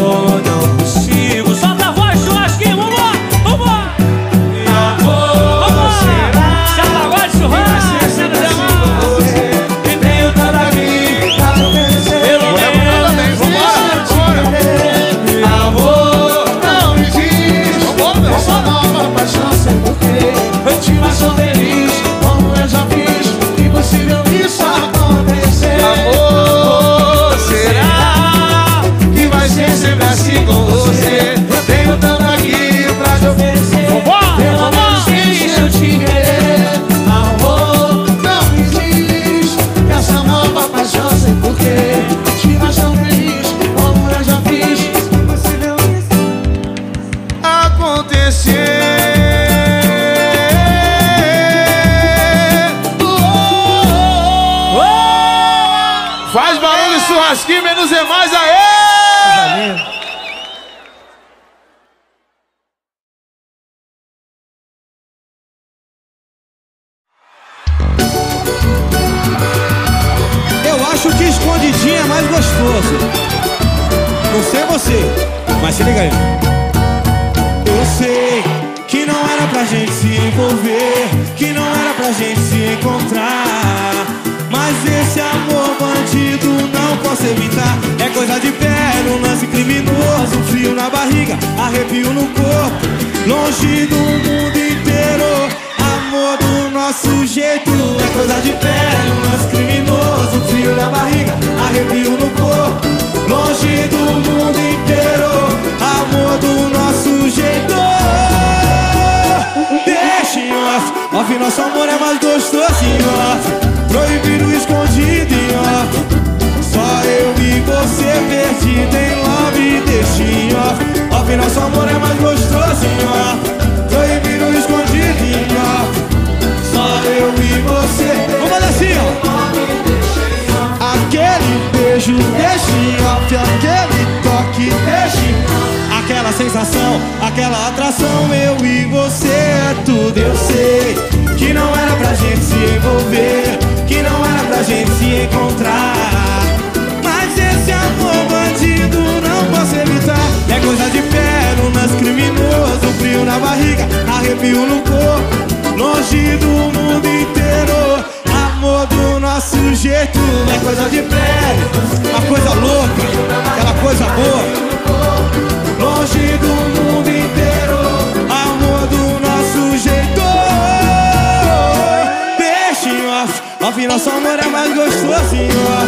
Afinal, 173.64 173.96
nosso 173.96 174.10
amor 174.10 174.38
é 174.38 174.48
mais 174.48 174.74
gostosinho, 174.74 175.54
ó. 175.68 175.86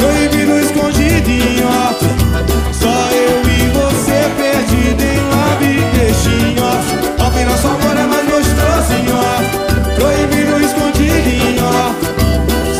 Proibido, 0.00 0.58
escondidinho, 0.58 1.68
ó. 1.68 1.92
Só 2.72 3.10
eu 3.12 3.42
e 3.44 3.68
você 3.76 4.30
perdido 4.38 5.02
em 5.02 5.18
uma 5.20 5.54
biqueixinho, 5.56 6.62
ó. 6.64 7.26
Afinal, 7.26 7.52
nosso 7.52 7.66
amor 7.68 7.94
é 7.94 8.06
mais 8.06 8.26
gostosinho, 8.26 9.14
ó. 9.14 9.20
Proibido, 9.96 10.64
escondidinho, 10.64 11.62
ó. 11.62 11.92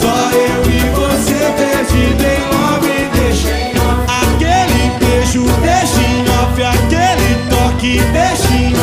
Só 0.00 0.30
eu 0.32 0.70
e 0.70 0.80
você 0.88 1.52
perdido 1.58 2.24
em 2.24 2.40
love 2.48 2.96
deixinho. 3.12 3.84
Aquele 4.22 4.82
beijo, 5.00 5.44
beijinho, 5.60 6.32
ó. 6.32 6.48
Aquele 6.70 7.30
toque, 7.50 8.00
beijinho. 8.10 8.80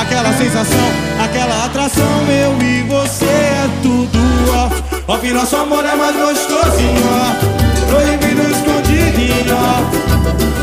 Aquela 0.00 0.32
sensação, 0.34 0.88
aquela 1.22 1.64
atração, 1.66 2.26
eu 2.28 2.62
e 2.62 2.82
você 2.82 3.24
é 3.24 3.68
tudo, 3.82 4.18
ó 4.54 4.99
off. 5.10 5.20
Off, 5.20 5.32
nosso 5.32 5.56
amor 5.56 5.84
é 5.84 5.96
mais 5.96 6.14
gostoso 6.14 6.80
em 6.80 6.96
off. 6.96 7.38
Proibido, 7.88 8.42
escondido 8.42 9.20
em 9.20 9.50
off. 9.52 9.90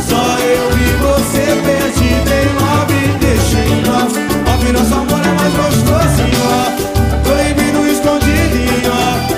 Só 0.07 0.23
eu 0.39 0.71
e 0.71 0.87
você 1.01 1.45
perdido 1.65 2.31
em 2.31 2.47
love. 2.55 2.99
Deixa 3.19 3.59
em 3.59 3.83
off. 3.89 4.15
Off, 4.49 4.71
nosso 4.71 4.93
amor 4.93 5.21
é 5.25 5.33
mais 5.33 5.53
gostoso 5.53 6.21
em 6.21 6.31
off. 6.47 6.75
Proibido, 7.23 7.87
escondido 7.87 8.55
em 8.55 8.87
off. 8.87 9.35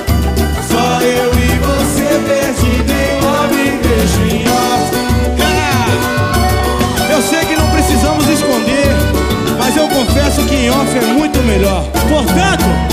Só 0.70 1.02
eu 1.02 1.34
e 1.34 1.60
você 1.60 2.10
perdido 2.28 2.92
em 2.92 3.20
love. 3.26 3.64
Em 4.32 4.48
off. 4.48 4.86
É. 5.42 7.14
Eu 7.16 7.22
sei 7.24 7.46
que 7.46 7.56
não 7.56 7.68
precisamos 7.72 8.28
esconder, 8.28 8.94
mas 9.58 9.76
eu 9.76 9.88
confesso 9.88 10.44
que 10.44 10.56
em 10.56 10.70
off 10.70 10.98
é 10.98 11.02
muito 11.02 11.40
melhor. 11.40 11.84
Portanto, 12.08 12.89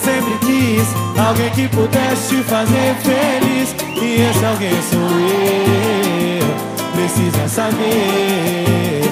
sempre 0.00 0.38
quis 0.38 0.86
alguém 1.18 1.50
que 1.50 1.68
pudesse 1.68 2.36
te 2.36 2.42
fazer 2.42 2.94
feliz. 3.02 3.74
E 4.00 4.22
esse 4.22 4.44
alguém 4.44 4.82
sou 4.90 5.00
eu. 5.00 6.46
Precisa 6.94 7.48
saber. 7.48 9.02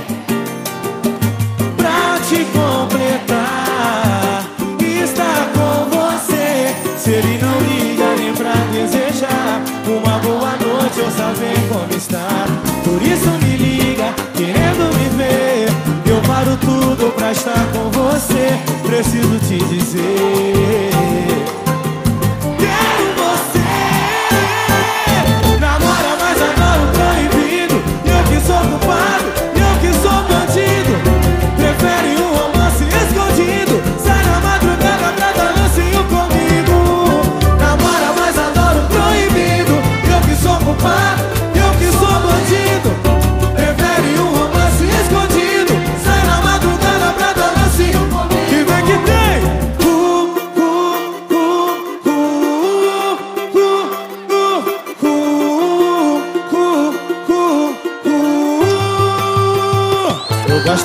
Pra 1.77 2.19
te 2.29 2.45
completar, 2.53 4.45
estar 4.81 5.51
com 5.55 5.91
você. 5.91 6.75
Se 6.99 7.11
ele 7.11 7.39
não 7.39 7.61
liga 7.61 8.15
nem 8.19 8.35
pra 8.35 8.55
desejar 8.73 9.63
uma 9.87 10.19
boa 10.19 10.53
noite 10.57 11.01
ou 11.01 11.11
saber 11.11 11.59
como 11.69 11.95
está. 11.97 12.47
Por 12.85 13.03
isso 13.03 13.31
me 13.45 13.57
liga, 13.57 14.15
querendo 14.35 14.91
me 14.97 15.09
ver. 15.17 15.69
Eu 16.11 16.21
paro 16.23 16.57
tudo 16.59 17.13
pra 17.15 17.33
estar 17.33 17.67
com 17.73 17.91
você. 17.91 18.59
Preciso 18.83 19.39
te 19.41 19.59
dizer. 19.67 20.58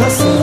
así. 0.05 0.42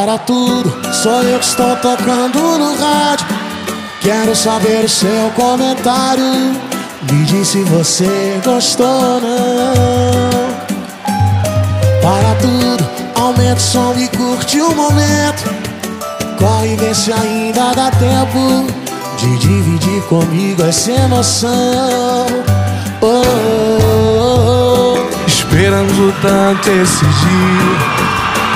Para 0.00 0.16
tudo, 0.16 0.72
sou 0.94 1.22
eu 1.24 1.38
que 1.38 1.44
estou 1.44 1.76
tocando 1.76 2.38
no 2.38 2.74
rádio. 2.74 3.26
Quero 4.00 4.34
saber 4.34 4.86
o 4.86 4.88
seu 4.88 5.30
comentário. 5.36 6.24
Me 7.02 7.24
diz 7.26 7.48
se 7.48 7.62
você 7.64 8.40
gostou 8.42 8.86
ou 8.86 9.20
não. 9.20 10.30
Para 12.00 12.34
tudo, 12.40 12.88
aumenta 13.14 13.56
o 13.56 13.60
som 13.60 13.94
e 13.98 14.08
curte 14.08 14.58
o 14.62 14.74
momento. 14.74 15.44
Corre, 16.38 16.76
vê 16.76 16.94
se 16.94 17.12
ainda 17.12 17.74
dá 17.74 17.90
tempo 17.90 18.72
de 19.18 19.36
dividir 19.36 20.02
comigo 20.04 20.62
essa 20.62 20.92
emoção. 20.92 22.26
Oh, 23.02 23.22
oh, 23.82 24.96
oh. 24.96 25.26
Esperando 25.26 26.14
tanto 26.22 26.70
esse 26.70 27.04
dia 27.04 27.99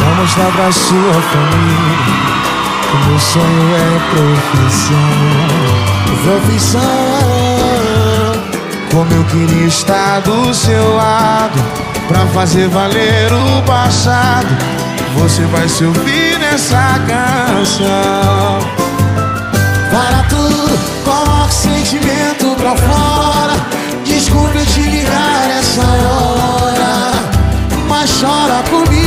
Pra 0.05 0.15
mostrar 0.17 0.53
pra 0.53 0.71
sua 0.71 1.15
família 1.33 1.97
Que 2.91 2.97
meu 3.09 3.19
sonho 3.19 3.75
é 3.75 3.99
profissão 4.11 5.15
Profissão 6.23 6.83
Como 8.93 9.11
eu 9.15 9.25
queria 9.25 9.67
estar 9.67 10.21
do 10.21 10.53
seu 10.53 10.95
lado 10.95 11.59
Pra 12.07 12.27
fazer 12.27 12.69
valer 12.69 13.33
o 13.33 13.63
passado 13.63 14.55
Você 15.17 15.41
vai 15.47 15.67
se 15.71 15.85
ouvir 15.85 16.39
nessa 16.39 17.01
canção 17.07 18.59
Para 19.91 20.23
tudo, 20.29 20.79
coloque 21.03 21.55
sentimento 21.55 22.55
pra 22.57 22.77
fora. 22.77 23.55
Desculpe 24.05 24.67
te 24.67 24.81
ligar 24.81 25.51
essa 25.59 25.83
hora, 25.83 27.13
mas 27.89 28.11
chora 28.21 28.63
comigo. 28.69 29.04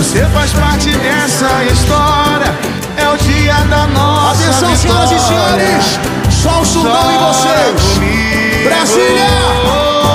Você 0.00 0.24
faz 0.32 0.50
parte 0.54 0.90
dessa 0.96 1.62
história 1.64 2.58
É 2.96 3.06
o 3.06 3.18
dia 3.18 3.54
da 3.68 3.86
nossa 3.88 4.42
Atenção, 4.42 4.68
vitória 4.70 5.06
senhoras 5.08 5.12
e 5.12 5.18
senhores, 5.26 6.00
só 6.42 6.62
o 6.62 6.64
em 6.64 7.18
Chora 7.18 7.32
vocês. 7.32 7.82
comigo. 7.92 8.64
Brasília, 8.64 9.28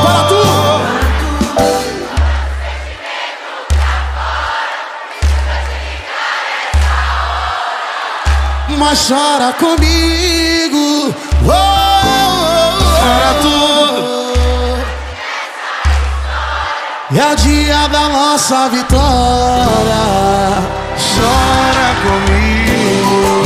para 0.03 0.23
tudo. 0.23 0.45
Mas 8.79 9.07
chora 9.07 9.53
comigo. 9.53 10.84
É 17.13 17.31
o 17.31 17.35
dia 17.35 17.87
da 17.89 18.09
nossa 18.09 18.67
vitória. 18.69 19.05
Chora 20.97 21.95
comigo 22.01 23.45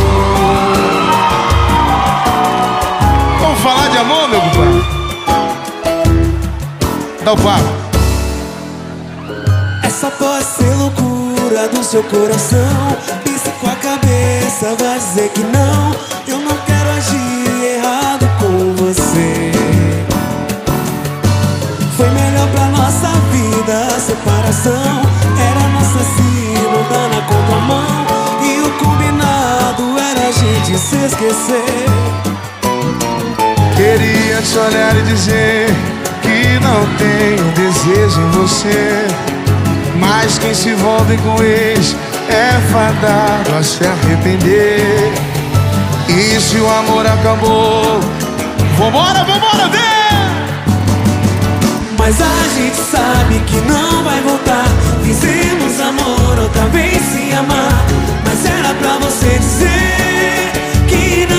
Vamos 3.41 3.59
falar 3.59 3.89
de 3.89 3.97
amor, 3.97 4.29
meu 4.29 4.39
compadre? 4.39 4.85
Dá 7.25 7.33
o 7.33 7.37
papo 7.37 7.65
Essa 9.83 10.09
pode 10.11 10.45
ser 10.45 10.73
loucura 10.75 11.67
do 11.67 11.83
seu 11.83 12.03
coração. 12.03 12.97
Pense 13.25 13.49
com 13.59 13.67
a 13.67 13.75
cabeça, 13.75 14.73
vai 14.79 14.97
dizer 14.99 15.29
que 15.31 15.41
não. 15.41 15.93
Eu 16.27 16.39
não 16.39 16.55
separação. 24.19 25.01
Era 25.49 25.67
nosso 25.69 25.97
asilo, 25.97 26.85
dá 26.89 27.07
na 27.07 27.21
contramão. 27.21 28.05
E 28.41 28.61
o 28.61 28.71
combinado 28.73 29.97
era 29.97 30.27
a 30.27 30.31
gente 30.31 30.77
se 30.77 30.97
esquecer. 30.97 31.85
Queria 33.75 34.41
te 34.41 34.57
olhar 34.57 34.95
e 34.97 35.01
dizer 35.03 35.69
que 36.21 36.59
não 36.59 36.85
tenho 36.97 37.43
desejo 37.53 38.21
em 38.21 38.31
você. 38.31 39.07
Mas 39.95 40.37
quem 40.37 40.53
se 40.53 40.69
envolve 40.69 41.17
com 41.17 41.41
ex 41.43 41.95
é 42.29 42.59
fadado 42.71 43.55
a 43.57 43.63
se 43.63 43.85
arrepender. 43.85 45.11
E 46.07 46.39
se 46.41 46.57
o 46.57 46.69
amor 46.69 47.05
acabou, 47.05 47.99
vambora, 48.77 49.23
vambora, 49.23 49.67
vem! 49.69 49.98
Mas 52.09 52.21
a 52.21 52.47
gente 52.55 52.75
sabe 52.75 53.39
que 53.45 53.57
não 53.71 54.03
vai 54.03 54.19
voltar. 54.21 54.65
Fizemos 55.03 55.79
amor 55.79 56.39
outra 56.39 56.65
vez 56.69 56.99
se 57.03 57.31
amar. 57.35 57.85
Mas 58.25 58.43
era 58.47 58.73
pra 58.73 58.97
você 58.97 59.37
dizer 59.37 60.51
que 60.87 61.27
não. 61.29 61.37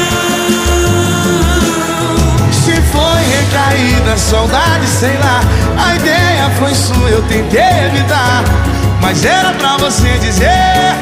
Se 2.53 2.81
foi 2.83 3.21
recaída, 3.37 4.17
saudade, 4.17 4.87
sei 4.87 5.19
lá. 5.19 5.41
A 5.77 5.97
ideia 5.97 6.49
foi 6.57 6.73
sua, 6.73 7.11
eu 7.11 7.23
tentei 7.23 7.87
evitar. 7.87 8.45
Mas 9.01 9.25
era 9.25 9.53
pra 9.55 9.77
você 9.77 10.19
dizer 10.19 10.95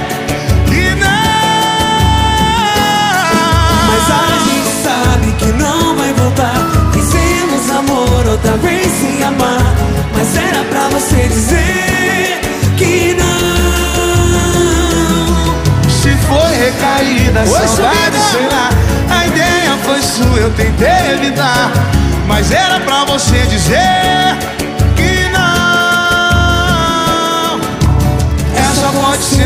que 0.65 0.95
não. 0.95 1.09
Mas 3.87 4.11
a 4.11 4.33
gente 4.49 4.71
sabe 4.83 5.33
que 5.33 5.53
não 5.53 5.78
amor 7.89 8.27
outra 8.27 8.57
vez 8.59 8.87
sem 8.87 9.23
amar. 9.23 9.75
Mas 10.15 10.37
era 10.37 10.65
pra 10.65 10.89
você 10.89 11.29
dizer 11.29 12.41
que 12.77 13.15
não. 13.15 13.29
Se 15.91 16.11
foi 16.27 16.55
recaída, 16.57 17.41
Oi, 17.41 17.69
saudade, 17.69 18.19
lá. 18.51 18.71
A 19.11 19.27
ideia 19.27 19.79
foi 19.85 20.03
sua, 20.03 20.39
eu 20.39 20.51
tentei 20.51 21.13
evitar. 21.13 21.71
Mas 22.27 22.51
era 22.53 22.81
pra 22.81 23.05
você 23.05 23.39
dizer 23.47 24.37
que 24.95 25.29
não. 25.33 25.49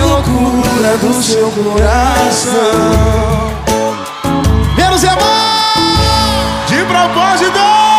loucura 0.01 0.97
do 0.98 1.23
seu 1.23 1.51
coração. 1.51 2.52
Menos 4.77 5.05
é 5.05 5.14
mais 5.14 6.69
de 6.69 6.85
propósito. 6.85 7.91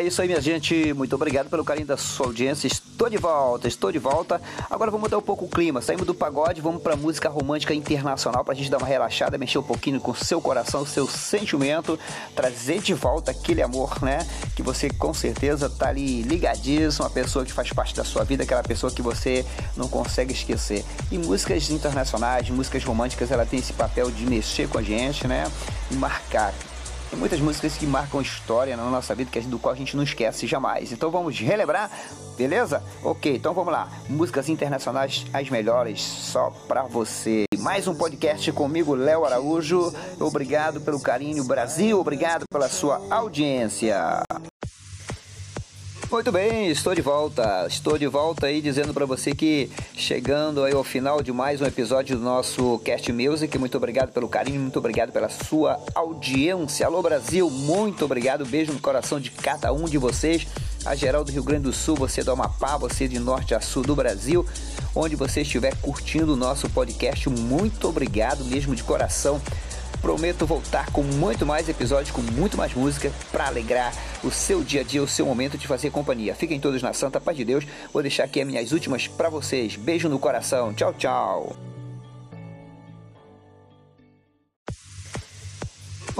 É 0.00 0.02
isso 0.02 0.22
aí, 0.22 0.28
minha 0.28 0.40
gente. 0.40 0.94
Muito 0.94 1.14
obrigado 1.14 1.50
pelo 1.50 1.62
carinho 1.62 1.86
da 1.86 1.98
sua 1.98 2.28
audiência. 2.28 2.66
Estou 2.66 3.10
de 3.10 3.18
volta, 3.18 3.68
estou 3.68 3.92
de 3.92 3.98
volta. 3.98 4.40
Agora 4.70 4.90
vamos 4.90 5.02
mudar 5.02 5.18
um 5.18 5.22
pouco 5.22 5.44
o 5.44 5.48
clima. 5.48 5.82
Saímos 5.82 6.06
do 6.06 6.14
pagode, 6.14 6.62
vamos 6.62 6.82
para 6.82 6.96
música 6.96 7.28
romântica 7.28 7.74
internacional 7.74 8.42
para 8.42 8.54
a 8.54 8.56
gente 8.56 8.70
dar 8.70 8.78
uma 8.78 8.86
relaxada, 8.86 9.36
mexer 9.36 9.58
um 9.58 9.62
pouquinho 9.62 10.00
com 10.00 10.12
o 10.12 10.16
seu 10.16 10.40
coração, 10.40 10.80
o 10.80 10.86
seu 10.86 11.06
sentimento, 11.06 11.98
trazer 12.34 12.80
de 12.80 12.94
volta 12.94 13.30
aquele 13.30 13.60
amor, 13.60 14.02
né? 14.02 14.26
Que 14.56 14.62
você 14.62 14.88
com 14.88 15.12
certeza 15.12 15.68
tá 15.68 15.90
ali 15.90 16.22
ligadíssimo, 16.22 17.04
uma 17.04 17.10
pessoa 17.10 17.44
que 17.44 17.52
faz 17.52 17.70
parte 17.70 17.94
da 17.94 18.02
sua 18.02 18.24
vida, 18.24 18.44
aquela 18.44 18.62
pessoa 18.62 18.90
que 18.90 19.02
você 19.02 19.44
não 19.76 19.86
consegue 19.86 20.32
esquecer. 20.32 20.82
E 21.12 21.18
músicas 21.18 21.68
internacionais, 21.68 22.48
músicas 22.48 22.82
românticas, 22.84 23.30
ela 23.30 23.44
tem 23.44 23.58
esse 23.58 23.74
papel 23.74 24.10
de 24.10 24.24
mexer 24.24 24.66
com 24.66 24.78
a 24.78 24.82
gente, 24.82 25.28
né? 25.28 25.44
E 25.90 25.94
marcar. 25.94 26.54
Tem 27.10 27.18
muitas 27.18 27.40
músicas 27.40 27.76
que 27.76 27.86
marcam 27.86 28.20
história 28.20 28.76
na 28.76 28.84
nossa 28.84 29.16
vida, 29.16 29.28
que 29.32 29.40
do 29.40 29.58
qual 29.58 29.74
a 29.74 29.76
gente 29.76 29.96
não 29.96 30.04
esquece 30.04 30.46
jamais. 30.46 30.92
Então 30.92 31.10
vamos 31.10 31.36
relembrar, 31.40 31.90
beleza? 32.38 32.80
Ok, 33.02 33.34
então 33.34 33.52
vamos 33.52 33.72
lá. 33.72 33.90
Músicas 34.08 34.48
internacionais, 34.48 35.26
as 35.32 35.50
melhores, 35.50 36.00
só 36.00 36.50
pra 36.68 36.84
você. 36.84 37.46
Mais 37.58 37.88
um 37.88 37.94
podcast 37.96 38.52
comigo, 38.52 38.94
Léo 38.94 39.24
Araújo. 39.24 39.92
Obrigado 40.20 40.80
pelo 40.82 41.00
carinho, 41.00 41.42
Brasil. 41.42 41.98
Obrigado 41.98 42.44
pela 42.48 42.68
sua 42.68 43.02
audiência. 43.10 44.22
Muito 46.10 46.32
bem, 46.32 46.68
estou 46.68 46.92
de 46.92 47.00
volta. 47.00 47.66
Estou 47.68 47.96
de 47.96 48.08
volta 48.08 48.46
aí 48.46 48.60
dizendo 48.60 48.92
para 48.92 49.06
você 49.06 49.32
que 49.32 49.70
chegando 49.94 50.64
aí 50.64 50.74
ao 50.74 50.82
final 50.82 51.22
de 51.22 51.32
mais 51.32 51.60
um 51.60 51.66
episódio 51.66 52.18
do 52.18 52.24
nosso 52.24 52.80
Cast 52.80 53.12
Music. 53.12 53.56
Muito 53.56 53.76
obrigado 53.76 54.10
pelo 54.10 54.28
carinho, 54.28 54.60
muito 54.60 54.76
obrigado 54.76 55.12
pela 55.12 55.28
sua 55.28 55.80
audiência. 55.94 56.84
Alô 56.84 57.00
Brasil, 57.00 57.48
muito 57.48 58.04
obrigado. 58.04 58.44
Beijo 58.44 58.72
no 58.72 58.80
coração 58.80 59.20
de 59.20 59.30
cada 59.30 59.72
um 59.72 59.84
de 59.84 59.98
vocês. 59.98 60.48
A 60.84 60.96
geral 60.96 61.22
do 61.22 61.30
Rio 61.30 61.44
Grande 61.44 61.64
do 61.64 61.72
Sul, 61.72 61.94
você 61.94 62.24
do 62.24 62.32
Amapá, 62.32 62.76
você 62.76 63.06
de 63.06 63.20
norte 63.20 63.54
a 63.54 63.60
sul 63.60 63.84
do 63.84 63.94
Brasil, 63.94 64.44
onde 64.96 65.14
você 65.14 65.42
estiver 65.42 65.76
curtindo 65.76 66.32
o 66.32 66.36
nosso 66.36 66.68
podcast, 66.70 67.28
muito 67.28 67.88
obrigado 67.88 68.44
mesmo 68.44 68.74
de 68.74 68.82
coração. 68.82 69.40
Prometo 70.00 70.46
voltar 70.46 70.90
com 70.90 71.02
muito 71.02 71.44
mais 71.44 71.68
episódios, 71.68 72.10
com 72.10 72.22
muito 72.22 72.56
mais 72.56 72.74
música, 72.74 73.12
para 73.30 73.46
alegrar 73.46 73.92
o 74.24 74.30
seu 74.30 74.62
dia 74.62 74.80
a 74.80 74.84
dia, 74.84 75.02
o 75.02 75.08
seu 75.08 75.26
momento 75.26 75.58
de 75.58 75.66
fazer 75.66 75.90
companhia. 75.90 76.34
Fiquem 76.34 76.60
todos 76.60 76.82
na 76.82 76.92
santa 76.92 77.20
paz 77.20 77.36
de 77.36 77.44
Deus. 77.44 77.66
Vou 77.92 78.02
deixar 78.02 78.24
aqui 78.24 78.40
as 78.40 78.46
minhas 78.46 78.72
últimas 78.72 79.06
para 79.06 79.28
vocês. 79.28 79.76
Beijo 79.76 80.08
no 80.08 80.18
coração. 80.18 80.72
Tchau, 80.74 80.94
tchau. 80.94 81.79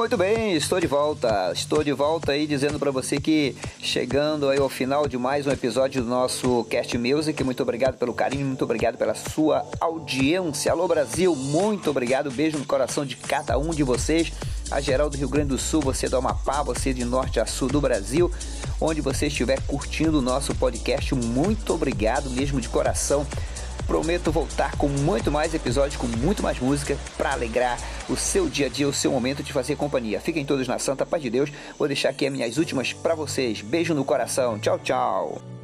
Muito 0.01 0.17
bem, 0.17 0.55
estou 0.55 0.81
de 0.81 0.87
volta. 0.87 1.53
Estou 1.53 1.85
de 1.85 1.93
volta 1.93 2.33
aí 2.33 2.47
dizendo 2.47 2.79
para 2.79 2.91
você 2.91 3.21
que 3.21 3.55
chegando 3.83 4.49
aí 4.49 4.59
ao 4.59 4.71
final 4.71 5.07
de 5.07 5.19
mais 5.19 5.47
um 5.47 5.51
episódio 5.51 6.03
do 6.03 6.09
nosso 6.09 6.65
Cast 6.71 6.97
Music. 6.97 7.45
Muito 7.45 7.63
obrigado 7.63 7.99
pelo 7.99 8.15
carinho, 8.15 8.47
muito 8.47 8.65
obrigado 8.65 8.97
pela 8.97 9.15
sua 9.15 9.63
audiência. 9.79 10.73
Alô 10.73 10.89
Brasil, 10.89 11.37
muito 11.37 11.91
obrigado. 11.91 12.31
Beijo 12.31 12.57
no 12.57 12.65
coração 12.65 13.05
de 13.05 13.15
cada 13.15 13.59
um 13.59 13.73
de 13.73 13.83
vocês. 13.83 14.33
A 14.71 14.81
geral 14.81 15.11
do 15.11 15.19
Rio 15.19 15.29
Grande 15.29 15.49
do 15.49 15.59
Sul, 15.59 15.83
você 15.83 16.09
do 16.09 16.17
Amapá, 16.17 16.63
você 16.63 16.95
de 16.95 17.05
norte 17.05 17.39
a 17.39 17.45
sul 17.45 17.69
do 17.69 17.79
Brasil, 17.79 18.33
onde 18.81 19.03
você 19.03 19.27
estiver 19.27 19.61
curtindo 19.67 20.21
o 20.21 20.23
nosso 20.23 20.55
podcast, 20.55 21.15
muito 21.15 21.75
obrigado 21.75 22.31
mesmo 22.31 22.59
de 22.59 22.71
coração. 22.71 23.27
Prometo 23.91 24.31
voltar 24.31 24.77
com 24.77 24.87
muito 24.87 25.33
mais 25.33 25.53
episódios, 25.53 25.97
com 25.97 26.07
muito 26.07 26.45
mais 26.45 26.61
música, 26.61 26.97
para 27.19 27.33
alegrar 27.33 27.77
o 28.09 28.17
seu 28.17 28.49
dia 28.49 28.67
a 28.67 28.69
dia, 28.69 28.87
o 28.87 28.93
seu 28.93 29.11
momento 29.11 29.43
de 29.43 29.53
fazer 29.53 29.75
companhia. 29.75 30.21
Fiquem 30.21 30.45
todos 30.45 30.69
na 30.69 30.79
santa 30.79 31.05
paz 31.05 31.21
de 31.21 31.29
Deus. 31.29 31.51
Vou 31.77 31.89
deixar 31.89 32.11
aqui 32.11 32.25
as 32.25 32.33
minhas 32.33 32.57
últimas 32.57 32.93
para 32.93 33.17
vocês. 33.17 33.63
Beijo 33.63 33.93
no 33.93 34.05
coração. 34.05 34.61
Tchau, 34.61 34.79
tchau. 34.79 35.60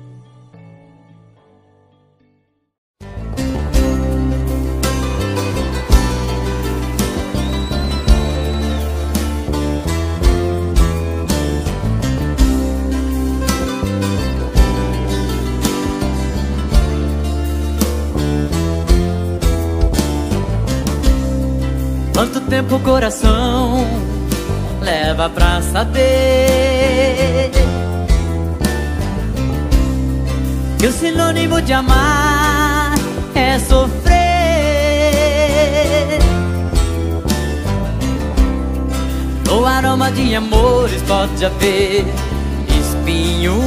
Quanto 22.16 22.40
tempo 22.40 22.76
o 22.76 22.80
coração 22.80 23.86
leva 24.80 25.28
pra 25.28 25.60
saber 25.60 27.50
que 30.78 30.86
o 30.86 30.92
sinônimo 30.92 31.60
de 31.60 31.74
amar 31.74 32.94
é 33.34 33.58
sofrer? 33.58 34.16
No 39.44 39.66
aroma 39.66 40.10
de 40.10 40.34
amores 40.34 41.02
pode 41.02 41.44
haver 41.44 42.06
espinhos. 42.80 43.58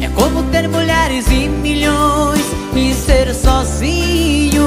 É 0.00 0.08
como 0.14 0.44
ter 0.52 0.68
mulheres 0.68 1.26
e 1.26 1.48
milhões 1.48 2.41
e 2.74 2.94
ser 2.94 3.34
sozinho 3.34 4.66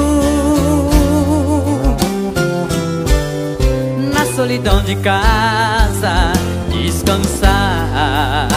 na 4.12 4.26
solidão 4.34 4.82
de 4.82 4.96
casa 4.96 6.32
descansar. 6.70 8.48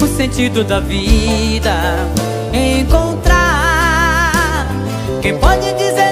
O 0.00 0.06
sentido 0.16 0.64
da 0.64 0.80
vida 0.80 1.72
encontrar. 2.52 4.66
Quem 5.20 5.36
pode 5.38 5.72
dizer 5.74 6.11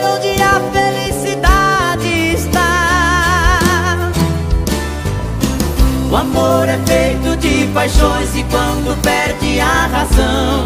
O 6.11 6.17
amor 6.17 6.69
é 6.69 6.77
feito 6.79 7.37
de 7.37 7.67
paixões 7.73 8.35
e 8.35 8.43
quando 8.45 9.01
perde 9.01 9.61
a 9.61 9.87
razão, 9.87 10.65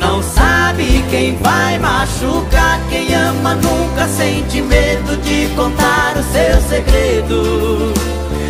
não 0.00 0.20
sabe 0.20 1.04
quem 1.08 1.36
vai 1.36 1.78
machucar. 1.78 2.80
Quem 2.90 3.14
ama 3.14 3.54
nunca 3.54 4.08
sente 4.08 4.60
medo 4.60 5.16
de 5.18 5.46
contar 5.54 6.16
o 6.16 6.22
seu 6.32 6.60
segredo. 6.68 7.94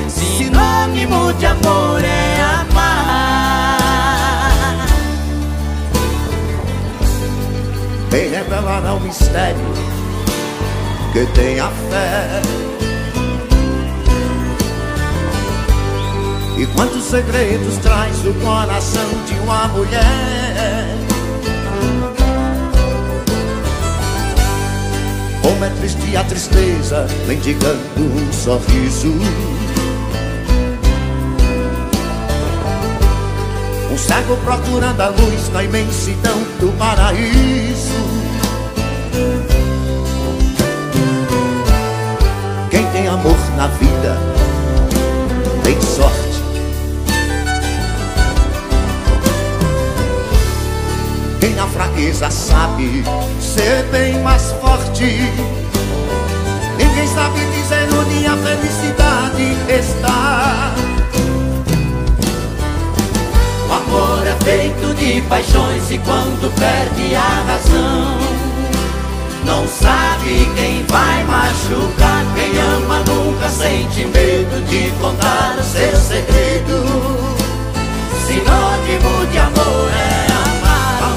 Sinônimo 0.09 1.35
de 1.35 1.45
amor 1.45 2.03
é 2.03 2.41
amar. 2.63 3.77
Vem 8.09 8.31
revelar 8.31 8.97
o 8.97 9.01
mistério 9.01 9.75
que 11.13 11.27
tem 11.35 11.61
a 11.61 11.69
fé. 11.69 12.68
E 16.59 16.67
quantos 16.75 17.05
segredos 17.05 17.77
traz 17.77 18.17
o 18.27 18.35
coração 18.35 19.09
de 19.29 19.35
uma 19.45 19.69
mulher? 19.69 20.89
Como 25.41 25.65
é 25.65 25.71
triste 25.71 26.17
a 26.17 26.25
tristeza, 26.25 27.07
mendigando 27.29 27.79
um 28.01 28.33
sorriso. 28.33 29.15
Um 33.93 33.97
cego 33.97 34.37
procurando 34.39 35.01
a 35.01 35.09
luz 35.11 35.49
na 35.53 35.63
imensidão 35.63 36.39
do 36.59 36.77
paraíso. 36.77 37.93
Quem 42.69 42.85
tem 42.87 43.07
amor 43.07 43.39
na 43.57 43.69
vida 43.69 44.19
tem 45.63 45.81
sorte. 45.83 46.28
Na 51.59 51.67
fraqueza 51.67 52.31
sabe 52.31 53.03
ser 53.41 53.83
bem 53.91 54.23
mais 54.23 54.53
forte. 54.61 55.29
Ninguém 56.79 57.09
sabe 57.09 57.41
dizer 57.47 57.89
onde 57.99 58.25
a 58.29 58.37
felicidade 58.37 59.57
está. 59.69 60.73
O 63.69 63.73
amor 63.73 64.25
é 64.25 64.37
feito 64.45 64.95
de 64.95 65.21
paixões 65.23 65.91
e 65.91 65.99
quando 65.99 66.49
perde 66.55 67.17
a 67.17 67.43
razão, 67.49 68.19
não 69.45 69.67
sabe 69.67 70.49
quem 70.55 70.87
vai 70.87 71.25
machucar. 71.25 72.25
Quem 72.37 72.57
ama 72.57 73.01
nunca 73.01 73.49
sente 73.49 74.07
medo 74.07 74.65
de 74.69 74.93
contar 75.01 75.57
o 75.59 75.65
seu 75.65 75.97
segredo. 75.97 76.87
Sinônimo 78.29 79.27
de 79.33 79.39
amor 79.39 79.91
é 79.91 80.38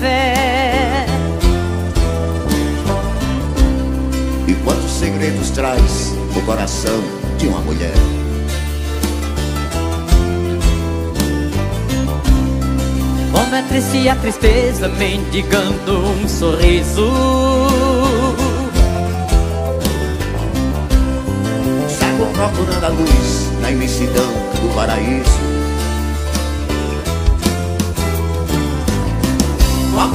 fé. 0.00 1.06
E 4.46 4.54
quantos 4.64 4.90
segredos 4.92 5.50
traz 5.50 6.12
o 6.36 6.40
coração 6.42 7.00
de 7.38 7.48
uma 7.48 7.60
mulher? 7.60 7.94
Como 13.32 13.54
é 13.54 13.62
triste 13.68 14.08
a 14.08 14.16
tristeza 14.16 14.88
mendigando 14.88 15.98
um 15.98 16.28
sorriso. 16.28 17.10
Cego 21.88 22.26
procurando 22.32 22.84
a 22.84 22.88
luz 22.88 23.50
na 23.60 23.70
imensidão 23.70 24.32
do 24.60 24.74
paraíso. 24.74 25.51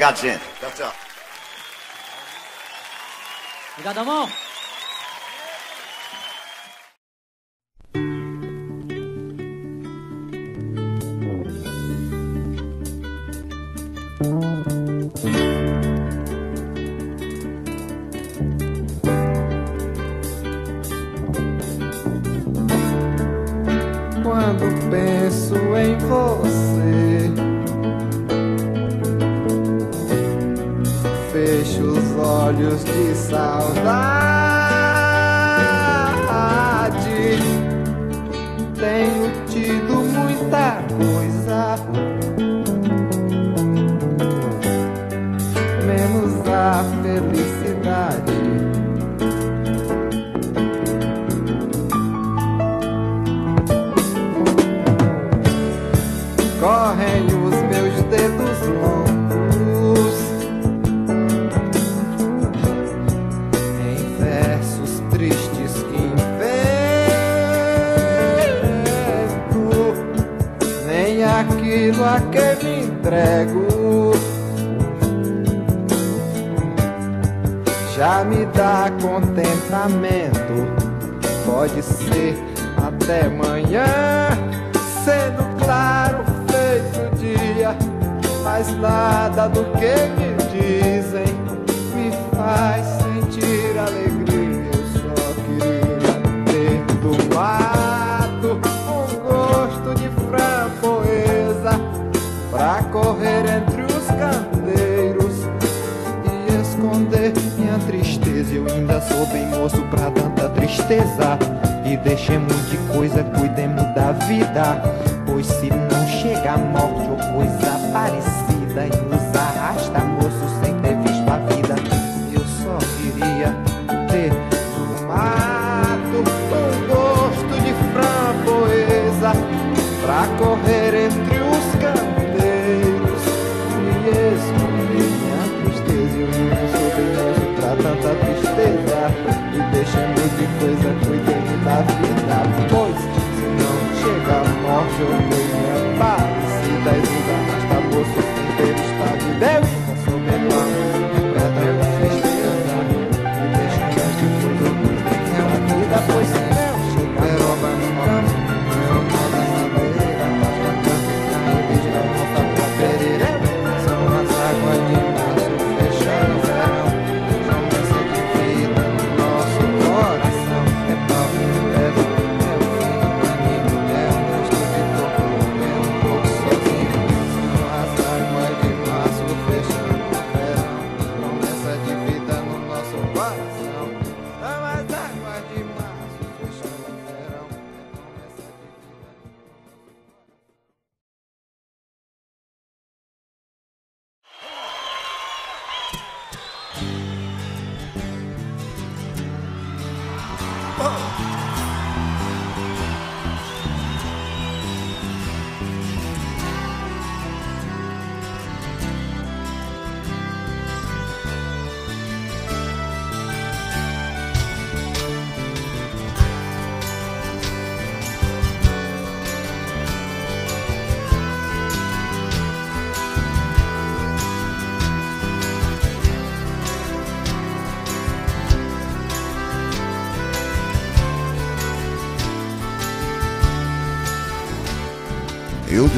Obrigado, 0.00 0.16
gente. 0.22 0.42
Tchau, 0.58 0.70
tchau. 0.70 0.92
Obrigado, 3.74 3.98
amor. 3.98 4.30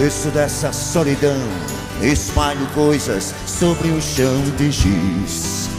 Desço 0.02 0.30
dessa 0.30 0.72
solidão, 0.72 1.38
espalho 2.02 2.66
coisas 2.74 3.32
sobre 3.46 3.86
o 3.90 4.02
chão 4.02 4.42
de 4.56 4.72
giz. 4.72 5.70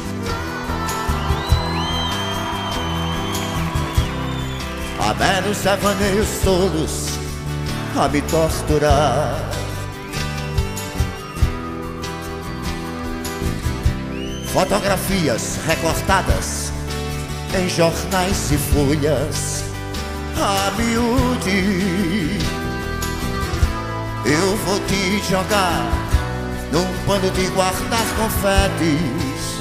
Há 4.97 5.13
meros 5.15 5.57
devaneios 5.57 6.29
tolos 6.41 7.09
a 7.97 8.07
me 8.07 8.21
torturar. 8.21 9.49
Fotografias 14.53 15.59
recortadas 15.67 16.71
em 17.61 17.67
jornais 17.67 18.51
e 18.53 18.57
folhas 18.57 19.65
a 20.39 20.71
miúde. 20.77 22.62
Eu 24.25 24.55
vou 24.55 24.79
te 24.87 25.19
jogar 25.29 25.91
num 26.71 27.05
pano 27.05 27.29
de 27.31 27.45
guardar 27.47 28.05
confetes. 28.15 29.53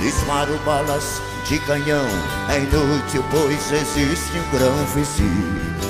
Disparo 0.00 0.58
balas 0.64 1.20
de 1.46 1.58
canhão, 1.60 2.06
é 2.48 2.58
inútil, 2.58 3.22
pois 3.30 3.70
existe 3.70 4.38
um 4.38 4.50
grão 4.56 4.74
vizinho. 4.94 5.89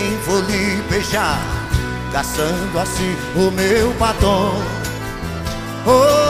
Nem 0.00 0.16
vou 0.18 0.40
lhe 0.40 0.82
beijar, 0.88 1.38
caçando 2.12 2.78
assim 2.78 3.14
o 3.36 3.50
meu 3.50 3.92
batom. 3.94 4.54
Oh, 5.86 6.29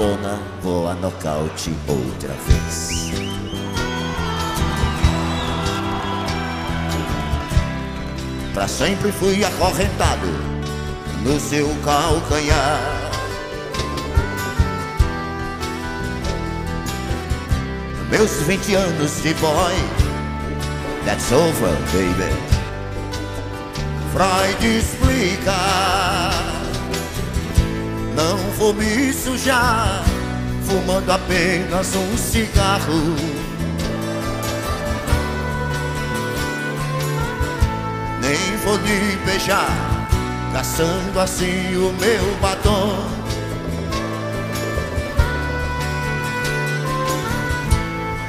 na 0.00 0.06
lona, 0.06 0.38
vou 0.62 0.88
a 0.88 0.94
nocaute 0.94 1.74
outra 1.86 2.34
vez. 2.46 3.10
Pra 8.54 8.66
sempre 8.66 9.12
fui 9.12 9.44
acorrentado 9.44 10.26
no 11.22 11.38
seu 11.38 11.68
calcanhar. 11.84 12.80
Meus 18.10 18.30
20 18.42 18.74
anos 18.74 19.22
de 19.22 19.34
boy, 19.34 19.74
that's 21.04 21.30
over, 21.30 21.76
baby. 21.92 22.34
Freud 24.12 24.78
explica. 24.78 26.50
Não 28.20 28.36
vou 28.58 28.74
me 28.74 29.12
sujar, 29.14 29.89
fumando 30.70 31.10
apenas 31.10 31.94
um 31.96 32.16
cigarro. 32.16 33.16
Nem 38.20 38.56
vou 38.58 38.76
lhe 38.76 39.16
beijar, 39.26 40.08
caçando 40.52 41.18
assim 41.18 41.74
o 41.74 41.92
meu 42.00 42.36
batom. 42.40 43.04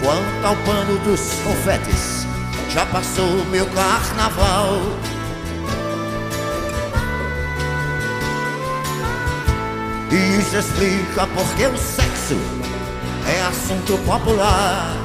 Quanto 0.01 0.45
ao 0.47 0.55
pano 0.65 0.97
dos 1.05 1.21
confetes, 1.43 2.25
já 2.71 2.87
passou 2.87 3.45
meu 3.51 3.67
carnaval. 3.67 4.79
Isso 10.11 10.57
explica 10.57 11.27
porque 11.27 11.67
o 11.67 11.77
sexo 11.77 12.10
é 13.27 13.41
assunto 13.41 13.97
popular. 14.05 14.95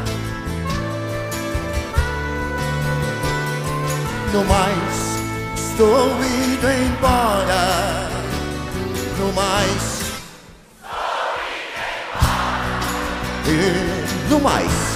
No 4.32 4.44
mais, 4.44 5.16
estou 5.54 6.08
indo 6.24 6.66
embora. 6.70 8.10
No 9.18 9.32
mais, 9.32 9.96
e 13.48 14.30
no 14.30 14.40
mais, 14.40 14.95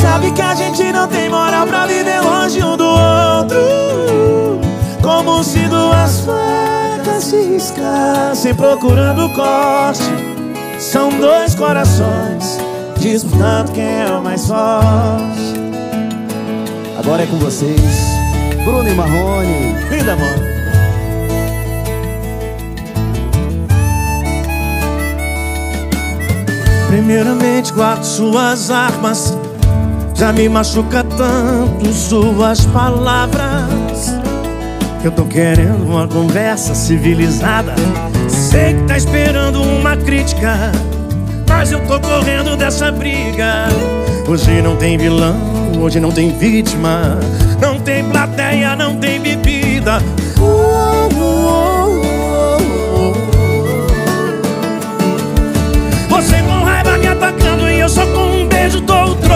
Sabe 0.00 0.30
que 0.30 0.42
a 0.42 0.54
gente 0.54 0.92
não 0.92 1.08
tem 1.08 1.28
moral 1.30 1.66
pra 1.66 1.86
viver 1.86 2.20
longe 2.20 2.62
um 2.62 2.76
do 2.76 2.84
outro. 2.84 4.60
Como 5.02 5.42
se 5.42 5.60
duas 5.68 6.20
facas 6.20 7.24
se 7.24 7.40
riscassem 7.42 8.54
procurando 8.54 9.32
corte. 9.34 10.04
São 10.78 11.08
dois 11.18 11.54
corações 11.54 12.58
disputando 12.98 13.72
quem 13.72 14.02
é 14.02 14.06
o 14.06 14.22
mais 14.22 14.46
forte. 14.46 15.54
Agora 16.98 17.22
é 17.22 17.26
com 17.26 17.38
vocês, 17.38 17.80
Bruno 18.64 18.88
e 18.88 18.94
Marrone. 18.94 19.74
Linda, 19.90 20.12
amor. 20.12 20.56
Primeiramente 26.88 27.72
guardo 27.72 28.04
suas 28.04 28.70
armas 28.70 29.35
Já 30.16 30.32
me 30.32 30.48
machuca 30.48 31.04
tanto 31.04 31.92
suas 31.92 32.64
palavras. 32.66 34.14
Que 35.02 35.08
eu 35.08 35.12
tô 35.12 35.26
querendo 35.26 35.84
uma 35.84 36.08
conversa 36.08 36.74
civilizada. 36.74 37.74
Sei 38.28 38.74
que 38.74 38.82
tá 38.84 38.96
esperando 38.96 39.62
uma 39.62 39.96
crítica 39.96 40.72
Mas 41.48 41.70
eu 41.70 41.80
tô 41.86 42.00
correndo 42.00 42.56
dessa 42.56 42.90
briga. 42.90 43.66
Hoje 44.26 44.62
não 44.62 44.74
tem 44.76 44.96
vilão, 44.96 45.36
hoje 45.80 46.00
não 46.00 46.10
tem 46.10 46.36
vítima. 46.36 47.18
Não 47.60 47.78
tem 47.78 48.02
plateia, 48.04 48.74
não 48.74 48.96
tem 48.96 49.20
bebida. 49.20 50.00
Você 56.08 56.42
com 56.42 56.64
raiva 56.64 56.96
me 56.96 57.06
atacando 57.06 57.68
e 57.70 57.80
eu 57.80 57.88
só 57.88 58.06
com 58.06 58.42
um 58.42 58.48
beijo 58.48 58.80
dou 58.80 59.10
o 59.10 59.14
troco. 59.16 59.35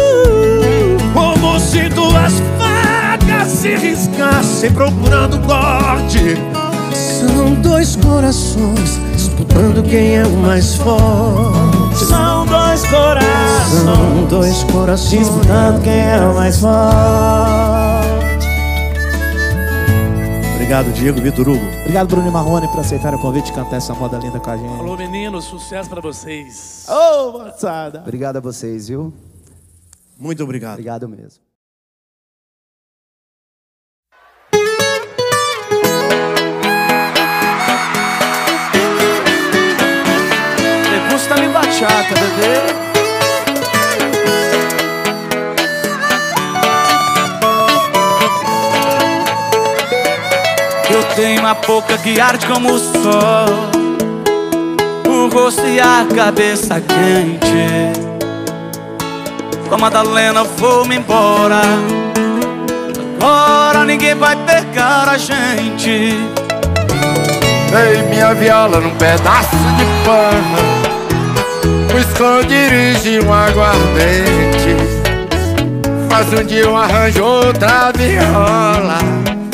Como 1.51 1.59
se 1.59 1.89
duas 1.89 2.33
facas 2.57 3.47
se 3.49 3.75
riscassem 3.75 4.71
procurando 4.71 5.37
corte. 5.45 6.37
São 6.95 7.55
dois 7.55 7.97
corações 7.97 8.97
disputando 9.13 9.83
quem 9.83 10.15
é 10.15 10.25
o 10.25 10.29
mais 10.37 10.75
forte. 10.75 12.05
São 12.05 12.45
dois 12.45 12.85
corações. 12.85 13.83
São 13.83 14.25
dois 14.29 14.63
corações 14.63 15.27
disputando 15.27 15.83
quem 15.83 15.99
é 15.99 16.19
o 16.21 16.35
mais 16.35 16.57
forte. 16.57 16.77
Obrigado, 20.55 20.93
Diego 20.93 21.19
Vitor 21.19 21.49
Hugo. 21.49 21.65
Obrigado, 21.81 22.07
Bruno 22.07 22.29
e 22.29 22.31
Marrone, 22.31 22.69
por 22.69 22.79
aceitar 22.79 23.13
o 23.13 23.19
convite 23.19 23.47
de 23.47 23.51
cantar 23.51 23.75
essa 23.75 23.93
moda 23.93 24.17
linda 24.19 24.39
com 24.39 24.51
a 24.51 24.55
gente. 24.55 24.79
Alô, 24.79 24.95
meninos, 24.95 25.43
sucesso 25.43 25.89
pra 25.89 25.99
vocês. 25.99 26.87
Ô, 26.87 27.39
moçada. 27.39 27.99
Obrigado 27.99 28.37
a 28.37 28.39
vocês, 28.39 28.87
viu? 28.87 29.13
Muito 30.21 30.43
obrigado. 30.43 30.73
Obrigado 30.73 31.09
mesmo. 31.09 31.41
Degusta-me 40.91 41.47
bachata, 41.47 42.13
bebê. 42.13 42.81
Eu 50.93 51.15
tenho 51.15 51.39
uma 51.39 51.55
boca 51.55 51.97
que 51.97 52.19
arde 52.19 52.45
como 52.45 52.73
o 52.73 52.77
sol 52.77 53.71
O 55.07 55.29
rosto 55.33 55.65
e 55.65 55.79
a 55.79 56.05
cabeça 56.13 56.79
quente 56.81 58.10
Com 59.71 59.75
a 59.75 59.77
Madalena 59.77 60.43
vou-me 60.43 60.97
embora. 60.97 61.61
Agora 63.21 63.85
ninguém 63.85 64.13
vai 64.15 64.35
pegar 64.35 65.07
a 65.07 65.17
gente. 65.17 65.89
Ei, 67.71 68.01
minha 68.09 68.33
viola 68.33 68.81
num 68.81 68.93
pedaço 68.97 69.55
de 69.55 69.85
pano. 70.03 70.57
O 71.93 71.97
esconderijo 71.97 73.07
e 73.07 73.21
um 73.21 73.33
aguardente. 73.33 74.75
Faz 76.09 76.33
um 76.33 76.43
dia 76.43 76.63
eu 76.63 76.75
arranjo 76.75 77.23
outra 77.23 77.93
viola. 77.95 78.97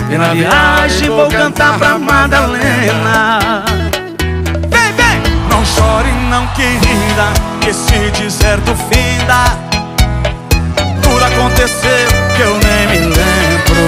E 0.09 0.17
na 0.17 0.33
viagem 0.33 1.11
vou 1.11 1.27
cantar 1.27 1.77
pra 1.77 1.99
Madalena. 1.99 3.63
Vem, 4.67 4.93
vem! 4.93 5.21
Não 5.47 5.63
chore 5.63 6.11
não, 6.31 6.47
querida 6.55 7.33
Que 7.61 7.69
esse 7.69 8.09
deserto 8.19 8.75
finda. 8.89 9.45
Tudo 9.51 9.66
aconteceu 11.57 12.07
que 12.35 12.41
eu 12.41 12.53
nem 12.59 12.87
me 12.87 12.99
lembro. 13.07 13.83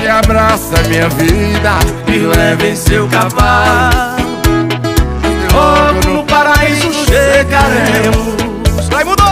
Me 0.00 0.08
abraça 0.08 0.80
minha 0.88 1.08
vida 1.10 1.78
Me 2.06 2.18
leve 2.18 2.70
em 2.70 2.76
seu 2.76 3.08
cavalo. 3.08 4.20
Logo 5.52 6.08
no 6.08 6.24
paraíso 6.24 6.92
chegaremos. 7.04 8.88
Vai, 8.88 9.04
mudou! 9.04 9.26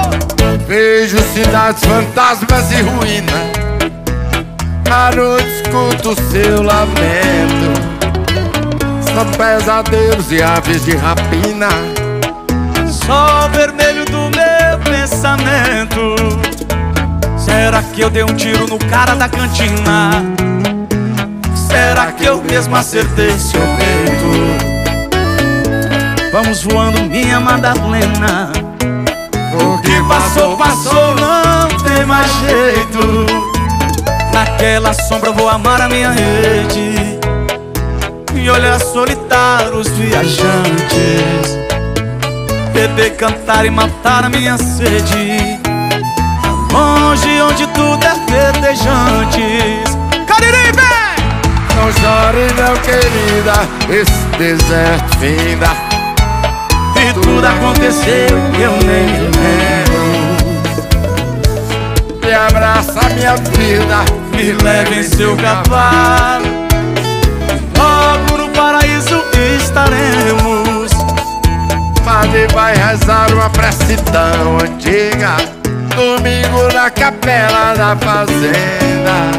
Vejo 0.67 1.19
cidades, 1.33 1.85
fantasmas 1.85 2.73
e 2.73 2.83
ruínas. 2.83 3.59
À 4.91 5.15
noite 5.15 5.49
escuto 5.63 6.21
seu 6.31 6.63
lamento. 6.63 7.89
São 9.03 9.25
pesadelos 9.33 10.33
e 10.33 10.43
aves 10.43 10.85
de 10.85 10.97
rapina. 10.97 11.69
Sol 12.91 13.49
vermelho 13.51 14.05
do 14.07 14.31
meu 14.37 14.59
pensamento. 15.09 16.17
Será 17.39 17.83
que 17.83 18.03
eu 18.03 18.11
dei 18.11 18.23
um 18.23 18.35
tiro 18.35 18.67
no 18.67 18.79
cara 18.79 19.15
da 19.15 19.29
cantina? 19.29 20.11
Será 21.55 22.13
que 22.13 22.27
eu 22.27 22.43
mesmo 22.43 22.77
acertei 22.77 23.31
seu 23.39 23.61
peito? 23.61 24.29
Vamos 26.31 26.63
voando, 26.63 27.01
minha 27.05 27.41
Madalena 27.41 28.53
O 29.55 29.79
que 29.81 30.03
passou, 30.07 30.57
passou, 30.57 31.15
não 31.15 31.69
tem 31.79 32.05
mais 32.05 32.31
jeito. 32.41 33.27
Naquela 34.33 34.93
sombra 34.93 35.33
vou 35.33 35.49
amar 35.49 35.81
a 35.81 35.89
minha 35.89 36.11
rede. 36.11 37.19
E 38.35 38.51
olhar 38.51 38.79
solitários 38.79 39.89
viajantes 39.89 41.68
Beber, 42.79 43.17
cantar 43.17 43.67
e 43.67 43.71
matar 43.71 44.25
a 44.25 44.29
minha 44.29 44.57
sede. 44.57 45.59
Longe 46.73 47.41
onde 47.43 47.67
tudo 47.75 48.07
é 48.07 48.15
verdejantes. 48.31 49.99
Cariri, 50.29 50.71
vem! 50.77 51.19
Não 51.75 51.91
chore 51.91 52.47
não 52.57 52.77
querida 52.83 53.67
Esse 53.91 54.27
deserto 54.39 55.19
finda 55.19 55.69
E 56.95 57.13
tudo 57.15 57.45
aconteceu 57.45 58.39
que 58.55 58.63
eu 58.63 58.71
nem 58.87 59.07
me 59.07 59.23
lembro. 59.37 60.07
Me 62.25 62.33
abraça 62.33 63.09
minha 63.15 63.35
vida 63.35 64.05
Me 64.37 64.53
leve 64.53 65.01
em 65.01 65.03
seu 65.03 65.37
cavalo. 65.37 66.47
Logo 67.77 68.39
no 68.39 68.49
paraíso 68.51 69.25
estaremos 69.57 70.58
Padre 72.09 72.47
vai 72.55 72.75
rezar 72.75 73.31
uma 73.35 73.51
prece 73.51 73.95
tão 74.11 74.57
antiga. 74.57 75.37
Domingo 75.95 76.73
na 76.73 76.89
capela 76.89 77.75
da 77.75 77.95
fazenda. 77.97 79.31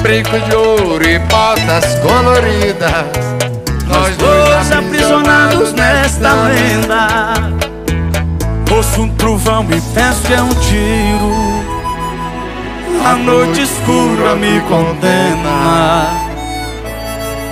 Brinco 0.00 0.40
de 0.40 0.56
ouro 0.56 1.06
e 1.06 1.18
botas 1.18 1.94
coloridas. 1.96 3.04
Nós 3.86 4.16
dois 4.16 4.72
aprisionados 4.72 5.74
nesta 5.74 6.32
lenda. 6.32 7.34
Ouço 8.74 9.02
um 9.02 9.14
trovão 9.16 9.64
e 9.64 9.78
penso 9.92 10.22
que 10.22 10.32
é 10.32 10.40
um 10.40 10.54
tiro. 10.54 11.34
A 13.04 13.14
noite 13.14 13.60
escura 13.60 14.34
me 14.36 14.58
condena. 14.62 16.06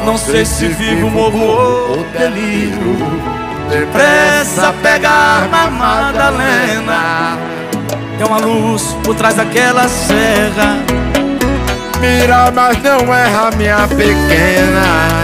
Não 0.07 0.17
sei 0.17 0.47
se 0.47 0.69
vivo, 0.69 1.11
morro 1.11 1.39
ou 1.39 2.07
deliro 2.19 3.37
Depressa 3.69 4.73
pegar 4.83 5.49
na 5.51 5.71
Madalena. 5.71 7.39
Tem 8.17 8.27
uma 8.27 8.39
luz 8.39 8.97
por 9.05 9.15
trás 9.15 9.35
daquela 9.35 9.89
serra. 9.89 10.79
Mira, 12.01 12.51
mas 12.53 12.83
não 12.83 13.13
erra, 13.13 13.51
minha 13.57 13.89
pequena. 13.89 15.17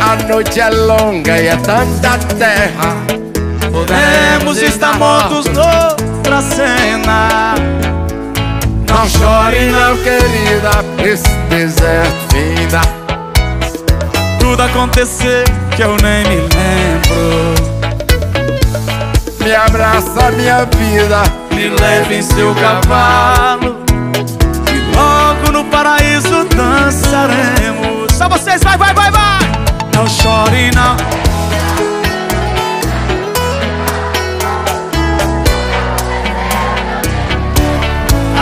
A 0.00 0.16
noite 0.28 0.60
é 0.60 0.70
longa 0.70 1.38
e 1.38 1.48
é 1.48 1.56
tanta 1.56 2.18
terra. 2.36 2.96
Podemos 3.72 4.62
estar 4.62 4.96
mortos 4.98 5.46
noutra 5.46 6.40
cena. 6.42 7.54
Não 8.88 9.06
chore 9.06 9.70
não, 9.70 9.96
querida 9.98 10.70
Esse 11.04 11.28
deserto 11.50 12.34
finda 12.34 12.80
Tudo 14.40 14.62
aconteceu 14.62 15.44
que 15.78 15.84
eu 15.84 15.96
nem 16.02 16.24
me 16.24 16.40
lembro. 16.40 17.54
Me 19.44 19.54
abraça, 19.54 20.32
minha 20.32 20.64
vida 20.76 21.22
Me 21.54 21.68
leve 21.68 22.16
em 22.16 22.22
seu 22.22 22.52
cavalo. 22.56 23.76
E 24.74 24.96
logo 24.96 25.52
no 25.52 25.64
paraíso 25.66 26.44
dançaremos. 26.56 28.12
Só 28.12 28.28
vocês, 28.28 28.60
vai, 28.60 28.76
vai, 28.76 28.92
vai, 28.92 29.08
vai! 29.12 29.38
Não 29.94 30.08
chore 30.08 30.72
não. 30.74 30.96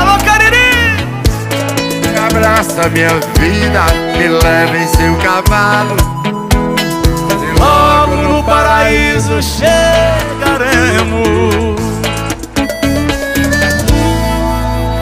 Alô, 0.01 0.19
Cariri! 0.25 1.05
Me 2.01 2.19
abraça, 2.19 2.89
minha 2.89 3.11
vida 3.39 3.85
Me 4.17 4.27
leva 4.27 4.79
em 4.79 4.89
seu 4.89 5.15
cavalo 5.17 6.16
paraíso 8.47 9.43
chegaremos. 9.43 9.77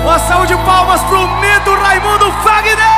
Uma 0.02 0.18
salva 0.18 0.46
de 0.46 0.56
palmas 0.56 1.00
pro 1.02 1.28
mito 1.40 1.74
Raimundo 1.74 2.32
Fagner! 2.42 2.93